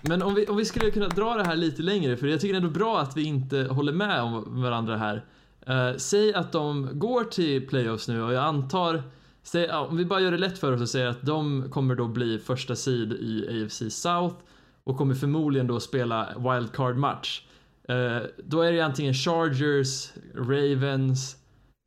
Men 0.00 0.22
om 0.22 0.34
vi, 0.34 0.46
om 0.46 0.56
vi 0.56 0.64
skulle 0.64 0.90
kunna 0.90 1.08
dra 1.08 1.34
det 1.34 1.44
här 1.44 1.56
lite 1.56 1.82
längre, 1.82 2.16
för 2.16 2.26
jag 2.26 2.40
tycker 2.40 2.54
ändå 2.54 2.70
bra 2.70 3.00
att 3.00 3.16
vi 3.16 3.24
inte 3.24 3.56
håller 3.56 3.92
med 3.92 4.22
om 4.22 4.62
varandra 4.62 4.96
här. 4.96 5.24
Eh, 5.66 5.96
säg 5.96 6.34
att 6.34 6.52
de 6.52 6.90
går 6.92 7.24
till 7.24 7.68
playoffs 7.68 8.08
nu 8.08 8.22
och 8.22 8.32
jag 8.32 8.44
antar, 8.44 9.02
säg, 9.42 9.70
om 9.70 9.96
vi 9.96 10.04
bara 10.04 10.20
gör 10.20 10.30
det 10.30 10.38
lätt 10.38 10.58
för 10.58 10.72
oss 10.72 10.80
och 10.80 10.88
säger 10.88 11.06
att 11.06 11.22
de 11.22 11.70
kommer 11.70 11.94
då 11.94 12.08
bli 12.08 12.38
första 12.38 12.76
seed 12.76 13.12
i 13.12 13.64
AFC 13.64 13.82
South 13.90 14.36
och 14.84 14.96
kommer 14.96 15.14
förmodligen 15.14 15.66
då 15.66 15.80
spela 15.80 16.28
wildcard 16.38 16.96
match. 16.96 17.42
Eh, 17.88 18.18
då 18.44 18.60
är 18.60 18.72
det 18.72 18.80
antingen 18.80 19.14
Chargers, 19.14 20.12
Ravens 20.34 21.36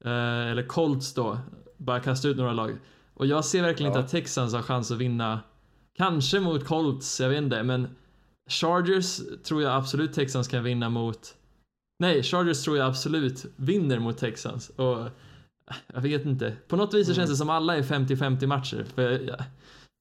eh, 0.06 0.48
eller 0.52 0.68
Colts 0.68 1.14
då. 1.14 1.38
Bara 1.78 2.00
kasta 2.00 2.28
ut 2.28 2.38
några 2.38 2.54
lag. 2.54 2.78
Och 3.14 3.26
jag 3.26 3.46
ser 3.46 3.62
verkligen 3.62 3.92
Ja. 3.92 3.98
inte 4.00 4.06
att 4.06 4.12
Texans 4.12 4.54
har 4.54 4.62
chans 4.62 4.92
att 4.92 4.98
vinna. 4.98 5.40
Kanske 5.98 6.40
mot 6.40 6.66
Colts, 6.66 7.20
jag 7.22 7.30
vet 7.30 7.38
inte, 7.38 7.64
men 7.64 7.88
Chargers 8.50 9.20
tror 9.44 9.62
jag 9.62 9.74
absolut 9.74 10.14
Texans 10.14 10.48
kan 10.48 10.64
vinna 10.64 10.90
mot. 10.90 11.36
Nej, 12.00 12.24
Chargers 12.24 12.64
tror 12.64 12.78
jag 12.78 12.88
absolut 12.88 13.46
vinner 13.56 14.00
mot 14.00 14.18
Texans. 14.18 14.70
Och 14.70 15.08
jag 15.94 16.02
vet 16.02 16.26
inte. 16.26 16.56
På 16.68 16.76
något 16.76 16.94
vis 16.94 17.08
så 17.08 17.14
känns 17.14 17.30
det 17.30 17.36
som 17.36 17.50
alla 17.50 17.76
är 17.78 17.82
50-50 17.84 18.48
matcher. 18.48 18.86
För 18.96 19.02
jag, 19.02 19.44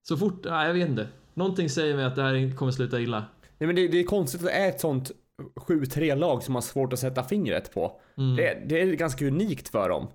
så 0.09 0.17
fort, 0.17 0.45
nej, 0.45 0.67
jag 0.67 0.75
vet 0.75 0.89
inte. 0.89 1.09
Någonting 1.35 1.71
säger 1.71 1.97
mig 1.97 2.05
att 2.05 2.17
det 2.17 2.23
här 2.23 2.57
kommer 2.57 2.73
sluta 2.73 3.01
illa. 3.01 3.25
Nej 3.59 3.67
men 3.67 3.77
det, 3.77 3.89
det 3.89 4.01
är 4.01 4.05
konstigt 4.05 4.41
att 4.41 4.47
det 4.47 4.53
är 4.53 4.69
ett 4.69 4.81
sånt 4.81 5.11
7-3 5.57 6.15
lag 6.17 6.43
som 6.43 6.55
har 6.55 6.63
svårt 6.63 6.93
att 6.93 6.99
sätta 6.99 7.23
fingret 7.23 7.75
på. 7.75 8.01
Mm. 8.19 8.37
Det, 8.37 8.63
det 8.67 8.81
är 8.81 8.87
ganska 8.87 9.27
unikt 9.27 9.69
för 9.69 9.89
dem. 9.89 10.07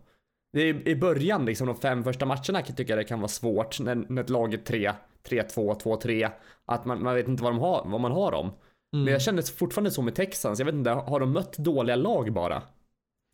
Det 0.53 0.61
är 0.61 0.87
i 0.87 0.95
början, 0.95 1.45
liksom 1.45 1.67
de 1.67 1.75
fem 1.75 2.03
första 2.03 2.25
matcherna 2.25 2.43
kan 2.43 2.65
jag 2.67 2.77
tycka 2.77 2.95
det 2.95 3.03
kan 3.03 3.19
vara 3.19 3.27
svårt 3.27 3.79
när, 3.79 3.95
när 3.95 4.21
ett 4.21 4.29
lag 4.29 4.53
är 4.53 4.57
3, 4.57 4.91
3-2, 5.29 5.81
2-3. 5.81 6.29
Att 6.65 6.85
man, 6.85 7.03
man 7.03 7.15
vet 7.15 7.27
inte 7.27 7.43
vad, 7.43 7.51
de 7.51 7.59
har, 7.59 7.83
vad 7.85 8.01
man 8.01 8.11
har 8.11 8.31
dem. 8.31 8.45
Mm. 8.93 9.03
Men 9.03 9.13
jag 9.13 9.21
känner 9.21 9.41
fortfarande 9.41 9.91
så 9.91 10.01
med 10.01 10.15
Texans. 10.15 10.59
Jag 10.59 10.65
vet 10.65 10.75
inte, 10.75 10.89
har 10.89 11.19
de 11.19 11.31
mött 11.31 11.57
dåliga 11.57 11.95
lag 11.95 12.33
bara? 12.33 12.61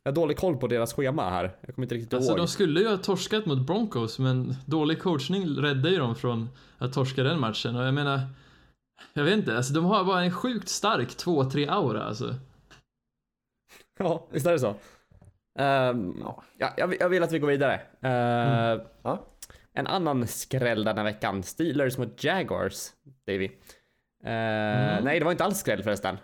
Jag 0.05 0.11
har 0.11 0.15
dålig 0.15 0.37
koll 0.37 0.57
på 0.57 0.67
deras 0.67 0.93
schema 0.93 1.29
här. 1.29 1.51
Jag 1.61 1.75
kommer 1.75 1.85
inte 1.85 1.95
riktigt 1.95 2.13
Alltså 2.13 2.31
ihåg. 2.31 2.37
de 2.39 2.47
skulle 2.47 2.79
ju 2.79 2.87
ha 2.87 2.97
torskat 2.97 3.45
mot 3.45 3.67
Broncos 3.67 4.19
men 4.19 4.55
dålig 4.65 5.01
coachning 5.01 5.47
räddade 5.57 5.89
ju 5.89 5.97
dem 5.97 6.15
från 6.15 6.49
att 6.77 6.93
torska 6.93 7.23
den 7.23 7.39
matchen 7.39 7.75
och 7.75 7.83
jag 7.85 7.93
menar 7.93 8.19
Jag 9.13 9.23
vet 9.23 9.33
inte, 9.33 9.57
alltså 9.57 9.73
de 9.73 9.85
har 9.85 10.03
bara 10.03 10.23
en 10.23 10.31
sjukt 10.31 10.69
stark 10.69 11.07
2-3 11.09 11.69
aura 11.69 12.03
alltså. 12.03 12.35
Ja, 13.99 14.27
visst 14.31 14.45
är 14.47 14.51
det 14.51 14.59
så. 14.59 14.75
Ehm, 15.59 16.15
Ja. 16.21 16.43
ja, 16.57 16.73
jag, 16.77 16.95
jag 16.99 17.09
vill 17.09 17.23
att 17.23 17.31
vi 17.31 17.39
går 17.39 17.47
vidare. 17.47 17.81
Uh, 18.03 18.81
Ja. 19.03 19.25
En 19.73 19.87
annan 19.87 20.27
skräll 20.27 20.83
den 20.83 20.97
här 20.97 21.03
veckan. 21.03 21.43
Steelers 21.43 21.97
mot 21.97 22.23
Jaguars, 22.23 22.89
Davy. 23.27 23.45
Uh, 23.47 23.53
Nej, 25.03 25.19
det 25.19 25.25
var 25.25 25.31
inte 25.31 25.43
alls 25.45 25.57
skräll 25.59 25.83
förresten. 25.83 26.17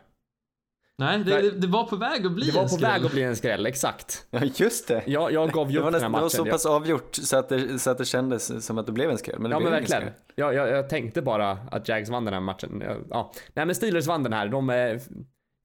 Nej, 1.05 1.19
det, 1.23 1.41
det, 1.41 1.51
det 1.51 1.67
var 1.67 1.83
på 1.85 1.95
väg 1.95 2.25
att 2.25 2.31
bli 2.31 2.45
Det 2.45 2.51
var 2.51 2.61
en 2.61 2.69
på 2.69 2.75
skräll. 2.75 2.91
väg 2.91 3.05
att 3.05 3.11
bli 3.11 3.23
en 3.23 3.35
skräll, 3.35 3.65
exakt. 3.65 4.27
Ja, 4.31 4.39
just 4.55 4.87
det. 4.87 5.03
Jag, 5.07 5.31
jag 5.31 5.51
gav 5.51 5.71
ju 5.71 5.77
upp 5.77 5.83
den 5.85 5.93
här 5.93 6.09
nästan, 6.09 6.11
det 6.11 6.17
var 6.17 6.21
matchen. 6.23 6.29
så 6.37 6.45
pass 6.45 6.65
avgjort 6.65 7.15
så 7.15 7.37
att, 7.37 7.49
det, 7.49 7.79
så 7.79 7.89
att 7.91 7.97
det 7.97 8.05
kändes 8.05 8.65
som 8.65 8.77
att 8.77 8.85
det 8.85 8.91
blev 8.91 9.09
en 9.09 9.17
skräll. 9.17 9.39
Men 9.39 9.51
det 9.51 9.55
Ja 9.55 9.59
blev 9.59 9.71
men 9.71 9.79
verkligen. 9.81 10.01
skräll. 10.01 10.13
Jag, 10.35 10.53
jag, 10.53 10.69
jag 10.69 10.89
tänkte 10.89 11.21
bara 11.21 11.51
att 11.71 11.87
Jags 11.87 12.09
vann 12.09 12.25
den 12.25 12.33
här 12.33 12.41
matchen. 12.41 12.81
Jag- 12.85 12.97
Ja. 13.09 13.31
Nej 13.53 13.65
men 13.65 13.75
Steelers 13.75 14.07
vann 14.07 14.23
den 14.23 14.33
här. 14.33 14.47
De 14.47 14.69
eh, 14.69 15.01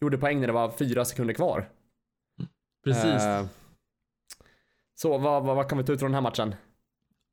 gjorde 0.02 0.18
poäng 0.18 0.40
när 0.40 0.46
det 0.46 0.52
var 0.52 0.70
fyra 0.70 1.04
sekunder 1.04 1.34
kvar. 1.34 1.68
Precis. 2.84 3.04
Eh, 3.22 3.44
så 4.94 5.18
vad, 5.18 5.42
vad, 5.44 5.56
vad 5.56 5.68
kan 5.68 5.78
vi 5.78 5.84
ta 5.84 5.92
ut 5.92 5.98
från 6.00 6.10
den 6.10 6.14
här 6.14 6.30
matchen? 6.30 6.54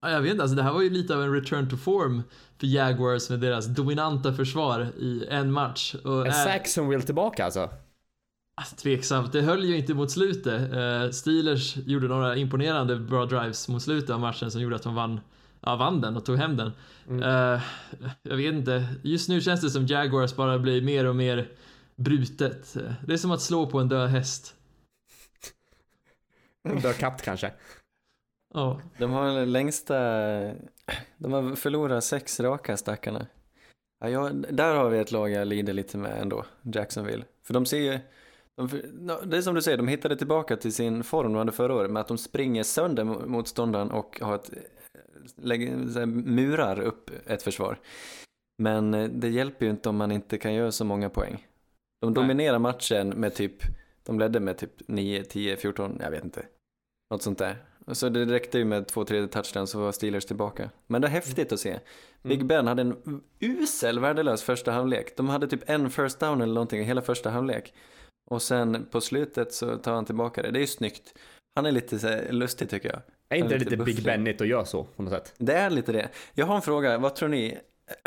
Ja, 0.01 0.09
jag 0.11 0.21
vet 0.21 0.31
inte, 0.31 0.43
alltså 0.43 0.55
det 0.55 0.63
här 0.63 0.73
var 0.73 0.81
ju 0.81 0.89
lite 0.89 1.15
av 1.15 1.21
en 1.23 1.33
return 1.33 1.69
to 1.69 1.77
form 1.77 2.23
för 2.59 2.67
Jaguars 2.67 3.29
med 3.29 3.39
deras 3.39 3.65
dominanta 3.65 4.33
försvar 4.33 4.87
i 4.97 5.25
en 5.29 5.51
match. 5.51 5.95
Och, 6.03 6.21
Är 6.21 6.25
äh, 6.25 6.31
Saxonville 6.33 7.03
tillbaka 7.03 7.45
alltså? 7.45 7.69
Alltså, 8.55 8.75
tveksamt, 8.75 9.31
det 9.31 9.41
höll 9.41 9.63
ju 9.63 9.77
inte 9.77 9.93
mot 9.93 10.11
slutet. 10.11 10.73
Eh, 10.73 11.09
Steelers 11.09 11.77
gjorde 11.77 12.07
några 12.07 12.35
imponerande 12.35 12.95
bra 12.99 13.25
drives 13.25 13.67
mot 13.67 13.81
slutet 13.81 14.09
av 14.09 14.19
matchen 14.19 14.51
som 14.51 14.61
gjorde 14.61 14.75
att 14.75 14.83
de 14.83 14.95
vann, 14.95 15.19
ja, 15.61 15.75
vann 15.75 16.01
den 16.01 16.17
och 16.17 16.25
tog 16.25 16.37
hem 16.37 16.57
den. 16.57 16.71
Eh, 17.23 17.61
jag 18.21 18.37
vet 18.37 18.53
inte, 18.53 18.85
just 19.03 19.29
nu 19.29 19.41
känns 19.41 19.61
det 19.61 19.69
som 19.69 19.85
Jaguars 19.85 20.35
bara 20.35 20.59
blir 20.59 20.81
mer 20.81 21.05
och 21.05 21.15
mer 21.15 21.51
brutet. 21.95 22.75
Eh, 22.75 22.93
Det 23.07 23.13
är 23.13 23.17
som 23.17 23.31
att 23.31 23.41
slå 23.41 23.67
på 23.67 23.79
en 23.79 23.89
död 23.89 24.09
häst. 24.09 24.55
En 26.69 26.79
död 26.79 26.97
katt 26.97 27.21
kanske? 27.21 27.53
Ja, 28.53 28.81
De 28.97 29.11
har 29.11 29.27
den 29.27 29.51
längsta, 29.51 29.95
de 31.17 31.33
har 31.33 31.55
förlorat 31.55 32.03
sex 32.03 32.39
raka 32.39 32.77
stackarna. 32.77 33.25
Ja, 33.99 34.09
jag, 34.09 34.45
där 34.55 34.75
har 34.75 34.89
vi 34.89 34.99
ett 34.99 35.11
lag 35.11 35.31
jag 35.31 35.47
lider 35.47 35.73
lite 35.73 35.97
med 35.97 36.21
ändå, 36.21 36.45
Jacksonville. 36.61 37.23
För 37.43 37.53
de 37.53 37.65
ser 37.65 37.77
ju, 37.93 37.99
de, 38.55 38.67
det 39.25 39.37
är 39.37 39.41
som 39.41 39.55
du 39.55 39.61
säger, 39.61 39.77
de 39.77 39.87
hittade 39.87 40.15
tillbaka 40.15 40.57
till 40.57 40.73
sin 40.73 41.03
form 41.03 41.33
de 41.33 41.37
hade 41.37 41.51
förra 41.51 41.75
året 41.75 41.91
med 41.91 42.01
att 42.01 42.07
de 42.07 42.17
springer 42.17 42.63
sönder 42.63 43.03
mo- 43.03 43.25
motståndaren 43.27 43.91
och 43.91 44.19
har 44.21 44.35
ett, 44.35 44.51
lägger, 45.35 45.89
så 45.89 45.99
här, 45.99 46.05
murar 46.05 46.79
upp 46.79 47.11
ett 47.25 47.43
försvar. 47.43 47.79
Men 48.57 48.93
eh, 48.93 49.09
det 49.09 49.29
hjälper 49.29 49.65
ju 49.65 49.71
inte 49.71 49.89
om 49.89 49.97
man 49.97 50.11
inte 50.11 50.37
kan 50.37 50.53
göra 50.53 50.71
så 50.71 50.85
många 50.85 51.09
poäng. 51.09 51.47
De 52.01 52.13
dominerar 52.13 52.59
matchen 52.59 53.09
med 53.09 53.35
typ, 53.35 53.55
de 54.03 54.19
ledde 54.19 54.39
med 54.39 54.57
typ 54.57 54.73
9, 54.87 55.23
10, 55.23 55.57
14, 55.57 55.97
jag 56.01 56.11
vet 56.11 56.23
inte. 56.23 56.45
Något 57.11 57.21
sånt 57.21 57.37
där. 57.37 57.55
Så 57.87 58.09
det 58.09 58.25
räckte 58.25 58.57
ju 58.57 58.65
med 58.65 58.87
två, 58.87 59.05
tre 59.05 59.27
touchdowns 59.27 59.69
så 59.69 59.79
var 59.79 59.91
Steelers 59.91 60.25
tillbaka. 60.25 60.69
Men 60.87 61.01
det 61.01 61.07
är 61.07 61.11
häftigt 61.11 61.51
att 61.51 61.59
se. 61.59 61.79
Big 62.21 62.45
Ben 62.45 62.67
hade 62.67 62.81
en 62.81 63.21
usel, 63.39 63.99
värdelös 63.99 64.43
första 64.43 64.71
halvlek. 64.71 65.17
De 65.17 65.29
hade 65.29 65.47
typ 65.47 65.69
en 65.69 65.89
first 65.89 66.19
down 66.19 66.41
eller 66.41 66.53
någonting 66.53 66.79
i 66.79 66.83
hela 66.83 67.01
första 67.01 67.29
halvlek. 67.29 67.73
Och 68.25 68.41
sen 68.41 68.85
på 68.91 69.01
slutet 69.01 69.53
så 69.53 69.77
tar 69.77 69.93
han 69.93 70.05
tillbaka 70.05 70.41
det. 70.41 70.51
Det 70.51 70.59
är 70.59 70.61
ju 70.61 70.67
snyggt. 70.67 71.13
Han 71.55 71.65
är 71.65 71.71
lite 71.71 71.99
så 71.99 72.07
här 72.07 72.31
lustig 72.31 72.69
tycker 72.69 72.89
jag. 72.89 73.01
Är 73.29 73.35
inte 73.37 73.49
det 73.53 73.59
lite 73.59 73.69
lite 73.71 73.83
Big. 73.83 74.03
Bennigt 74.03 74.41
att 74.41 74.47
göra 74.47 74.65
så 74.65 74.83
på 74.83 75.03
något 75.03 75.13
sätt? 75.13 75.33
Det 75.37 75.53
är 75.53 75.69
lite 75.69 75.91
det. 75.91 76.09
Jag 76.33 76.45
har 76.45 76.55
en 76.55 76.61
fråga, 76.61 76.97
vad 76.97 77.15
tror 77.15 77.29
ni? 77.29 77.59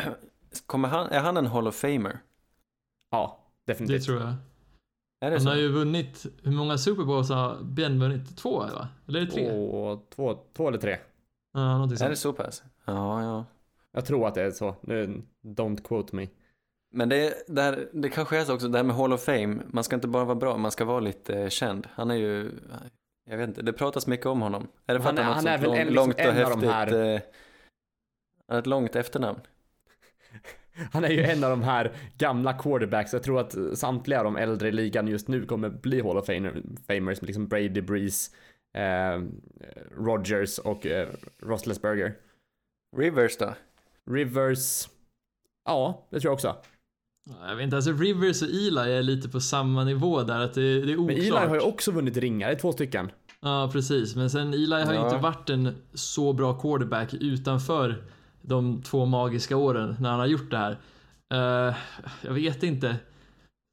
Kommer 0.65 0.87
han, 0.89 1.07
är 1.09 1.19
han 1.19 1.37
en 1.37 1.45
Hall 1.47 1.67
of 1.67 1.75
Famer? 1.75 2.19
Ja, 3.11 3.39
det 3.65 3.71
definitivt. 3.73 4.05
tror 4.05 4.19
jag. 4.19 4.27
Är 5.21 5.29
det 5.29 5.35
Han 5.37 5.41
så? 5.41 5.49
har 5.49 5.55
ju 5.55 5.67
vunnit, 5.67 6.25
hur 6.43 6.51
många 6.51 6.77
Super 6.77 7.03
Bowls 7.03 7.29
har 7.29 7.63
Ben 7.63 7.99
vunnit? 7.99 8.37
Två 8.37 8.59
va? 8.59 8.87
Eller 9.07 9.21
är 9.21 9.25
det 9.25 9.31
tre? 9.31 9.49
Två, 9.49 9.99
två, 10.15 10.39
två 10.53 10.67
eller 10.67 10.77
tre. 10.77 10.97
Ja, 11.53 11.73
någonting 11.73 12.05
Är 12.05 12.09
det 12.09 12.15
sånt. 12.15 12.37
så 12.37 12.43
pass? 12.43 12.63
Ja, 12.85 13.23
ja. 13.23 13.45
Jag 13.91 14.05
tror 14.05 14.27
att 14.27 14.35
det 14.35 14.41
är 14.43 14.51
så. 14.51 14.75
Nu, 14.81 15.21
don't 15.43 15.83
quote 15.83 16.15
me. 16.15 16.27
Men 16.93 17.09
det, 17.09 17.43
där, 17.47 17.89
det 17.93 18.09
kanske 18.09 18.37
är 18.37 18.43
så 18.45 18.53
också, 18.53 18.67
det 18.67 18.77
här 18.77 18.83
med 18.83 18.95
Hall 18.95 19.13
of 19.13 19.23
Fame, 19.23 19.57
man 19.67 19.83
ska 19.83 19.95
inte 19.95 20.07
bara 20.07 20.25
vara 20.25 20.35
bra, 20.35 20.57
man 20.57 20.71
ska 20.71 20.85
vara 20.85 20.99
lite 20.99 21.37
eh, 21.39 21.49
känd. 21.49 21.87
Han 21.93 22.11
är 22.11 22.15
ju, 22.15 22.51
jag 23.29 23.37
vet 23.37 23.47
inte, 23.49 23.61
det 23.61 23.73
pratas 23.73 24.07
mycket 24.07 24.25
om 24.25 24.41
honom. 24.41 24.67
Är 24.85 24.93
det 24.93 24.99
för 24.99 25.05
Han 25.05 25.15
att 25.17 25.19
är- 25.19 25.23
han 25.23 25.33
har 25.33 25.35
han 25.35 25.47
ett 25.47 25.51
är 25.51 25.57
sånt 25.57 25.63
väl 25.63 25.69
lång, 25.69 25.77
en- 25.77 25.87
liksom 25.87 25.95
långt 26.05 26.13
och 26.15 26.19
en 26.21 26.29
av 26.29 26.35
de 26.49 26.67
häftigt, 26.67 26.71
här- 26.71 27.13
eh, 27.15 27.21
han 28.47 28.53
har 28.55 28.59
ett 28.59 28.67
långt 28.67 28.95
efternamn? 28.95 29.39
Han 30.93 31.03
är 31.03 31.09
ju 31.09 31.23
en 31.23 31.43
av 31.43 31.49
de 31.49 31.63
här 31.63 31.91
gamla 32.17 32.53
quarterbacks. 32.53 33.13
Jag 33.13 33.23
tror 33.23 33.39
att 33.39 33.55
samtliga 33.73 34.19
av 34.19 34.23
de 34.23 34.37
äldre 34.37 34.67
i 34.67 34.71
ligan 34.71 35.07
just 35.07 35.27
nu 35.27 35.45
kommer 35.45 35.69
bli 35.69 36.01
Hall 36.01 36.17
of 36.17 36.29
Famer- 36.29 36.77
Famers. 36.87 37.21
Liksom 37.21 37.47
Brady, 37.47 37.81
Breeze, 37.81 38.31
eh, 38.73 39.21
Rogers 39.97 40.59
och 40.59 40.85
eh, 40.85 41.07
Roethlisberger. 41.39 42.13
Rivers 42.97 43.37
då? 43.37 43.53
Rivers. 44.11 44.89
Ja, 45.65 46.07
det 46.09 46.19
tror 46.19 46.29
jag 46.29 46.33
också. 46.33 46.55
Jag 47.47 47.55
vet 47.55 47.63
inte, 47.63 47.75
alltså 47.75 47.91
Rivers 47.91 48.41
och 48.41 48.47
Eli 48.47 48.93
är 48.93 49.03
lite 49.03 49.29
på 49.29 49.39
samma 49.39 49.83
nivå 49.83 50.23
där, 50.23 50.39
att 50.39 50.53
det, 50.53 50.81
det 50.81 50.91
är 50.91 50.97
oklart. 50.97 51.17
Men 51.17 51.25
Eli 51.25 51.47
har 51.47 51.55
ju 51.55 51.61
också 51.61 51.91
vunnit 51.91 52.17
ringar, 52.17 52.47
det 52.47 52.53
är 52.53 52.59
två 52.59 52.71
stycken. 52.71 53.11
Ja, 53.41 53.69
precis. 53.73 54.15
Men 54.15 54.29
sen 54.29 54.53
Eli 54.53 54.71
har 54.83 54.93
ju 54.93 54.99
Ja. 54.99 55.05
inte 55.05 55.17
varit 55.23 55.49
en 55.49 55.75
så 55.93 56.33
bra 56.33 56.53
quarterback 56.53 57.13
utanför 57.13 58.03
de 58.41 58.81
två 58.81 59.05
magiska 59.05 59.57
åren 59.57 59.95
när 59.99 60.09
han 60.09 60.19
har 60.19 60.27
gjort 60.27 60.51
det 60.51 60.57
här. 60.57 60.77
Eh, 61.33 61.75
jag 62.21 62.33
vet 62.33 62.63
inte. 62.63 62.95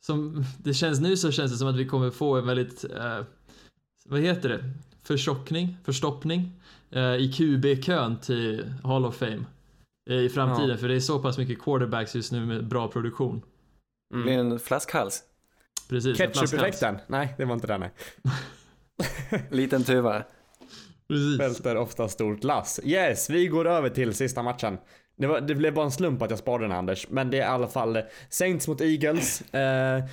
Som 0.07 0.45
det 0.59 0.75
känns 0.75 1.01
nu 1.01 1.17
så 1.17 1.31
känns 1.33 1.53
det 1.53 1.59
som 1.59 1.69
att 1.69 1.77
vi 1.77 1.87
kommer 1.87 2.11
få 2.11 2.37
en 2.37 2.47
väldigt, 2.47 2.85
eh, 2.85 3.19
vad 4.05 4.21
heter 4.21 4.49
det? 4.49 4.65
Förtjockning, 5.03 5.77
förstoppning 5.85 6.53
eh, 6.91 7.15
i 7.15 7.33
QB-kön 7.33 8.17
till 8.17 8.65
Hall 8.83 9.05
of 9.07 9.17
Fame 9.17 9.45
i 10.11 10.29
framtiden. 10.29 10.71
Ja. 10.71 10.77
För 10.77 10.89
det 10.89 10.95
är 10.95 11.01
så 11.01 11.19
pass 11.19 11.39
mycket 11.39 11.63
quarterbacks 11.63 12.15
just 12.15 12.33
nu 12.33 12.47
med 12.47 12.69
bra 12.69 12.89
produktion. 12.89 13.43
Det 14.11 14.23
blir 14.23 14.39
en 14.39 14.59
flaskhals. 14.59 15.23
Precis. 15.89 16.19
Ketchup-effekten? 16.19 16.99
Nej, 17.07 17.35
det 17.39 17.45
var 17.45 17.55
inte 17.55 17.67
den. 17.67 17.81
nej. 17.81 17.91
Liten 19.51 19.85
tuva. 19.85 20.25
Precis. 21.09 21.41
Välter 21.41 21.77
ofta 21.77 22.09
stort 22.09 22.45
lass. 22.45 22.81
Yes, 22.85 23.31
vi 23.31 23.47
går 23.47 23.67
över 23.67 23.89
till 23.89 24.15
sista 24.15 24.43
matchen. 24.43 24.79
Det, 25.17 25.27
var, 25.27 25.41
det 25.41 25.55
blev 25.55 25.75
bara 25.75 25.85
en 25.85 25.91
slump 25.91 26.23
att 26.23 26.31
jag 26.31 26.39
sparade 26.39 26.65
den 26.65 26.71
här, 26.71 26.79
Anders, 26.79 27.07
men 27.11 27.31
det 27.31 27.37
är 27.37 27.43
i 27.43 27.45
alla 27.45 27.69
fall 27.69 28.03
Saints 28.29 28.69
mot 28.69 28.81
Eagles. 28.81 29.55
Eh, 29.55 30.05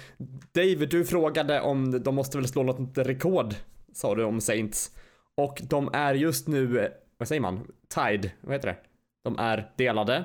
David, 0.52 0.89
du 0.89 1.06
frågade 1.06 1.62
om 1.62 2.04
de 2.04 2.16
måste 2.16 2.38
väl 2.38 2.48
slå 2.48 2.64
något 2.64 2.98
rekord, 2.98 3.54
sa 3.94 4.16
du 4.16 4.24
om 4.24 4.42
Saints. 4.42 4.92
Och 5.38 5.62
de 5.64 5.89
är 5.94 6.14
just 6.14 6.48
nu, 6.48 6.80
eh, 6.80 6.89
vad 7.18 7.28
säger 7.28 7.42
man? 7.42 7.68
Tied, 7.96 8.32
vad 8.42 8.54
heter 8.54 8.68
det? 8.68 8.78
De 9.22 9.39
är 9.39 9.72
delade. 9.76 10.24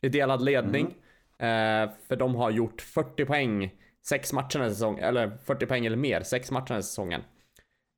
I 0.00 0.08
delad 0.08 0.42
ledning. 0.42 0.86
Eh, 1.38 1.90
för 2.08 2.16
de 2.16 2.34
har 2.34 2.50
gjort 2.50 2.80
40 2.80 3.24
poäng 3.24 3.74
sex 4.02 4.32
matcher 4.32 4.58
den 4.58 4.62
här 4.62 4.70
säsongen, 4.70 5.04
eller 5.04 5.36
40 5.44 5.66
poäng 5.66 5.86
eller 5.86 5.96
mer, 5.96 6.22
sex 6.22 6.50
matcher 6.50 6.68
den 6.68 6.74
här 6.74 6.82
säsongen. 6.82 7.22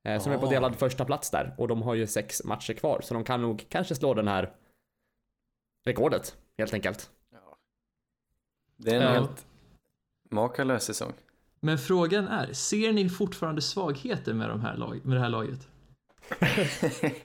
Eh, 0.03 0.21
som 0.21 0.31
är 0.31 0.37
på 0.37 0.49
delad 0.49 0.75
första 0.75 1.05
plats 1.05 1.31
där 1.31 1.55
och 1.57 1.67
de 1.67 1.81
har 1.81 1.95
ju 1.95 2.07
sex 2.07 2.43
matcher 2.43 2.73
kvar 2.73 3.01
så 3.03 3.13
de 3.13 3.23
kan 3.23 3.41
nog 3.41 3.65
kanske 3.69 3.95
slå 3.95 4.13
den 4.13 4.27
här 4.27 4.53
rekordet 5.85 6.35
helt 6.57 6.73
enkelt. 6.73 7.09
Det 8.77 8.91
är 8.91 8.95
en 8.95 9.01
Ja. 9.01 9.09
helt 9.09 9.45
makalös 10.29 10.83
säsong. 10.83 11.13
Men 11.59 11.77
frågan 11.77 12.27
är, 12.27 12.53
ser 12.53 12.93
ni 12.93 13.09
fortfarande 13.09 13.61
svagheter 13.61 14.33
med, 14.33 14.49
de 14.49 14.61
här 14.61 14.77
lag, 14.77 15.05
med 15.05 15.17
det 15.17 15.21
här 15.21 15.29
laget? 15.29 15.67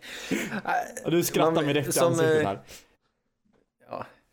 Du 1.06 1.24
skrattar 1.24 1.62
mig 1.62 1.74
rätt 1.74 2.02
ansiktet 2.02 2.42
eh, 2.42 2.46
här. 2.48 2.60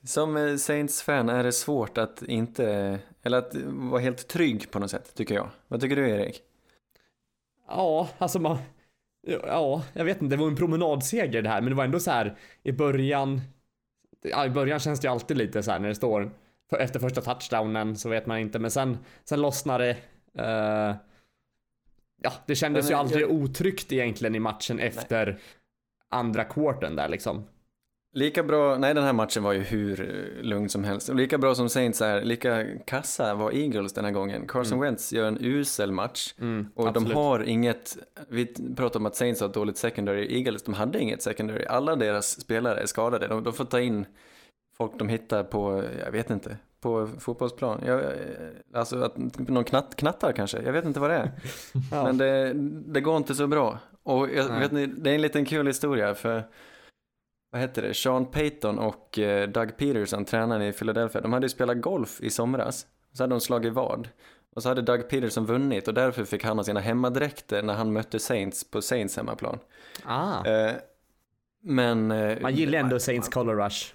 Som 0.04 0.38
eh, 0.38 0.56
Saints-fan 0.56 1.30
är 1.30 1.43
det 1.43 1.52
svårt 1.52 1.97
att 1.97 2.24
inte, 2.24 3.00
eller 3.24 3.38
att 3.38 3.56
vara 3.66 4.02
helt 4.02 4.28
trygg 4.28 4.72
på 4.72 4.80
något 4.80 4.91
sätt, 4.91 5.16
tycker 5.16 5.36
jag. 5.36 5.50
Vad 5.68 5.82
tycker 5.82 5.95
du 5.95 6.10
Erik? 6.10 6.41
Ja, 7.68 8.10
alltså 8.18 8.39
man... 8.39 8.58
Ja, 9.28 9.84
jag 9.93 10.06
vet 10.06 10.22
inte, 10.22 10.36
det 10.36 10.39
var 10.41 10.47
en 10.47 10.56
promenadseger 10.56 11.41
det 11.41 11.50
här, 11.50 11.62
men 11.62 11.70
det 11.70 11.76
var 11.76 11.84
ändå 11.84 12.00
så 12.00 12.12
här 12.12 12.38
i 12.64 12.72
början. 12.72 13.41
Ja, 14.22 14.45
i 14.45 14.50
början 14.50 14.80
känns 14.80 15.00
det 15.00 15.08
ju 15.08 15.12
alltid 15.12 15.38
lite 15.38 15.64
så 15.64 15.72
här 15.72 15.80
när 15.80 15.89
det 15.89 15.95
står 15.95 16.32
efter 16.78 17.00
första 17.00 17.22
touchdownen 17.22 17.95
så 17.97 18.10
vet 18.10 18.26
man 18.26 18.38
inte, 18.39 18.60
men 18.60 18.72
sen, 18.72 18.97
sen 19.24 19.41
lossnar 19.41 19.80
det. 19.80 19.89
eh, 20.38 20.95
ja, 22.22 22.32
det 22.45 22.56
kändes 22.56 22.86
Men, 22.86 22.89
ju 22.89 22.95
aldrig 23.00 23.22
jag- 23.24 23.32
otryggt 23.32 23.91
egentligen 23.91 24.36
i 24.36 24.39
matchen 24.39 24.80
efter 24.80 25.39
andra 26.10 26.43
quartern 26.43 26.95
där 26.95 27.10
liksom. 27.10 27.45
Lika 28.12 28.43
bra, 28.43 28.78
nej 28.78 28.93
den 28.93 29.03
här 29.03 29.14
matchen 29.14 29.43
var 29.43 29.53
ju 29.53 29.60
hur 29.60 30.01
eh, 30.01 30.43
lugn 30.43 30.70
som 30.70 30.84
helst. 30.84 31.10
Och 31.10 31.16
lika 31.16 31.38
bra 31.38 31.55
som 31.55 31.70
Saints 31.70 32.01
är, 32.01 32.22
lika 32.22 32.66
kassa 32.86 33.36
var 33.36 33.51
Eagles 33.51 33.93
den 33.93 34.05
här 34.05 34.12
gången. 34.12 34.47
Carson 34.47 34.80
Wentz 34.80 35.14
gör 35.14 35.28
en 35.28 35.38
usel 35.41 35.91
match. 35.91 36.34
Mm, 36.39 36.68
Och 36.76 36.88
absolut. 36.88 37.10
de 37.10 37.16
har 37.16 37.43
inget, 37.43 37.97
vi 38.28 38.45
pratade 38.76 38.99
om 38.99 39.05
att 39.05 39.16
Saints 39.16 39.41
har 39.41 39.47
ett 39.47 39.53
dåligt 39.53 39.78
secondary, 39.78 40.38
Eagles 40.38 40.64
de 40.64 40.74
hade 40.74 40.99
inget 40.99 41.22
secondary. 41.22 41.66
Alla 41.66 41.95
deras 41.95 42.41
spelare 42.41 42.80
är 42.80 42.86
skadade, 42.86 43.28
de, 43.28 43.43
de 43.43 43.53
får 43.53 43.66
ta 43.66 43.80
in 43.80 44.05
folk 44.78 44.91
de 44.99 45.10
hittar 45.10 45.43
på, 45.43 45.84
jag 46.05 46.12
vet 46.12 46.30
inte, 46.30 46.57
på 46.82 47.10
fotbollsplan. 47.20 47.82
Jag, 47.86 47.99
eh, 47.99 48.10
alltså 48.74 49.01
att, 49.01 49.39
någon 49.49 49.64
knatt, 49.64 49.95
knattar 49.95 50.32
kanske, 50.32 50.62
jag 50.62 50.74
vet 50.74 50.86
inte 50.86 50.99
vad 50.99 51.10
det 51.10 51.16
är. 51.16 51.32
Ja. 51.91 52.03
Men 52.03 52.18
det, 52.18 52.53
det 52.93 53.01
går 53.01 53.18
inte 53.18 53.36
så 53.36 53.47
bra. 53.47 53.80
Och 54.03 54.30
jag, 54.30 54.60
vet 54.60 54.72
ni, 54.72 54.86
det 54.86 55.10
är 55.10 55.16
en 55.16 55.22
liten 55.22 55.45
kul 55.45 55.68
historia 55.68 56.16
för 56.16 56.43
vad 57.52 57.62
heter 57.62 57.82
det, 57.82 57.93
Sean 57.93 58.26
Payton 58.26 58.80
och 58.80 59.20
eh, 59.20 59.50
Doug 59.50 59.78
Peterson, 59.78 60.26
tränaren 60.26 60.62
i 60.62 60.74
Philadelphia, 60.74 61.22
de 61.22 61.34
hade 61.34 61.45
ju 61.45 61.50
spelat 61.50 61.82
golf 61.82 62.22
i 62.22 62.30
somras. 62.30 62.88
Så 63.14 63.24
hade 63.24 63.34
de 63.36 63.41
slagit 63.41 63.74
vad. 63.74 64.10
Och 64.56 64.64
så 64.64 64.70
hade 64.70 64.82
Doug 64.82 65.10
Peterson 65.10 65.45
vunnit 65.45 65.88
och 65.88 65.93
därför 65.93 66.24
fick 66.26 66.43
han 66.43 66.58
ha 66.58 66.64
sina 66.64 66.80
hemmadräkter 66.80 67.64
när 67.64 67.74
han 67.74 67.93
mötte 67.93 68.20
Saints 68.20 68.72
på 68.72 68.82
Saints 68.82 69.18
hemmaplan. 69.18 69.60
Ah, 70.06 70.45
Eh, 70.45 70.72
men... 71.64 72.12
eh, 72.12 72.38
man 72.41 72.56
gillar 72.56 72.80
ändå 72.80 73.00
Saints 73.00 73.30
Color 73.30 73.56
Rush. 73.56 73.93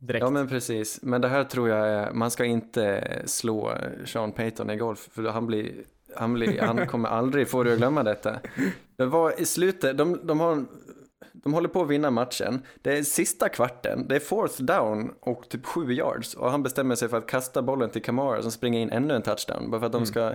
Direkt. 0.00 0.22
Ja 0.22 0.30
men 0.30 0.48
precis, 0.48 0.98
men 1.02 1.20
det 1.20 1.28
här 1.28 1.44
tror 1.44 1.68
jag 1.68 1.88
är, 1.88 2.12
man 2.12 2.30
ska 2.30 2.44
inte 2.44 3.04
slå 3.24 3.74
Sean 4.06 4.32
Payton 4.32 4.70
i 4.70 4.76
golf 4.76 5.08
för 5.12 5.22
han 5.22 5.46
blir, 5.46 5.72
han, 6.16 6.34
blir, 6.34 6.60
han 6.60 6.86
kommer 6.86 7.08
aldrig 7.08 7.48
få 7.48 7.62
dig 7.62 7.72
att 7.72 7.78
glömma 7.78 8.02
detta. 8.02 8.36
Det 8.96 9.06
var 9.06 9.40
i 9.40 9.44
slutet, 9.46 9.98
de, 9.98 10.20
de 10.26 10.40
har, 10.40 10.64
de 11.42 11.54
håller 11.54 11.68
på 11.68 11.82
att 11.82 11.88
vinna 11.88 12.10
matchen, 12.10 12.62
det 12.82 12.98
är 12.98 13.02
sista 13.02 13.48
kvarten, 13.48 14.08
det 14.08 14.16
är 14.16 14.20
fourth 14.20 14.62
down 14.62 15.14
och 15.20 15.48
typ 15.48 15.66
sju 15.66 15.92
yards 15.92 16.34
och 16.34 16.50
han 16.50 16.62
bestämmer 16.62 16.94
sig 16.94 17.08
för 17.08 17.18
att 17.18 17.26
kasta 17.26 17.62
bollen 17.62 17.90
till 17.90 18.02
Kamara 18.02 18.42
som 18.42 18.50
springer 18.50 18.80
in 18.80 18.90
ännu 18.90 19.14
en 19.14 19.22
touchdown 19.22 19.70
bara 19.70 19.80
för 19.80 19.86
att 19.86 19.92
de 19.92 20.06
ska, 20.06 20.34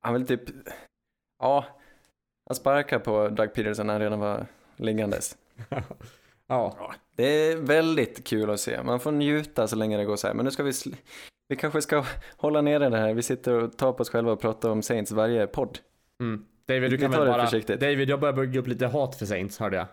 han 0.00 0.14
vill 0.14 0.26
typ, 0.26 0.42
ja, 1.38 1.64
han 2.48 2.54
sparkar 2.54 2.98
på 2.98 3.28
Doug 3.28 3.52
Peterson 3.52 3.86
när 3.86 3.94
han 3.94 4.00
redan 4.02 4.20
var 4.20 4.46
liggandes. 4.76 5.36
ja. 6.46 6.94
Det 7.16 7.24
är 7.24 7.56
väldigt 7.56 8.24
kul 8.24 8.50
att 8.50 8.60
se. 8.60 8.82
Man 8.82 9.00
får 9.00 9.12
njuta 9.12 9.68
så 9.68 9.76
länge 9.76 9.96
det 9.96 10.04
går 10.04 10.16
så 10.16 10.26
här. 10.26 10.34
Men 10.34 10.44
nu 10.44 10.50
ska 10.50 10.62
vi... 10.62 10.72
Vi 11.48 11.56
kanske 11.56 11.82
ska 11.82 12.04
hålla 12.36 12.60
nere 12.60 12.88
det 12.88 12.96
här. 12.96 13.14
Vi 13.14 13.22
sitter 13.22 13.52
och 13.52 13.76
tar 13.76 13.92
på 13.92 14.00
oss 14.00 14.10
själva 14.10 14.32
och 14.32 14.40
pratar 14.40 14.70
om 14.70 14.82
Saints 14.82 15.12
varje 15.12 15.46
podd. 15.46 15.78
Mm. 16.20 16.44
David, 16.66 16.90
du 16.90 16.98
kan 16.98 17.10
väl 17.10 17.26
bara... 17.26 17.44
försiktigt. 17.44 17.80
David, 17.80 18.08
jag 18.08 18.20
börjar 18.20 18.32
bygga 18.32 18.60
upp 18.60 18.66
lite 18.66 18.86
hat 18.86 19.14
för 19.14 19.26
Saints, 19.26 19.58
hörde 19.58 19.76
jag. 19.76 19.86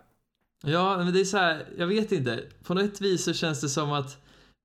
Ja, 0.64 0.98
men 0.98 1.14
det 1.14 1.20
är 1.20 1.26
så 1.26 1.38
här, 1.38 1.66
jag 1.78 1.88
vet 1.88 2.12
inte. 2.12 2.44
På 2.64 2.74
något 2.74 3.02
vis 3.02 3.24
så 3.24 3.34
känns 3.34 3.62
det 3.62 3.70
som 3.70 3.92
att 3.92 4.18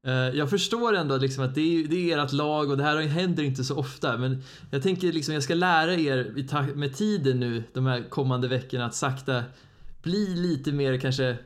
eh, 0.07 0.13
jag 0.13 0.51
förstår 0.51 0.97
ändå 0.97 1.17
liksom 1.17 1.45
att 1.45 1.55
det 1.55 1.61
är, 1.61 1.89
det 1.89 2.13
är 2.13 2.19
ert 2.25 2.33
lag 2.33 2.71
och 2.71 2.77
det 2.77 2.83
här 2.83 3.01
händer 3.01 3.43
inte 3.43 3.65
så 3.65 3.77
ofta. 3.77 4.19
Men 4.19 4.43
jag 4.71 4.83
tänker 4.83 5.13
liksom 5.13 5.35
jag 5.35 5.43
ska 5.43 5.55
lära 5.55 5.95
er 5.95 6.75
med 6.75 6.97
tiden 6.97 7.41
nu 7.41 7.63
de 7.73 7.87
här 7.87 8.03
kommande 8.09 8.49
veckorna 8.49 8.87
att 8.87 8.95
sakta 8.95 9.45
bli 10.03 10.27
lite 10.37 10.73
mer 10.73 11.01
kanske, 11.01 11.37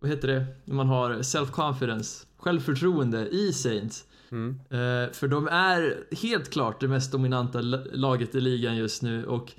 vad 0.00 0.10
heter 0.10 0.28
det, 0.28 0.46
när 0.64 0.74
man 0.74 0.88
har 0.88 1.14
self-confidence, 1.14 2.26
självförtroende 2.36 3.28
i 3.28 3.52
Saints. 3.52 4.04
Mm. 4.30 4.60
Eh, 4.70 5.12
för 5.12 5.28
de 5.28 5.48
är 5.48 6.04
helt 6.22 6.50
klart 6.50 6.80
det 6.80 6.88
mest 6.88 7.12
dominanta 7.12 7.60
la- 7.60 7.84
laget 7.92 8.34
i 8.34 8.40
ligan 8.40 8.76
just 8.76 9.02
nu 9.02 9.26
och 9.26 9.52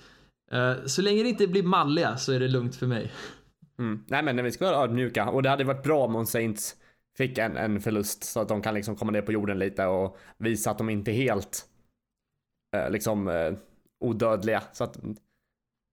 eh, 0.52 0.74
så 0.86 1.02
länge 1.02 1.24
det 1.24 1.30
inte 1.30 1.48
blir 1.48 1.64
malliga 1.64 2.18
så 2.18 2.32
är 2.32 2.40
det 2.40 2.48
lugnt 2.48 2.76
för 2.76 2.88
mig. 2.88 3.12
Mm. 3.80 4.04
Nej 4.08 4.24
men 4.24 4.44
vi 4.44 4.52
ska 4.52 4.66
vara 4.66 4.84
ödmjuka 4.84 5.30
och 5.30 5.44
det 5.44 5.50
hade 5.50 5.64
varit 5.64 5.84
bra 5.84 6.06
om 6.06 6.26
Saints 6.26 6.76
fick 7.18 7.38
en, 7.38 7.58
en 7.58 7.82
förlust 7.82 8.24
så 8.24 8.40
att 8.40 8.48
de 8.48 8.62
kan 8.62 8.74
liksom 8.74 8.96
komma 8.96 9.12
ner 9.12 9.22
på 9.22 9.32
jorden 9.32 9.60
lite 9.60 9.86
och 9.86 10.18
visa 10.38 10.72
att 10.72 10.78
de 10.78 10.90
inte 10.90 11.12
är 11.12 11.16
helt 11.16 11.66
eh, 12.76 12.92
liksom 12.92 13.28
eh, 13.28 13.54
odödliga 14.00 14.64
så 14.74 14.84
att, 14.84 14.96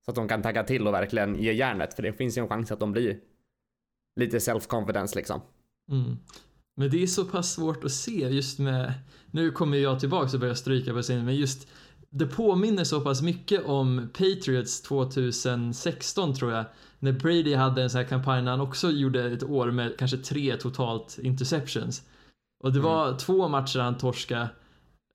så 0.05 0.11
att 0.11 0.15
de 0.15 0.29
kan 0.29 0.43
tagga 0.43 0.65
till 0.65 0.87
och 0.87 0.95
verkligen 0.95 1.43
ge 1.43 1.53
järnet 1.53 1.95
för 1.95 2.03
det 2.03 2.13
finns 2.13 2.39
ju 2.39 2.43
en 2.43 2.49
chans 2.49 2.73
att 2.73 2.81
de 2.81 2.93
blir 2.93 3.19
lite 4.17 4.39
self-confidence 4.39 5.17
liksom. 5.17 5.41
Mm. 5.91 6.17
Men 6.77 6.91
det 6.91 7.03
är 7.03 7.07
så 7.07 7.25
pass 7.25 7.53
svårt 7.53 7.85
att 7.85 7.93
se 7.93 8.29
just 8.29 8.59
med, 8.59 8.93
nu 9.31 9.51
kommer 9.51 9.79
jag 9.79 10.01
tillbaka 10.01 10.33
och 10.33 10.41
börjar 10.41 10.55
stryka 10.55 10.93
på 10.93 11.03
scenen, 11.03 11.25
men 11.25 11.37
just 11.37 11.69
det 12.11 12.27
påminner 12.27 12.85
så 12.85 13.01
pass 13.01 13.23
mycket 13.23 13.65
om 13.65 14.09
Patriots 14.13 14.83
2016 14.83 16.35
tror 16.35 16.53
jag, 16.53 16.65
när 17.01 17.13
Brady 17.13 17.55
hade 17.55 17.83
en 17.83 17.91
sån 17.91 18.01
här 18.01 18.09
kampanj 18.09 18.43
när 18.43 18.51
han 18.51 18.61
också 18.61 18.91
gjorde 18.91 19.31
ett 19.31 19.43
år 19.43 19.71
med 19.71 19.99
kanske 19.99 20.17
tre 20.17 20.57
totalt 20.57 21.19
interceptions. 21.23 22.03
Och 22.65 22.73
det 22.73 22.81
var 22.81 23.19
två 23.19 23.49
matcher 23.49 23.79
han 23.79 23.99
torska. 23.99 24.41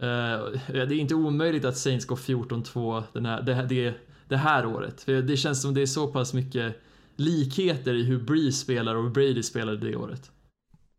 Eh, 0.01 0.45
det 0.67 0.79
är 0.79 0.91
inte 0.91 1.15
omöjligt 1.15 1.65
att 1.65 1.77
Saints 1.77 2.05
går 2.05 2.15
14-2 2.15 3.03
den 3.13 3.25
här, 3.25 3.41
det, 3.41 3.65
det, 3.69 3.93
det 4.27 4.37
här 4.37 4.65
året. 4.65 5.01
För 5.01 5.21
det 5.21 5.37
känns 5.37 5.61
som 5.61 5.73
det 5.73 5.81
är 5.81 5.85
så 5.85 6.07
pass 6.07 6.33
mycket 6.33 6.75
likheter 7.15 7.93
i 7.93 8.03
hur 8.03 8.19
Breeze 8.19 8.57
spelar 8.57 8.95
och 8.95 9.03
hur 9.03 9.09
Brady 9.09 9.43
spelade 9.43 9.77
det 9.77 9.95
året. 9.95 10.31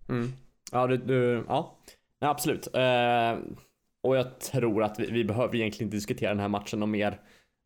Mm. 0.09 0.33
Ja, 0.73 0.87
du, 0.87 0.97
du 0.97 1.45
ja. 1.49 1.79
ja, 2.19 2.29
absolut. 2.29 2.67
Eh, 2.75 3.39
och 4.03 4.17
jag 4.17 4.41
tror 4.41 4.83
att 4.83 5.01
vi, 5.01 5.11
vi 5.11 5.25
behöver 5.25 5.55
egentligen 5.55 5.87
inte 5.87 5.97
diskutera 5.97 6.31
den 6.31 6.41
här 6.41 6.49
matchen 6.49 6.83
och 6.83 6.89
mer, 6.89 7.21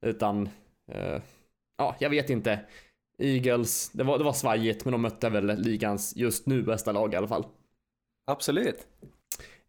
utan 0.07 0.49
eh, 0.93 1.23
ja, 1.79 1.97
jag 1.99 2.11
vet 2.11 2.31
inte. 2.31 2.61
Eagles, 3.21 3.91
det 3.93 4.05
var, 4.05 4.19
det 4.19 4.25
var 4.25 4.33
svajigt, 4.33 4.85
men 4.85 4.93
de 4.93 5.03
mötte 5.03 5.31
väl 5.31 5.59
ligans 5.63 6.17
just 6.17 6.47
nu 6.47 6.63
bästa 6.63 6.93
lag 6.93 7.15
i 7.15 7.17
alla 7.17 7.29
fall. 7.29 7.45
Absolut. 8.27 8.87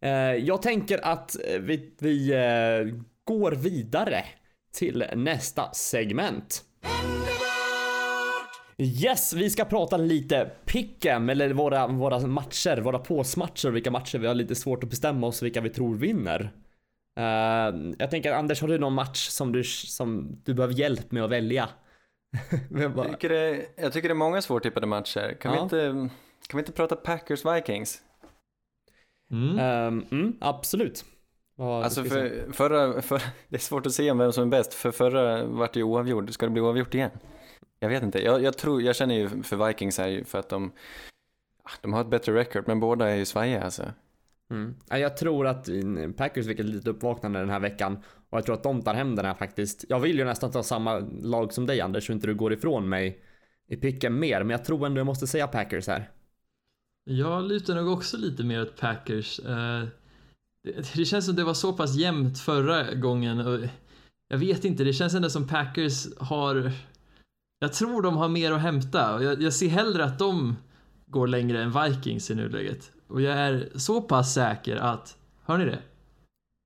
Eh, 0.00 0.10
jag 0.34 0.62
tänker 0.62 1.06
att 1.06 1.36
vi, 1.60 1.94
vi 1.98 2.32
eh, 2.32 3.02
går 3.24 3.52
vidare 3.52 4.24
till 4.72 5.04
nästa 5.16 5.72
segment. 5.72 6.64
Yes, 8.78 9.32
vi 9.32 9.50
ska 9.50 9.64
prata 9.64 9.96
lite 9.96 10.50
pick'em 10.64 11.30
eller 11.30 11.52
våra, 11.52 11.86
våra 11.86 12.26
matcher, 12.26 12.80
våra 12.80 12.98
påsmatcher, 12.98 13.70
vilka 13.70 13.90
matcher 13.90 14.18
vi 14.18 14.26
har 14.26 14.34
lite 14.34 14.54
svårt 14.54 14.84
att 14.84 14.90
bestämma 14.90 15.26
oss 15.26 15.42
vilka 15.42 15.60
vi 15.60 15.70
tror 15.70 15.94
vinner. 15.94 16.52
Eh, 17.18 17.94
jag 17.98 18.10
tänker 18.10 18.32
Anders, 18.32 18.60
har 18.60 18.68
du 18.68 18.78
någon 18.78 18.94
match 18.94 19.28
som 19.28 19.52
du, 19.52 19.64
som 19.64 20.40
du 20.44 20.54
behöver 20.54 20.74
hjälp 20.74 21.12
med 21.12 21.24
att 21.24 21.30
välja? 21.30 21.68
Vem 22.70 22.94
bara- 22.94 23.06
Jag 23.06 23.14
tycker, 23.20 23.28
det, 23.28 23.66
jag 23.76 23.92
tycker 23.92 24.08
det 24.08 24.12
är 24.12 24.16
många 24.16 24.42
svårtippade 24.42 24.86
matcher. 24.86 25.36
Kan, 25.40 25.52
vi, 25.52 25.58
Ja. 25.58 25.62
inte, 25.62 26.08
kan 26.48 26.58
vi 26.58 26.58
inte 26.58 26.72
prata 26.72 26.94
Packers-Vikings? 26.94 28.00
Mm. 29.32 29.58
Ehm, 29.58 30.04
mm, 30.10 30.36
absolut. 30.40 31.04
Vad 31.56 31.84
Alltså 31.84 32.02
vi 32.02 32.08
för, 32.10 32.52
förra, 32.52 33.02
för, 33.02 33.22
det 33.48 33.56
är 33.56 33.60
svårt 33.60 33.86
att 33.86 33.92
se 33.92 34.10
om 34.10 34.18
vem 34.18 34.32
som 34.32 34.42
är 34.44 34.48
bäst, 34.50 34.74
för 34.74 34.90
förra 34.90 35.44
vart 35.44 35.72
det 35.72 35.78
ju 35.80 35.84
oavgjord. 35.84 36.32
Ska 36.32 36.46
det 36.46 36.52
bli 36.52 36.62
oavgjort 36.62 36.94
igen? 36.94 37.10
Jag 37.78 37.88
vet 37.88 38.02
inte. 38.02 38.24
Jag, 38.24 38.42
jag, 38.42 38.58
tror, 38.58 38.82
jag 38.82 38.96
känner 38.96 39.14
ju 39.14 39.42
för 39.42 39.66
Vikings 39.66 39.98
här 39.98 40.08
ju 40.08 40.24
för 40.24 40.38
att 40.38 40.48
de, 40.48 40.72
de 41.80 41.92
har 41.92 42.00
ett 42.00 42.06
bättre 42.10 42.34
record, 42.34 42.64
men 42.68 42.80
båda 42.80 43.10
är 43.10 43.14
ju 43.16 43.24
svajiga 43.24 43.62
alltså. 43.62 43.82
Mm. 44.50 44.74
Ja, 44.88 44.98
Jag 44.98 45.16
tror 45.16 45.46
att 45.46 45.68
mm, 45.68 46.12
Packers 46.12 46.46
fick 46.46 46.58
ett 46.60 46.66
litet 46.66 46.86
uppvaknande 46.88 47.38
den 47.38 47.50
här 47.50 47.60
veckan 47.60 48.02
och 48.32 48.38
jag 48.38 48.44
tror 48.46 48.54
att 48.54 48.62
de 48.62 48.82
tar 48.82 48.94
hem 48.94 49.16
den 49.16 49.24
här 49.24 49.34
faktiskt. 49.34 49.84
Jag 49.88 50.00
vill 50.00 50.18
ju 50.18 50.24
nästan 50.24 50.50
ta 50.50 50.62
samma 50.62 50.98
lag 51.22 51.52
som 51.52 51.66
dig 51.66 51.80
Anders 51.80 52.06
så 52.06 52.12
inte 52.12 52.26
du 52.26 52.34
går 52.34 52.52
ifrån 52.52 52.88
mig 52.88 53.22
i 53.68 53.76
picken 53.76 54.18
mer, 54.18 54.40
men 54.42 54.50
jag 54.50 54.64
tror 54.64 54.86
ändå 54.86 54.98
jag 55.00 55.06
måste 55.06 55.26
säga 55.26 55.46
Packers 55.46 55.86
här. 55.86 56.10
Jag 57.04 57.44
lutar 57.44 57.74
nog 57.74 57.92
också 57.92 58.16
lite 58.16 58.44
mer 58.44 58.62
åt 58.62 58.80
Packers. 58.80 59.40
Eh, 59.40 59.84
det, 60.94 61.04
känns 61.04 61.26
som 61.26 61.36
det 61.36 61.44
var 61.44 61.54
så 61.54 61.72
pass 61.72 61.96
jämnt 61.96 62.38
förra 62.38 62.94
gången 62.94 63.68
jag 64.28 64.38
vet 64.38 64.64
inte, 64.64 64.84
det 64.84 64.92
känns 64.92 65.14
ändå 65.14 65.30
som 65.30 65.48
Packers 65.48 66.18
har 66.18 66.72
jag 67.58 67.72
tror 67.72 68.02
de 68.02 68.16
har 68.16 68.28
mer 68.28 68.52
att 68.52 68.60
hämta 68.60 69.22
jag 69.22 69.52
ser 69.52 69.68
hellre 69.68 70.04
att 70.04 70.18
de 70.18 70.56
går 71.06 71.26
längre 71.26 71.62
än 71.62 71.72
Vikings 71.72 72.30
i 72.30 72.34
nuläget. 72.34 72.92
Och 73.06 73.20
jag 73.20 73.38
är 73.38 73.68
så 73.74 74.02
pass 74.02 74.34
säker 74.34 74.76
att, 74.76 75.16
hör 75.44 75.58
ni 75.58 75.64
det? 75.64 75.78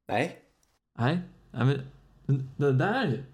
Nej. 0.08 0.38
Nej, 0.98 1.22
nej 1.56 1.66
men, 1.66 1.82
men 2.26 2.50
det 2.56 2.72
där, 2.72 3.24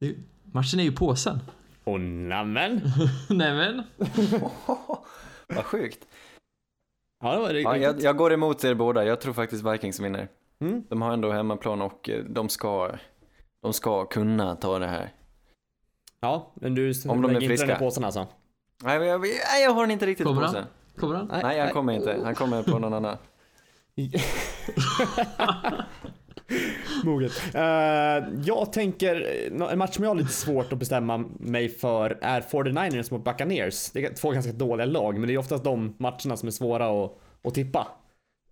det, 0.00 0.14
matchen 0.52 0.80
är 0.80 0.84
ju 0.84 0.92
påsen. 0.92 1.38
Och 1.84 2.00
nämen! 2.00 2.80
Nämen. 3.30 3.82
Vad 5.48 5.64
sjukt. 5.64 6.06
Ja, 7.24 7.32
det 7.32 7.38
var 7.38 7.50
Ja, 7.50 7.54
riktigt. 7.54 7.82
jag, 7.82 8.00
jag 8.00 8.16
går 8.16 8.32
emot 8.32 8.64
er 8.64 8.74
båda. 8.74 9.04
Jag 9.04 9.20
tror 9.20 9.32
faktiskt 9.32 9.64
Vikings 9.66 10.00
vinner. 10.00 10.28
Mm. 10.60 10.84
De 10.88 11.02
har 11.02 11.12
ändå 11.12 11.32
hemmaplan 11.32 11.82
och 11.82 12.08
eh, 12.08 12.24
de 12.24 12.48
ska, 12.48 12.90
de 13.62 13.72
ska 13.72 14.04
kunna 14.04 14.56
ta 14.56 14.78
det 14.78 14.86
här. 14.86 15.12
Ja, 16.20 16.52
men 16.54 16.74
du 16.74 16.92
Om 17.08 17.22
de 17.22 17.30
är 17.30 17.34
lägger 17.34 17.50
inte 17.52 17.66
den 17.66 17.76
i 17.76 17.78
påsen 17.78 18.04
alltså? 18.04 18.26
Nej, 18.82 19.02
jag, 19.06 19.20
nej, 19.20 19.62
jag 19.64 19.70
har 19.70 19.80
den 19.80 19.90
inte 19.90 20.06
riktigt 20.06 20.26
Kommer 20.26 20.42
på 20.42 20.56
han? 20.56 20.66
Kommer 20.96 21.14
han? 21.14 21.28
Nej, 21.42 21.60
han 21.60 21.70
kommer 21.70 21.92
inte. 21.92 22.20
Han 22.24 22.34
kommer 22.34 22.62
på 22.62 22.78
någon 22.78 22.94
annan. 22.94 23.16
Moget. 27.04 27.54
Uh, 27.54 28.40
jag 28.44 28.72
tänker, 28.72 29.26
en 29.70 29.78
match 29.78 29.94
som 29.94 30.04
jag 30.04 30.10
har 30.10 30.16
lite 30.16 30.32
svårt 30.32 30.72
att 30.72 30.78
bestämma 30.78 31.18
mig 31.40 31.68
för 31.68 32.18
är 32.22 32.40
49ers 32.40 33.12
mot 33.12 33.24
Buccaneers. 33.24 33.90
Det 33.90 34.04
är 34.04 34.14
två 34.14 34.30
ganska 34.30 34.52
dåliga 34.52 34.86
lag, 34.86 35.18
men 35.18 35.28
det 35.28 35.34
är 35.34 35.38
oftast 35.38 35.64
de 35.64 35.94
matcherna 35.98 36.36
som 36.36 36.46
är 36.46 36.50
svåra 36.50 37.04
att, 37.04 37.18
att 37.44 37.54
tippa. 37.54 37.88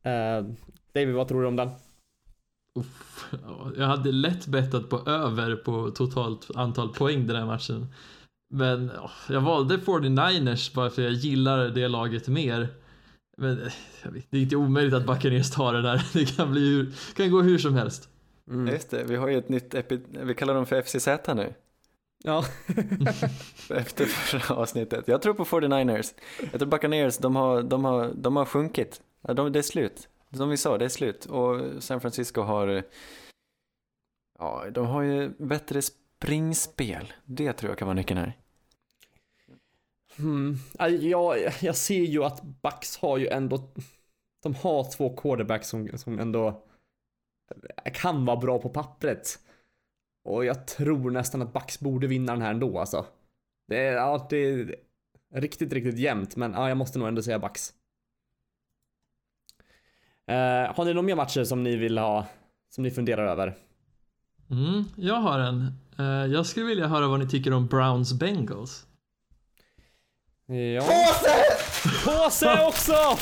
Uh, 0.06 0.50
David, 0.94 1.14
vad 1.14 1.28
tror 1.28 1.42
du 1.42 1.48
om 1.48 1.56
den? 1.56 1.70
Uff, 2.78 3.34
jag 3.76 3.86
hade 3.86 4.12
lätt 4.12 4.46
bettat 4.46 4.88
på 4.90 5.10
över 5.10 5.56
på 5.56 5.90
totalt 5.90 6.50
antal 6.54 6.88
poäng 6.88 7.26
den 7.26 7.36
här 7.36 7.46
matchen. 7.46 7.86
Men 8.54 8.90
jag 9.28 9.40
valde 9.40 9.76
49ers 9.76 10.74
bara 10.74 10.90
för 10.90 11.02
jag 11.02 11.12
gillar 11.12 11.68
det 11.68 11.88
laget 11.88 12.28
mer. 12.28 12.68
Men 13.40 13.62
eh, 13.62 13.72
det 14.30 14.38
är 14.38 14.42
inte 14.42 14.56
omöjligt 14.56 14.94
att 14.94 15.06
Buccaneers 15.06 15.50
tar 15.50 15.72
det 15.72 15.82
där. 15.82 16.06
Det 16.12 16.36
kan, 16.36 16.52
bli 16.52 16.60
hur, 16.60 17.14
kan 17.16 17.30
gå 17.30 17.42
hur 17.42 17.58
som 17.58 17.74
helst. 17.74 18.08
Mm. 18.48 18.74
Just 18.74 18.90
det, 18.90 19.04
vi 19.04 19.16
har 19.16 19.28
ju 19.28 19.38
ett 19.38 19.48
nytt 19.48 19.74
epi... 19.74 20.00
Vi 20.08 20.34
kallar 20.34 20.54
dem 20.54 20.66
för 20.66 20.82
FCZ 20.82 21.08
nu. 21.34 21.54
Ja. 22.24 22.44
Efter 23.70 24.04
förra 24.04 24.56
avsnittet. 24.56 25.08
Jag 25.08 25.22
tror 25.22 25.34
på 25.34 25.44
49ers. 25.44 26.14
Jag 26.52 26.60
tror 26.60 26.66
Buccaneers, 26.66 27.18
de 27.18 27.36
har, 27.36 27.62
de 27.62 27.84
har, 27.84 28.12
de 28.14 28.36
har 28.36 28.44
sjunkit. 28.44 29.00
Ja, 29.20 29.34
de, 29.34 29.52
det 29.52 29.58
är 29.58 29.62
slut. 29.62 30.08
Som 30.32 30.48
vi 30.48 30.56
sa, 30.56 30.78
det 30.78 30.84
är 30.84 30.88
slut. 30.88 31.24
Och 31.24 31.82
San 31.82 32.00
Francisco 32.00 32.40
har... 32.40 32.82
Ja, 34.38 34.64
de 34.72 34.86
har 34.86 35.02
ju 35.02 35.28
bättre 35.38 35.82
springspel. 35.82 37.12
Det 37.24 37.52
tror 37.52 37.70
jag 37.70 37.78
kan 37.78 37.86
vara 37.86 37.96
nyckeln 37.96 38.20
här. 38.20 38.36
Mm. 40.18 40.56
Ja, 40.78 40.88
Jag, 40.88 41.52
jag 41.60 41.76
ser 41.76 42.04
ju 42.04 42.24
att 42.24 42.42
Bucks 42.42 42.96
har 42.96 43.18
ju 43.18 43.28
ändå, 43.28 43.72
de 44.42 44.54
har 44.54 44.92
två 44.92 45.16
quarterbacks 45.16 45.68
som, 45.68 45.98
som 45.98 46.18
ändå 46.18 46.62
kan 47.94 48.24
vara 48.24 48.36
bra 48.36 48.58
på 48.58 48.68
pappret. 48.68 49.38
Och 50.24 50.44
jag 50.44 50.66
tror 50.66 51.10
nästan 51.10 51.42
att 51.42 51.52
Bucks 51.52 51.80
borde 51.80 52.06
vinna 52.06 52.32
den 52.32 52.42
här 52.42 52.50
ändå 52.50 52.78
alltså. 52.78 53.06
Det 53.68 53.86
är, 53.86 53.92
ja, 53.92 54.26
det 54.30 54.36
är 54.36 54.76
riktigt, 55.34 55.72
riktigt 55.72 55.98
jämnt, 55.98 56.36
men 56.36 56.52
ja, 56.52 56.68
jag 56.68 56.76
måste 56.78 56.98
nog 56.98 57.08
ändå 57.08 57.22
säga 57.22 57.38
Bucks. 57.38 57.72
Eh, 60.26 60.74
har 60.74 60.84
ni 60.84 60.94
några 60.94 61.06
mer 61.06 61.16
matcher 61.16 61.44
som 61.44 61.62
ni 61.62 61.76
vill 61.76 61.98
ha, 61.98 62.26
som 62.68 62.84
ni 62.84 62.90
funderar 62.90 63.26
över? 63.26 63.56
Mm, 64.50 64.84
jag 64.96 65.14
har 65.14 65.38
en. 65.38 65.66
Eh, 65.98 66.32
jag 66.32 66.46
skulle 66.46 66.66
vilja 66.66 66.86
höra 66.86 67.08
vad 67.08 67.18
ni 67.18 67.28
tycker 67.28 67.52
om 67.52 67.66
Browns 67.66 68.12
Bengals. 68.12 68.86
Ja. 70.50 70.82
Påse 72.04 72.66
också! 72.66 72.92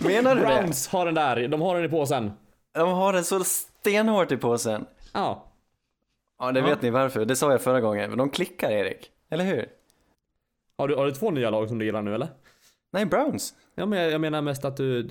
Menar 0.00 0.34
du 0.34 0.40
det? 0.40 0.46
Browns 0.46 0.88
har 0.88 1.06
den 1.06 1.14
där, 1.14 1.48
de 1.48 1.60
har 1.60 1.74
den 1.76 1.84
i 1.84 1.88
påsen. 1.88 2.32
De 2.74 2.88
har 2.92 3.12
den 3.12 3.24
så 3.24 3.44
stenhårt 3.44 4.32
i 4.32 4.36
påsen. 4.36 4.86
Ja. 5.12 5.44
Ja, 6.38 6.52
det 6.52 6.60
Ja. 6.60 6.66
vet 6.66 6.82
ni 6.82 6.90
varför. 6.90 7.24
Det 7.24 7.36
sa 7.36 7.50
jag 7.50 7.62
förra 7.62 7.80
gången. 7.80 8.08
Men 8.10 8.18
de 8.18 8.30
klickar, 8.30 8.70
Erik. 8.70 9.10
Eller 9.30 9.44
hur? 9.44 9.66
Har 10.78 10.88
du, 10.88 10.96
har 10.96 11.06
du 11.06 11.12
två 11.12 11.30
nya 11.30 11.50
lag 11.50 11.68
som 11.68 11.78
du 11.78 11.84
gillar 11.84 12.02
nu 12.02 12.14
eller? 12.14 12.28
Nej, 12.92 13.06
Browns. 13.06 13.54
Ja 13.74 13.86
men 13.86 13.98
jag, 13.98 14.10
jag 14.12 14.20
menar 14.20 14.42
mest 14.42 14.64
att 14.64 14.76
du, 14.76 15.08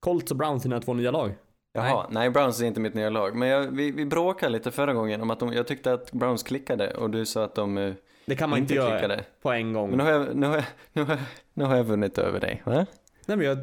Colts 0.00 0.30
och 0.30 0.36
Browns 0.36 0.64
är 0.64 0.68
dina 0.68 0.80
två 0.80 0.94
nya 0.94 1.10
lag. 1.10 1.34
Jaha, 1.72 2.06
nej. 2.10 2.30
Browns 2.30 2.60
är 2.60 2.66
inte 2.66 2.80
mitt 2.80 2.94
nya 2.94 3.10
lag. 3.10 3.36
Men 3.36 3.48
jag, 3.48 3.62
vi, 3.76 3.90
vi 3.90 4.04
bråkade 4.06 4.52
lite 4.52 4.70
förra 4.70 4.92
gången 4.94 5.22
om 5.22 5.30
att 5.30 5.40
de, 5.40 5.52
jag 5.52 5.66
tyckte 5.66 5.92
att 5.92 6.12
Browns 6.12 6.42
klickade 6.42 6.94
och 6.94 7.10
du 7.10 7.26
sa 7.26 7.44
att 7.44 7.54
de 7.54 7.78
eh, 7.78 7.94
Det 8.26 8.36
kan 8.36 8.50
man 8.50 8.58
inte 8.58 8.74
inte, 8.74 8.84
göra 8.86 8.98
klickade. 8.98 9.24
på 9.42 9.52
en 9.52 9.72
gång. 9.72 9.88
Men 9.90 9.98
nu 9.98 10.04
har, 10.04 10.10
jag, 10.10 10.36
nu, 10.36 10.46
har 10.46 10.54
jag, 10.56 10.64
nu, 10.92 11.02
har 11.02 11.10
jag, 11.10 11.18
nu 11.54 11.64
har 11.64 11.76
jag 11.76 11.84
vunnit 11.84 12.18
över 12.18 12.40
dig, 12.40 12.62
va? 12.66 12.86
Nej 13.26 13.36
men 13.36 13.46
jag, 13.46 13.58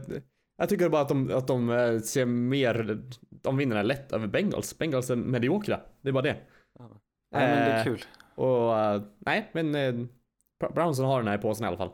jag 0.58 0.70
tycker 0.70 0.90
bara 0.90 1.02
att 1.02 1.10
de, 1.10 1.32
att 1.34 1.48
de 1.48 1.70
eh, 1.70 2.00
ser 2.00 2.26
mer, 2.26 3.00
de 3.30 3.58
vinner 3.58 3.84
lätt 3.84 4.12
över 4.12 4.28
Bengals. 4.28 4.78
Bengals 4.78 5.10
är 5.10 5.16
mediokra, 5.16 5.80
det 6.02 6.10
är 6.10 6.14
bara 6.14 6.24
det. 6.24 6.38
Nej, 7.32 7.48
men 7.48 7.58
det 7.70 7.74
är 7.74 7.78
Eh, 7.78 7.84
kul. 7.84 8.02
Och 8.36 8.80
eh, 8.80 9.02
nej, 9.20 9.50
men 9.54 9.76
eh, 9.76 9.94
Br- 10.64 10.74
Brownsen 10.76 11.06
har 11.06 11.18
den 11.20 11.28
här 11.28 11.38
i 11.38 11.42
påsen 11.42 11.64
i 11.64 11.68
alla 11.68 11.78
fall. 11.78 11.92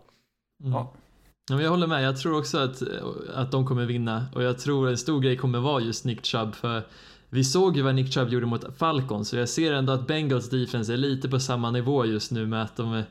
Mm. 0.63 0.73
Ja. 0.73 0.93
Ja, 1.49 1.55
men 1.55 1.63
jag 1.63 1.71
håller 1.71 1.87
med, 1.87 2.03
jag 2.03 2.17
tror 2.17 2.37
också 2.39 2.57
att, 2.57 2.81
att 3.35 3.51
de 3.51 3.65
kommer 3.65 3.85
vinna 3.85 4.25
och 4.35 4.43
jag 4.43 4.59
tror 4.59 4.89
en 4.89 4.97
stor 4.97 5.19
grej 5.21 5.37
kommer 5.37 5.59
vara 5.59 5.81
just 5.81 6.05
Nick 6.05 6.25
Chubb 6.25 6.55
för 6.55 6.81
vi 7.29 7.43
såg 7.43 7.77
ju 7.77 7.81
vad 7.81 7.95
Nick 7.95 8.13
Chubb 8.13 8.29
gjorde 8.29 8.45
mot 8.45 8.77
Falcons 8.77 9.29
så 9.29 9.37
jag 9.37 9.49
ser 9.49 9.73
ändå 9.73 9.93
att 9.93 10.07
Bengals 10.07 10.49
defense 10.49 10.93
är 10.93 10.97
lite 10.97 11.29
på 11.29 11.39
samma 11.39 11.71
nivå 11.71 12.05
just 12.05 12.31
nu 12.31 12.47
med 12.47 12.63
att 12.63 12.75
de 12.75 12.93
eh, 12.93 13.03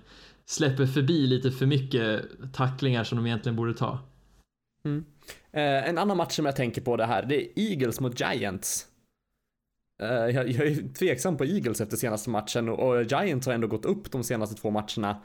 släpper 0.45 0.87
förbi 0.87 1.27
lite 1.27 1.51
för 1.51 1.67
mycket 1.67 2.23
tacklingar 2.53 3.05
som 3.05 3.19
de 3.19 3.27
egentligen 3.27 3.57
borde 3.57 3.75
ta. 3.75 3.99
Mm. 4.85 5.05
Eh, 5.53 5.89
en 5.89 5.99
annan 5.99 6.17
match 6.17 6.37
som 6.37 6.47
jag 6.47 6.57
tänker 6.57 6.83
på 6.83 6.97
det 6.97 7.07
här, 7.07 7.23
det 7.23 7.43
är 7.43 7.71
Eagles 7.71 8.01
mot 8.01 8.21
Giants. 8.21 8.87
Eh, 10.03 10.09
jag, 10.09 10.51
jag 10.51 10.67
är 10.67 10.95
tveksam 10.95 11.37
på 11.37 11.45
Eagles 11.45 11.81
efter 11.81 11.97
senaste 11.97 12.31
matchen 12.31 12.69
och, 12.69 12.89
och 12.89 13.03
Giants 13.03 13.47
har 13.47 13.55
ändå 13.55 13.67
gått 13.67 13.85
upp 13.85 14.11
de 14.11 14.25
senaste 14.25 14.57
två 14.57 14.71
matcherna. 14.71 15.23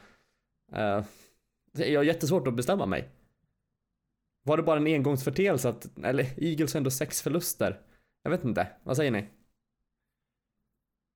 Eh, 0.74 1.04
jag 1.74 2.00
har 2.00 2.04
jättesvårt 2.04 2.48
att 2.48 2.56
bestämma 2.56 2.86
mig. 2.86 3.10
Var 4.46 4.58
det 4.58 4.64
bara 4.64 4.80
en 4.80 4.88
engångsförteelse 4.88 5.70
att, 5.70 5.98
eller 6.04 6.44
Eagles 6.44 6.74
har 6.74 6.78
ändå 6.78 6.92
sex 6.92 7.22
förluster? 7.22 7.80
Jag 8.24 8.32
vet 8.32 8.44
inte, 8.44 8.68
vad 8.84 8.98
säger 8.98 9.12
ni? 9.12 9.30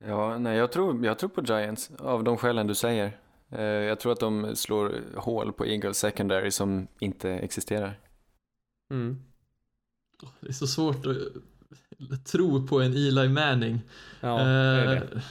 Ja, 0.06 0.38
nej, 0.38 0.58
jag 0.58 0.72
tror, 0.72 1.06
jag 1.06 1.20
tror 1.20 1.30
på 1.30 1.42
Giants 1.44 1.92
av 2.00 2.24
de 2.24 2.38
skälen 2.38 2.68
du 2.68 2.76
säger. 2.76 3.18
Eh, 3.52 3.62
jag 3.62 4.00
tror 4.00 4.12
att 4.12 4.20
de 4.20 4.56
slår 4.56 5.02
hål 5.16 5.54
på 5.54 5.66
Eagles 5.66 5.98
secondary 5.98 6.52
som 6.52 6.88
inte 7.00 7.30
existerar. 7.30 8.00
Mm. 8.92 9.18
Det 10.40 10.48
är 10.48 10.54
så 10.54 10.68
svårt 10.68 11.06
att 11.06 12.26
tro 12.26 12.68
på 12.68 12.82
en 12.82 12.92
Eli 12.94 13.30
Manning. 13.30 13.82
Ja, 14.22 14.38
det 14.38 14.44
är 14.44 14.86
det. 14.86 14.96
Eh, 14.96 15.22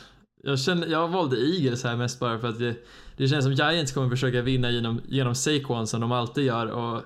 Jag, 0.42 0.58
känner, 0.60 0.86
jag 0.86 1.08
valde 1.08 1.36
Eagles 1.36 1.84
här 1.84 1.96
mest 1.96 2.20
bara 2.20 2.38
för 2.38 2.48
att 2.48 2.58
det, 2.58 2.76
det 3.16 3.28
känns 3.28 3.44
som 3.44 3.52
Giants 3.52 3.92
kommer 3.92 4.10
försöka 4.10 4.42
vinna 4.42 4.70
genom, 4.70 5.00
genom 5.08 5.34
Saquon 5.34 5.86
som 5.86 6.00
de 6.00 6.12
alltid 6.12 6.44
gör 6.44 6.66
och 6.66 7.02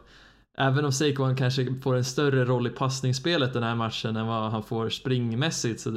även 0.60 0.84
om 0.84 0.92
Saquon 0.92 1.36
kanske 1.36 1.74
får 1.82 1.96
en 1.96 2.04
större 2.04 2.44
roll 2.44 2.66
i 2.66 2.70
passningsspelet 2.70 3.52
den 3.52 3.62
här 3.62 3.74
matchen 3.74 4.16
än 4.16 4.26
vad 4.26 4.50
han 4.50 4.62
får 4.62 4.88
springmässigt 4.88 5.80
så 5.80 5.90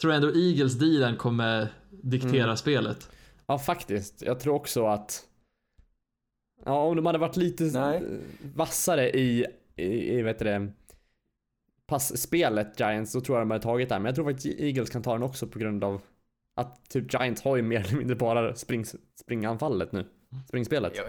tror 0.00 0.12
jag 0.12 0.14
ändå 0.14 0.38
Eagles 0.38 0.78
dealen 0.78 1.16
kommer 1.16 1.68
diktera 1.90 2.44
Mm. 2.44 2.56
spelet. 2.56 3.10
Ja, 3.46 3.58
faktiskt. 3.58 4.22
Jag 4.22 4.40
tror 4.40 4.54
också 4.54 4.86
att... 4.86 5.24
Ja, 6.64 6.82
om 6.82 6.96
de 6.96 7.06
hade 7.06 7.18
varit 7.18 7.36
lite 7.36 7.64
Nej. 7.64 8.02
vassare 8.54 9.10
i, 9.10 9.46
i, 9.76 10.18
i 10.18 10.22
vet 10.22 10.38
du 10.38 10.44
det, 10.44 10.72
passspelet 11.86 12.80
Giants, 12.80 13.12
så 13.12 13.20
tror 13.20 13.38
jag 13.38 13.46
de 13.46 13.50
hade 13.50 13.62
tagit 13.62 13.88
det. 13.88 13.94
Men 13.98 14.04
jag 14.06 14.14
tror 14.14 14.24
faktiskt 14.24 14.60
Eagles 14.60 14.90
kan 14.90 15.02
ta 15.02 15.12
den 15.12 15.22
också 15.22 15.46
på 15.46 15.58
grund 15.58 15.84
av 15.84 16.00
att 16.56 16.88
typ 16.90 17.14
Giants 17.14 17.42
har 17.42 17.56
ju 17.56 17.62
mer 17.62 17.80
eller 17.80 17.96
mindre 17.96 18.16
bara 18.16 18.54
spring, 18.54 18.84
springanfallet 19.20 19.92
nu. 19.92 20.06
Springspelet. 20.48 20.92
Jag, 20.96 21.06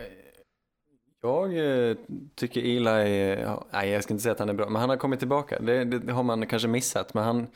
jag 1.24 1.58
eh, 1.58 1.98
tycker 2.36 2.62
Eli, 2.62 3.46
nej 3.72 3.90
jag 3.90 4.04
ska 4.04 4.14
inte 4.14 4.24
säga 4.24 4.34
att 4.34 4.40
han 4.40 4.50
är 4.50 4.54
bra, 4.54 4.70
men 4.70 4.82
han 4.82 4.90
har 4.90 4.98
kommit 4.98 5.20
tillbaka. 5.20 5.60
Det, 5.60 5.84
det, 5.84 6.00
det 6.00 6.14
har 6.14 6.24
man 6.24 6.48
kanske 6.48 6.68
missat, 6.68 7.14
men 7.14 7.24
han, 7.24 7.48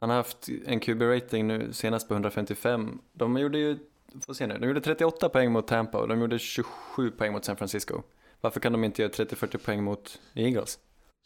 han 0.00 0.10
har 0.10 0.16
haft 0.16 0.48
en 0.66 0.80
QB-rating 0.80 1.46
nu 1.46 1.72
senast 1.72 2.08
på 2.08 2.14
155. 2.14 2.98
De 3.12 3.38
gjorde 3.38 3.58
ju, 3.58 3.78
får 4.26 4.34
se 4.34 4.46
nu, 4.46 4.58
de 4.58 4.66
gjorde 4.66 4.80
38 4.80 5.28
poäng 5.28 5.52
mot 5.52 5.68
Tampa 5.68 5.98
och 5.98 6.08
de 6.08 6.20
gjorde 6.20 6.38
27 6.38 7.10
poäng 7.10 7.32
mot 7.32 7.44
San 7.44 7.56
Francisco. 7.56 8.02
Varför 8.40 8.60
kan 8.60 8.72
de 8.72 8.84
inte 8.84 9.02
göra 9.02 9.12
30-40 9.12 9.58
poäng 9.58 9.84
mot 9.84 10.20
Eagles? 10.34 10.78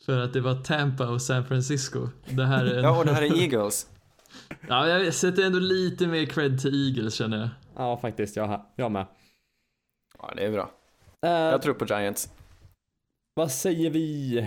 För 0.06 0.18
att 0.18 0.32
det 0.32 0.40
var 0.40 0.54
Tampa 0.54 1.08
och 1.08 1.22
San 1.22 1.46
Francisco. 1.46 2.08
Det 2.28 2.44
här 2.44 2.64
är 2.64 2.78
en... 2.78 2.84
Ja, 2.84 2.98
och 2.98 3.04
det 3.04 3.12
här 3.12 3.22
är 3.22 3.42
Eagles. 3.42 3.86
ja, 4.68 4.88
jag 4.88 5.14
sätter 5.14 5.42
ändå 5.42 5.58
lite 5.58 6.06
mer 6.06 6.26
cred 6.26 6.60
till 6.60 6.88
Eagles 6.88 7.14
känner 7.14 7.38
jag. 7.38 7.48
Ja, 7.76 7.96
faktiskt. 7.96 8.36
Jag, 8.36 8.64
jag 8.76 8.92
med. 8.92 9.06
Ja, 10.18 10.32
det 10.36 10.44
är 10.46 10.50
bra. 10.50 10.70
Eh, 11.22 11.30
Jag 11.30 11.62
tror 11.62 11.74
på 11.74 11.84
Giants. 11.86 12.30
Vad 13.34 13.50
säger 13.52 13.90
vi? 13.90 14.38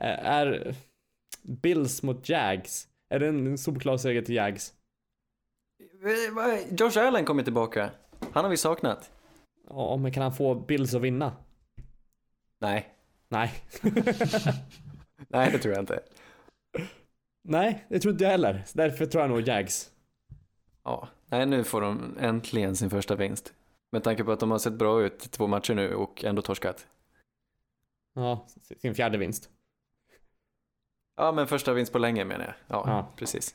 Eh, 0.00 0.26
är 0.26 0.74
Bills 1.42 2.02
mot 2.02 2.28
Jags? 2.28 2.88
Är 3.08 3.18
det 3.18 3.28
en 3.28 3.58
solklar 3.58 3.96
seger 3.96 4.22
till 4.22 4.34
Jags? 4.34 4.74
Eh, 6.04 6.74
Josh 6.78 6.98
Allen 6.98 7.24
kommer 7.24 7.42
tillbaka. 7.42 7.90
Han 8.32 8.44
har 8.44 8.50
vi 8.50 8.56
saknat. 8.56 9.10
Ja, 9.68 9.96
men 9.96 10.12
kan 10.12 10.22
han 10.22 10.32
få 10.34 10.54
Bills 10.54 10.94
att 10.94 11.02
vinna? 11.02 11.32
Nej. 12.58 12.88
Nej. 13.28 13.52
Nej, 15.28 15.50
det 15.52 15.58
tror 15.58 15.74
jag 15.74 15.82
inte. 15.82 16.00
Nej, 17.44 17.84
det 17.88 18.00
tror 18.00 18.12
inte 18.12 18.24
jag 18.24 18.30
heller. 18.30 18.62
Så 18.66 18.78
därför 18.78 19.06
tror 19.06 19.22
jag 19.22 19.30
nog 19.30 19.40
Jags. 19.48 19.90
Ja. 20.84 21.08
Nej, 21.26 21.46
nu 21.46 21.64
får 21.64 21.80
de 21.80 22.16
äntligen 22.20 22.76
sin 22.76 22.90
första 22.90 23.14
vinst. 23.16 23.52
Med 23.92 24.04
tanke 24.04 24.24
på 24.24 24.32
att 24.32 24.40
de 24.40 24.50
har 24.50 24.58
sett 24.58 24.72
bra 24.72 25.02
ut 25.02 25.26
i 25.26 25.28
två 25.28 25.46
matcher 25.46 25.74
nu 25.74 25.94
och 25.94 26.24
ändå 26.24 26.42
torskat. 26.42 26.86
Ja, 28.14 28.46
sin 28.78 28.94
fjärde 28.94 29.18
vinst. 29.18 29.50
Ja, 31.16 31.32
men 31.32 31.46
första 31.46 31.72
vinst 31.72 31.92
på 31.92 31.98
länge 31.98 32.24
menar 32.24 32.44
jag. 32.44 32.54
Ja, 32.66 32.84
Ja. 32.86 33.12
precis. 33.16 33.54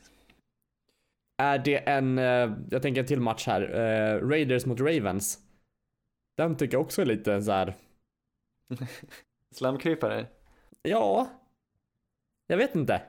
Är 1.38 1.60
det 1.60 1.78
en, 1.90 2.18
eh, 2.18 2.54
jag 2.72 2.82
tänker 2.82 3.02
en 3.02 3.08
till 3.08 3.22
match 3.22 3.48
här, 3.48 3.62
eh, 3.62 4.28
Raiders 4.28 4.66
mot 4.66 4.80
Ravens. 4.80 5.40
Den 6.38 6.58
tycker 6.58 6.74
jag 6.78 6.82
också 6.82 7.02
är 7.02 7.06
lite 7.06 7.42
så 7.42 7.52
här. 7.52 7.76
Slamkrypare. 9.56 10.28
ja. 10.82 11.30
Jag 12.48 12.58
vet 12.58 12.76
inte. 12.76 13.02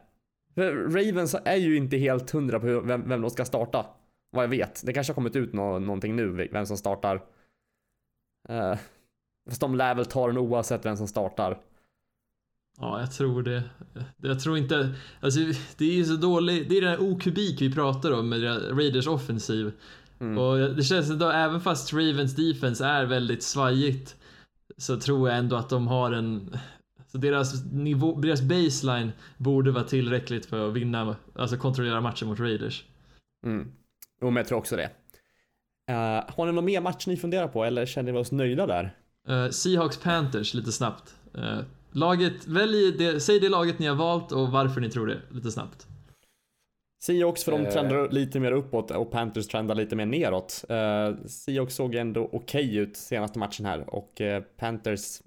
För 0.54 0.72
Ravens 0.74 1.34
är 1.44 1.56
ju 1.56 1.76
inte 1.76 1.96
helt 1.96 2.30
hundra 2.30 2.60
på 2.60 2.80
vem, 2.80 3.08
vem 3.08 3.20
de 3.20 3.30
ska 3.30 3.44
starta. 3.44 3.86
Vad 4.30 4.44
jag 4.44 4.48
vet. 4.48 4.82
Det 4.86 4.92
kanske 4.92 5.10
har 5.10 5.14
kommit 5.14 5.36
ut 5.36 5.52
nå, 5.52 5.78
någonting 5.78 6.16
nu, 6.16 6.48
vem 6.52 6.66
som 6.66 6.76
startar. 6.76 7.16
Uh, 8.50 8.74
fast 9.48 9.60
de 9.60 9.74
lär 9.74 9.94
väl 9.94 10.06
ta 10.06 10.26
den 10.26 10.38
oavsett 10.38 10.86
vem 10.86 10.96
som 10.96 11.08
startar. 11.08 11.60
Ja, 12.80 13.00
jag 13.00 13.12
tror 13.12 13.42
det. 13.42 13.62
Jag 14.16 14.40
tror 14.40 14.58
inte, 14.58 14.94
alltså 15.20 15.40
det 15.76 15.84
är 15.84 15.94
ju 15.94 16.04
så 16.04 16.16
dåligt, 16.16 16.68
det 16.68 16.76
är 16.76 16.80
den 16.80 16.90
här 16.90 17.12
okubik 17.12 17.62
vi 17.62 17.74
pratar 17.74 18.12
om 18.12 18.28
med 18.28 18.42
Raiders 18.78 19.06
offensiv. 19.06 19.72
Mm. 20.20 20.38
Och 20.38 20.58
det 20.58 20.82
känns 20.82 21.10
ändå, 21.10 21.30
även 21.30 21.60
fast 21.60 21.92
Ravens 21.92 22.36
defense 22.36 22.84
är 22.86 23.04
väldigt 23.04 23.42
svajigt 23.42 24.16
så 24.76 25.00
tror 25.00 25.28
jag 25.28 25.38
ändå 25.38 25.56
att 25.56 25.68
de 25.68 25.86
har 25.86 26.12
en, 26.12 26.56
så 27.06 27.18
deras 27.18 27.64
nivå, 27.72 28.20
deras 28.20 28.42
baseline 28.42 29.12
borde 29.36 29.70
vara 29.70 29.84
tillräckligt 29.84 30.46
för 30.46 30.68
att 30.68 30.74
vinna, 30.74 31.16
alltså 31.34 31.56
kontrollera 31.56 32.00
matchen 32.00 32.28
mot 32.28 32.40
Raiders. 32.40 32.84
Mm. 33.46 33.72
Jo, 34.20 34.26
men 34.30 34.36
jag 34.36 34.46
tror 34.46 34.58
också 34.58 34.76
det. 34.76 34.90
Eh, 35.88 36.24
har 36.36 36.46
ni 36.46 36.52
någon 36.52 36.64
mer 36.64 36.80
match 36.80 37.06
ni 37.06 37.16
funderar 37.16 37.48
på 37.48 37.64
eller 37.64 37.86
känner 37.86 38.12
ni 38.12 38.18
oss 38.18 38.32
nöjda 38.32 38.66
där? 38.66 38.96
Uh, 39.28 39.50
Seahawks 39.50 39.96
Panthers 39.96 40.54
lite 40.54 40.72
snabbt. 40.72 41.14
Eh, 41.34 41.58
laget, 41.92 42.46
välj 42.46 42.92
det, 42.92 43.20
säg 43.20 43.40
det 43.40 43.48
laget 43.48 43.78
ni 43.78 43.86
har 43.86 43.94
valt 43.96 44.32
och 44.32 44.48
varför 44.48 44.80
ni 44.80 44.90
tror 44.90 45.06
det 45.06 45.20
lite 45.30 45.50
snabbt. 45.50 45.86
Seahawks 47.02 47.44
för 47.44 47.52
de 47.52 47.60
Eh. 47.66 47.72
trendar 47.72 48.08
lite 48.10 48.40
mer 48.40 48.52
uppåt 48.52 48.90
och 48.90 49.10
Panthers 49.10 49.46
trendar 49.46 49.74
lite 49.74 49.96
mer 49.96 50.06
neråt. 50.06 50.64
Uh, 50.70 51.26
Seahawks 51.26 51.74
såg 51.74 51.94
ändå 51.94 52.30
okej 52.32 52.76
ut 52.76 52.96
senaste 52.96 53.38
matchen 53.38 53.66
här 53.66 53.94
och 53.94 54.20
Panthers 54.56 55.20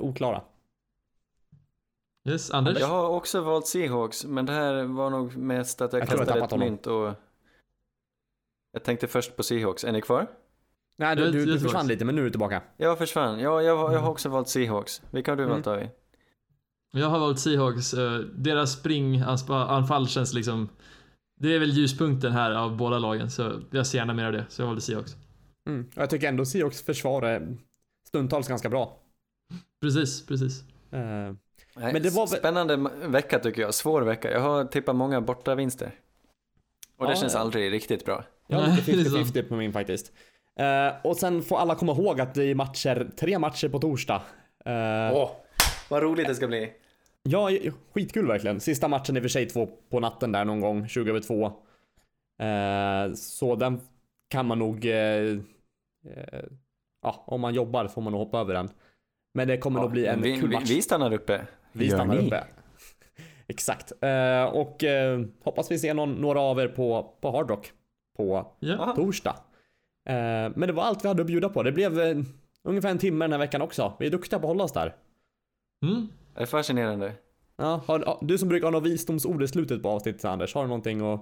oklara. 0.00 0.42
Yes, 2.28 2.50
Anders? 2.50 2.80
Jag 2.80 2.86
har 2.86 3.08
också 3.08 3.40
valt 3.40 3.66
Seahawks, 3.66 4.24
men 4.24 4.46
det 4.46 4.52
här 4.52 4.84
var 4.84 5.10
nog 5.10 5.36
mest 5.36 5.80
att 5.80 5.92
jag, 5.92 6.02
Jag 6.02 6.08
kastade 6.08 6.44
ett 6.44 6.58
mynt 6.58 6.86
och 6.86 7.12
jag 8.76 8.84
tänkte 8.84 9.06
först 9.06 9.36
på 9.36 9.42
Seahawks. 9.42 9.84
Är 9.84 9.92
ni 9.92 10.00
kvar? 10.00 10.26
Nej, 10.98 11.16
du, 11.16 11.30
du, 11.30 11.44
du 11.46 11.60
försvann 11.60 11.86
lite 11.86 12.04
men 12.04 12.14
nu 12.14 12.20
är 12.20 12.24
du 12.24 12.30
tillbaka. 12.30 12.62
Jag 12.76 12.98
försvann. 12.98 13.38
Ja, 13.40 13.62
jag, 13.62 13.94
jag 13.94 13.98
har 14.00 14.10
också 14.10 14.28
valt 14.28 14.48
Seahawks. 14.48 15.02
Vilka 15.10 15.30
har 15.30 15.36
du 15.36 15.42
Mm. 15.42 15.52
valt 15.52 15.64
David? 15.64 15.88
Jag 16.92 17.06
har 17.08 17.18
valt 17.18 17.40
Seahawks. 17.40 17.94
eh, 17.94 18.18
Deras 18.18 18.72
springanfall 18.72 20.08
känns 20.08 20.32
liksom... 20.34 20.68
Det 21.40 21.54
är 21.54 21.58
väl 21.58 21.70
ljuspunkten 21.70 22.32
här 22.32 22.50
av 22.50 22.76
båda 22.76 22.98
lagen, 22.98 23.30
så 23.30 23.60
jag 23.70 23.86
ser 23.86 23.98
gärna 23.98 24.14
mer 24.14 24.24
av 24.24 24.32
det. 24.32 24.46
Så 24.48 24.62
jag 24.62 24.66
valde 24.66 24.80
Seahawks. 24.82 25.12
Mm. 25.68 25.90
Jag 25.94 26.10
tycker 26.10 26.28
ändå 26.28 26.44
Seahawks 26.44 26.82
försvar 26.82 27.22
är 27.22 27.56
stundtals 28.08 28.48
ganska 28.48 28.68
bra. 28.68 28.98
Precis, 29.80 30.26
precis. 30.26 30.64
Nej, 30.90 31.92
Men 31.92 32.02
det 32.02 32.10
var 32.14 32.26
Spännande 32.26 32.76
vecka 33.06 33.38
tycker 33.38 33.62
jag. 33.62 33.74
Svår 33.74 34.02
vecka. 34.02 34.30
Jag 34.30 34.40
har 34.40 34.64
tippat 34.64 34.96
många 34.96 35.20
bortavinster. 35.20 35.94
Och 36.96 37.06
det 37.06 37.12
Ja, 37.12 37.16
känns 37.16 37.34
aldrig 37.34 37.72
riktigt 37.72 38.04
bra. 38.04 38.24
Jag 38.46 38.58
har 38.58 38.76
lite 38.76 38.92
det 38.92 39.00
är 39.00 39.24
sant. 39.24 39.36
50-50 39.36 39.48
på 39.48 39.56
min 39.56 39.72
faktiskt. 39.72 40.12
Eh, 40.58 40.94
och 41.04 41.16
sen 41.16 41.42
får 41.42 41.58
alla 41.58 41.74
komma 41.74 41.92
ihåg 41.92 42.20
att 42.20 42.34
det 42.34 42.44
är 42.44 42.54
matcher, 42.54 43.10
tre 43.16 43.38
matcher 43.38 43.68
på 43.68 43.78
torsdag. 43.78 44.22
Eh, 44.64 45.12
Åh, 45.12 45.30
vad 45.90 46.02
roligt 46.02 46.28
det 46.28 46.34
ska 46.34 46.46
bli. 46.46 46.72
Ja, 47.22 47.50
skitkul 47.92 48.26
verkligen. 48.26 48.60
Sista 48.60 48.88
matchen 48.88 49.16
är 49.16 49.20
i 49.20 49.20
och 49.20 49.24
för 49.24 49.28
sig 49.28 49.46
två 49.46 49.68
på 49.90 50.00
natten 50.00 50.32
där 50.32 50.44
någon 50.44 50.60
gång, 50.60 50.88
20 50.88 51.10
över 51.10 51.20
två. 51.20 51.46
Eh, 52.44 53.14
så 53.14 53.56
den 53.56 53.80
kan 54.28 54.46
man 54.46 54.58
nog, 54.58 54.84
ja, 57.02 57.24
om 57.26 57.40
man 57.40 57.54
jobbar 57.54 57.88
får 57.88 58.02
man 58.02 58.12
nog 58.12 58.20
hoppa 58.20 58.38
över 58.40 58.54
den. 58.54 58.70
Men 59.34 59.48
det 59.48 59.58
kommer 59.58 59.80
nog 59.80 59.90
bli 59.90 60.06
en 60.06 60.22
vi, 60.22 60.40
kul 60.40 60.48
vi, 60.48 60.54
match. 60.54 60.70
vi 60.70 60.82
stannar 60.82 61.12
uppe. 61.12 61.46
Vi 61.72 61.86
Gör 61.86 61.96
stannar 61.96 62.14
ni? 62.14 62.26
uppe. 62.26 62.44
Exakt. 63.48 63.92
Och 64.52 64.84
hoppas 65.44 65.70
vi 65.70 65.78
ser 65.78 65.94
någon, 65.94 66.12
några 66.12 66.40
av 66.40 66.60
er 66.60 66.68
på, 66.68 67.14
på 67.20 67.30
Hard 67.30 67.50
Rock 67.50 67.72
på 68.16 68.52
Ja. 68.58 68.92
Torsdag. 68.96 69.36
Eh, 70.08 70.14
men 70.54 70.60
det 70.60 70.72
var 70.72 70.82
allt 70.82 71.04
vi 71.04 71.08
hade 71.08 71.20
att 71.20 71.26
bjuda 71.26 71.48
på. 71.48 71.62
Det 71.62 71.72
blev 71.72 72.00
eh, 72.00 72.16
ungefär 72.62 72.90
en 72.90 72.98
timme 72.98 73.24
den 73.24 73.32
här 73.32 73.38
veckan 73.38 73.62
också. 73.62 73.92
Vi 73.98 74.06
är 74.06 74.10
duktiga 74.10 74.38
på 74.38 74.46
att 74.46 74.50
hålla 74.50 74.64
oss 74.64 74.72
där. 74.72 74.94
Mm. 75.82 76.08
Det 76.34 76.40
är 76.42 76.46
fascinerande. 76.46 77.12
Ja, 77.56 77.80
har, 77.86 78.18
du 78.20 78.38
som 78.38 78.48
brukar 78.48 78.66
ha 78.66 78.70
något 78.70 78.82
visdomsord 78.86 79.42
i 79.42 79.48
slutet 79.48 79.82
på 79.82 79.88
avsnittet 79.88 80.24
Anders, 80.24 80.54
har 80.54 80.62
du 80.62 80.68
någonting 80.68 81.12
att, 81.12 81.20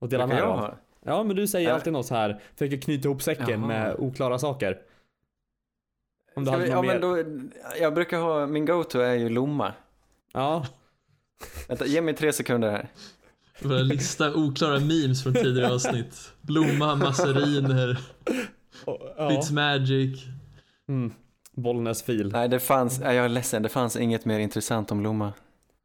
att 0.00 0.10
dela 0.10 0.26
med 0.26 0.36
dig 0.36 0.42
av? 0.44 0.74
Ja, 1.04 1.22
men 1.22 1.36
du 1.36 1.46
säger 1.46 1.68
Ja. 1.68 1.74
alltid 1.74 1.92
något 1.92 2.06
så 2.06 2.14
här, 2.14 2.40
försöker 2.56 2.76
knyta 2.80 3.08
ihop 3.08 3.22
säcken 3.22 3.48
Jaha. 3.48 3.66
med 3.68 3.96
oklara 3.98 4.38
saker. 4.38 4.78
Om 6.36 6.44
du 6.44 6.46
Ska 6.46 6.52
hade 6.52 6.64
vi, 6.64 6.70
ja, 6.70 6.82
mer? 6.82 6.88
men 6.88 7.00
då, 7.00 7.40
jag 7.80 7.94
brukar 7.94 8.18
ha, 8.20 8.46
min 8.46 8.66
go-to 8.66 8.98
är 8.98 9.14
ju 9.14 9.28
Lomma. 9.28 9.72
Ja, 10.32 10.66
Vänta, 11.68 11.86
ge 11.86 12.00
mig 12.00 12.14
tre 12.14 12.32
sekunder 12.32 12.70
här. 12.70 12.88
Våra 13.62 13.78
lista 13.78 14.34
oklara 14.34 14.80
memes 14.80 15.22
från 15.22 15.34
tidigare 15.34 15.74
avsnitt. 15.74 16.32
Blomma, 16.40 16.94
massariner, 16.94 17.98
och- 18.84 18.98
ja. 19.16 19.30
Fitzmagic. 19.30 20.24
Mm. 20.88 21.12
Bollnäs 21.52 22.02
fil. 22.02 22.32
Nej, 22.32 22.48
det 22.48 22.60
fanns, 22.60 23.00
jag 23.00 23.14
är 23.16 23.28
ledsen, 23.28 23.62
det 23.62 23.68
fanns 23.68 23.96
inget 23.96 24.24
mer 24.24 24.38
intressant 24.38 24.92
om 24.92 25.00
Lomma. 25.02 25.32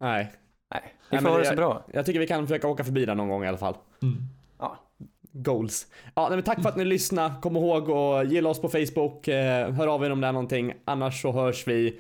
Nej. 0.02 0.32
Nej, 0.72 0.96
vi 1.10 1.18
får 1.18 1.30
ha 1.30 1.38
det 1.38 1.46
så 1.46 1.56
bra. 1.56 1.86
Jag 1.94 2.06
tycker 2.06 2.20
vi 2.20 2.28
kan 2.28 2.48
försöka 2.48 2.68
åka 2.68 2.84
förbi 2.84 3.06
där 3.06 3.16
någon 3.16 3.30
gång 3.30 3.44
i 3.44 3.48
alla 3.48 3.58
fall. 3.58 3.76
Mm. 4.02 4.18
Ja. 4.60 4.78
Goals. 5.34 5.88
Ja, 6.16 6.28
nej, 6.28 6.38
men 6.38 6.44
tack 6.44 6.62
för 6.62 6.70
att 6.70 6.76
ni 6.78 6.86
lyssnade. 6.86 7.34
Kom 7.42 7.56
ihåg 7.58 7.92
att 7.92 8.32
gilla 8.32 8.50
oss 8.50 8.62
på 8.62 8.70
Facebook. 8.70 9.28
Eh, 9.28 9.72
hör 9.72 9.88
av 9.88 10.04
er 10.06 10.10
om 10.12 10.22
det 10.22 10.28
är 10.28 10.32
någonting. 10.32 10.74
Annars 10.86 11.22
så 11.22 11.32
hörs 11.32 11.68
vi 11.68 12.00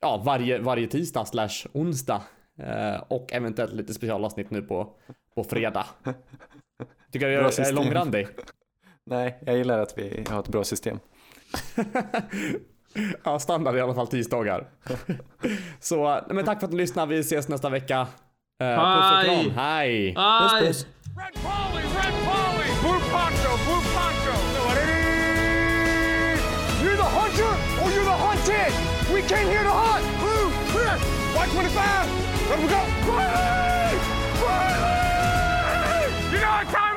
ja, 0.00 0.22
varje, 0.26 0.58
varje 0.58 0.86
tisdag 0.86 1.24
slash 1.24 1.66
onsdag. 1.72 2.22
Eh, 2.58 3.02
och 3.08 3.32
eventuellt 3.32 3.72
lite 3.72 3.94
specialavsnitt 3.94 4.50
nu 4.50 4.62
på, 4.62 4.90
på 5.34 5.44
fredag. 5.44 5.86
Tycker 7.12 7.28
du 7.28 7.36
Bra 7.36 7.50
jag 7.58 7.68
är 7.68 7.72
långrandig? 7.72 8.28
Nej, 9.06 9.38
jag 9.46 9.56
gillar 9.56 9.78
att 9.78 9.98
vi 9.98 10.24
har 10.30 10.40
ett 10.40 10.48
bra 10.48 10.64
system. 10.64 10.98
ja, 13.24 13.38
standard 13.38 13.76
i 13.76 13.80
alla 13.80 13.94
fall 13.94 14.06
tisdagar. 14.06 14.70
så, 15.80 16.20
men 16.30 16.44
tack 16.44 16.60
för 16.60 16.66
att 16.66 16.72
ni 16.72 16.78
lyssnade. 16.78 17.14
Vi 17.14 17.20
ses 17.20 17.48
nästa 17.48 17.68
vecka. 17.68 18.06
Eh, 18.60 18.76
puss 18.76 19.10
och 19.10 19.16
Hej! 19.16 19.44
kram. 19.44 19.50
Hej! 19.56 20.14
Aj! 20.16 20.64
Red 20.64 21.34
Polly, 21.44 21.82
Red 21.82 22.14
Polly, 22.26 22.68
Blue 22.82 23.00
Poncho, 23.12 23.52
Blue 23.64 23.82
Poncho. 23.94 24.34
You're 26.82 26.96
the 26.96 27.02
hunter 27.02 27.52
or 27.82 27.90
you're 27.90 28.04
the 28.04 28.18
hunted. 28.26 28.72
We 29.14 29.22
came 29.22 29.48
here 29.48 29.62
to 29.62 29.70
hunt. 29.70 30.23
here! 30.98 31.34
125! 31.34 32.50
Let 32.50 32.58
him 32.58 32.68
go! 32.68 32.80
Quietly! 33.10 33.98
Quietly! 34.38 36.08
You 36.32 36.38
know 36.40 36.50
what 36.50 36.68
time 36.68 36.93